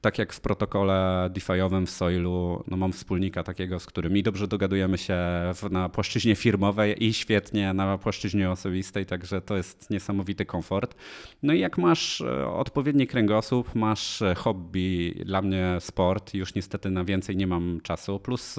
tak 0.00 0.18
jak 0.18 0.32
w 0.32 0.40
protokole 0.40 1.30
DeFi'owym 1.32 1.86
w 1.86 1.90
Soilu, 1.90 2.64
no 2.66 2.76
mam 2.76 2.92
wspólnika 2.92 3.42
takiego, 3.42 3.80
z 3.80 3.86
którym 3.86 4.16
i 4.16 4.22
dobrze 4.22 4.48
dogadujemy 4.48 4.98
się 4.98 5.16
w, 5.54 5.70
na 5.70 5.88
płaszczyźnie 5.88 6.36
firmowej 6.36 7.04
i 7.04 7.14
świetnie 7.14 7.74
na 7.74 7.98
płaszczyźnie 7.98 8.50
osobistej, 8.50 9.06
także 9.06 9.40
to 9.40 9.56
jest 9.56 9.90
niesamowity 9.90 10.44
komfort. 10.44 10.94
No 11.42 11.52
i 11.52 11.60
jak 11.60 11.78
masz 11.78 12.20
e, 12.20 12.46
odpowiedni 12.46 13.06
kręgosłup, 13.06 13.74
masz 13.74 14.22
hobby, 14.36 15.22
dla 15.26 15.42
mnie 15.42 15.76
sport, 15.80 16.34
już 16.34 16.54
niestety 16.54 16.90
na 16.90 17.04
więcej 17.04 17.36
nie 17.36 17.46
mam 17.46 17.80
czasu, 17.82 18.20
plus 18.20 18.56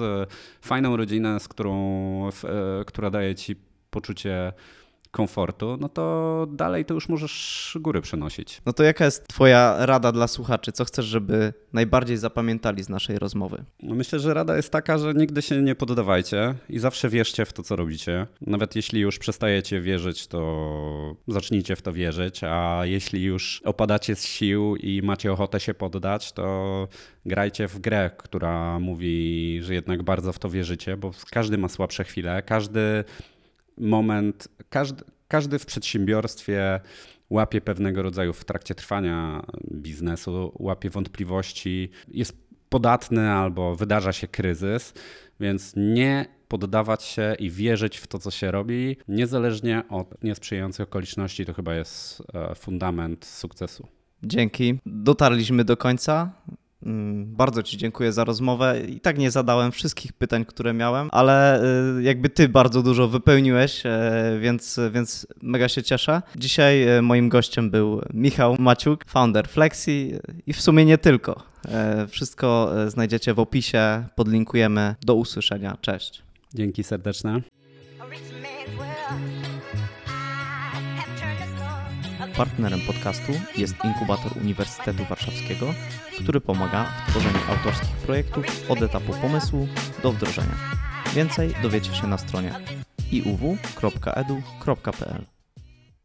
fajną 0.60 0.96
rodzinę, 0.96 1.40
z 1.40 1.48
którą, 1.48 2.30
która 2.86 3.10
daje 3.10 3.34
ci 3.34 3.56
poczucie 3.90 4.52
komfortu, 5.10 5.76
no 5.80 5.88
to 5.88 6.46
dalej 6.50 6.84
to 6.84 6.94
już 6.94 7.08
możesz 7.08 7.78
góry 7.80 8.00
przenosić. 8.00 8.62
No 8.66 8.72
to 8.72 8.82
jaka 8.82 9.04
jest 9.04 9.28
Twoja 9.28 9.86
rada 9.86 10.12
dla 10.12 10.28
słuchaczy? 10.28 10.72
Co 10.72 10.84
chcesz, 10.84 11.06
żeby 11.06 11.52
najbardziej 11.72 12.16
zapamiętali 12.16 12.82
z 12.82 12.88
naszej 12.88 13.18
rozmowy? 13.18 13.64
No 13.82 13.94
myślę, 13.94 14.18
że 14.18 14.34
rada 14.34 14.56
jest 14.56 14.72
taka, 14.72 14.98
że 14.98 15.14
nigdy 15.14 15.42
się 15.42 15.62
nie 15.62 15.74
poddawajcie 15.74 16.54
i 16.68 16.78
zawsze 16.78 17.08
wierzcie 17.08 17.44
w 17.44 17.52
to, 17.52 17.62
co 17.62 17.76
robicie. 17.76 18.26
Nawet 18.40 18.76
jeśli 18.76 19.00
już 19.00 19.18
przestajecie 19.18 19.80
wierzyć, 19.80 20.26
to 20.26 21.16
zacznijcie 21.28 21.76
w 21.76 21.82
to 21.82 21.92
wierzyć, 21.92 22.40
a 22.44 22.80
jeśli 22.84 23.22
już 23.22 23.62
opadacie 23.64 24.16
z 24.16 24.24
sił 24.24 24.76
i 24.76 25.02
macie 25.02 25.32
ochotę 25.32 25.60
się 25.60 25.74
poddać, 25.74 26.32
to 26.32 26.88
grajcie 27.26 27.68
w 27.68 27.78
grę, 27.78 28.10
która 28.18 28.78
mówi, 28.78 29.58
że 29.62 29.74
jednak 29.74 30.02
bardzo 30.02 30.32
w 30.32 30.38
to 30.38 30.50
wierzycie, 30.50 30.96
bo 30.96 31.10
każdy 31.30 31.58
ma 31.58 31.68
słabsze 31.68 32.04
chwile, 32.04 32.42
każdy 32.42 33.04
moment, 33.78 34.48
każdy, 34.68 35.04
każdy 35.28 35.58
w 35.58 35.66
przedsiębiorstwie 35.66 36.80
łapie 37.30 37.60
pewnego 37.60 38.02
rodzaju 38.02 38.32
w 38.32 38.44
trakcie 38.44 38.74
trwania 38.74 39.46
biznesu, 39.72 40.52
łapie 40.58 40.90
wątpliwości, 40.90 41.90
jest 42.08 42.50
podatny 42.68 43.30
albo 43.30 43.76
wydarza 43.76 44.12
się 44.12 44.28
kryzys, 44.28 44.94
więc 45.40 45.72
nie 45.76 46.26
poddawać 46.48 47.02
się 47.02 47.34
i 47.38 47.50
wierzyć 47.50 47.98
w 47.98 48.06
to, 48.06 48.18
co 48.18 48.30
się 48.30 48.50
robi, 48.50 48.96
niezależnie 49.08 49.82
od 49.88 50.24
niesprzyjających 50.24 50.88
okoliczności, 50.88 51.46
to 51.46 51.54
chyba 51.54 51.74
jest 51.74 52.22
e, 52.34 52.54
fundament 52.54 53.24
sukcesu. 53.24 53.86
Dzięki. 54.22 54.78
Dotarliśmy 54.86 55.64
do 55.64 55.76
końca. 55.76 56.32
Mm, 56.82 57.26
bardzo 57.36 57.62
Ci 57.62 57.76
dziękuję 57.76 58.12
za 58.12 58.24
rozmowę. 58.24 58.80
I 58.88 59.00
tak 59.00 59.18
nie 59.18 59.30
zadałem 59.30 59.72
wszystkich 59.72 60.12
pytań, 60.12 60.44
które 60.44 60.72
miałem, 60.72 61.08
ale 61.12 61.62
y, 61.98 62.02
jakby 62.02 62.28
Ty 62.28 62.48
bardzo 62.48 62.82
dużo 62.82 63.08
wypełniłeś, 63.08 63.86
e, 63.86 64.38
więc, 64.40 64.80
więc 64.92 65.26
mega 65.42 65.68
się 65.68 65.82
cieszę. 65.82 66.22
Dzisiaj 66.36 66.82
e, 66.82 67.02
moim 67.02 67.28
gościem 67.28 67.70
był 67.70 68.00
Michał 68.14 68.56
Maciuk, 68.58 69.04
founder 69.06 69.48
Flexi 69.48 70.12
i 70.46 70.52
w 70.52 70.60
sumie 70.60 70.84
nie 70.84 70.98
tylko. 70.98 71.42
E, 71.68 72.06
wszystko 72.06 72.72
znajdziecie 72.86 73.34
w 73.34 73.38
opisie, 73.38 74.04
podlinkujemy. 74.14 74.94
Do 75.02 75.14
usłyszenia. 75.14 75.76
Cześć. 75.80 76.22
Dzięki 76.54 76.84
serdeczne. 76.84 77.40
Partnerem 82.40 82.80
podcastu 82.80 83.32
jest 83.56 83.74
Inkubator 83.84 84.32
Uniwersytetu 84.42 85.04
Warszawskiego, 85.04 85.74
który 86.20 86.40
pomaga 86.40 86.84
w 86.84 87.10
tworzeniu 87.10 87.38
autorskich 87.48 87.96
projektów 87.96 88.44
od 88.68 88.82
etapu 88.82 89.12
pomysłu 89.12 89.68
do 90.02 90.12
wdrożenia. 90.12 90.54
Więcej 91.14 91.54
dowiecie 91.62 91.94
się 91.94 92.06
na 92.06 92.18
stronie 92.18 92.54
iuw.edu.pl. 93.12 94.20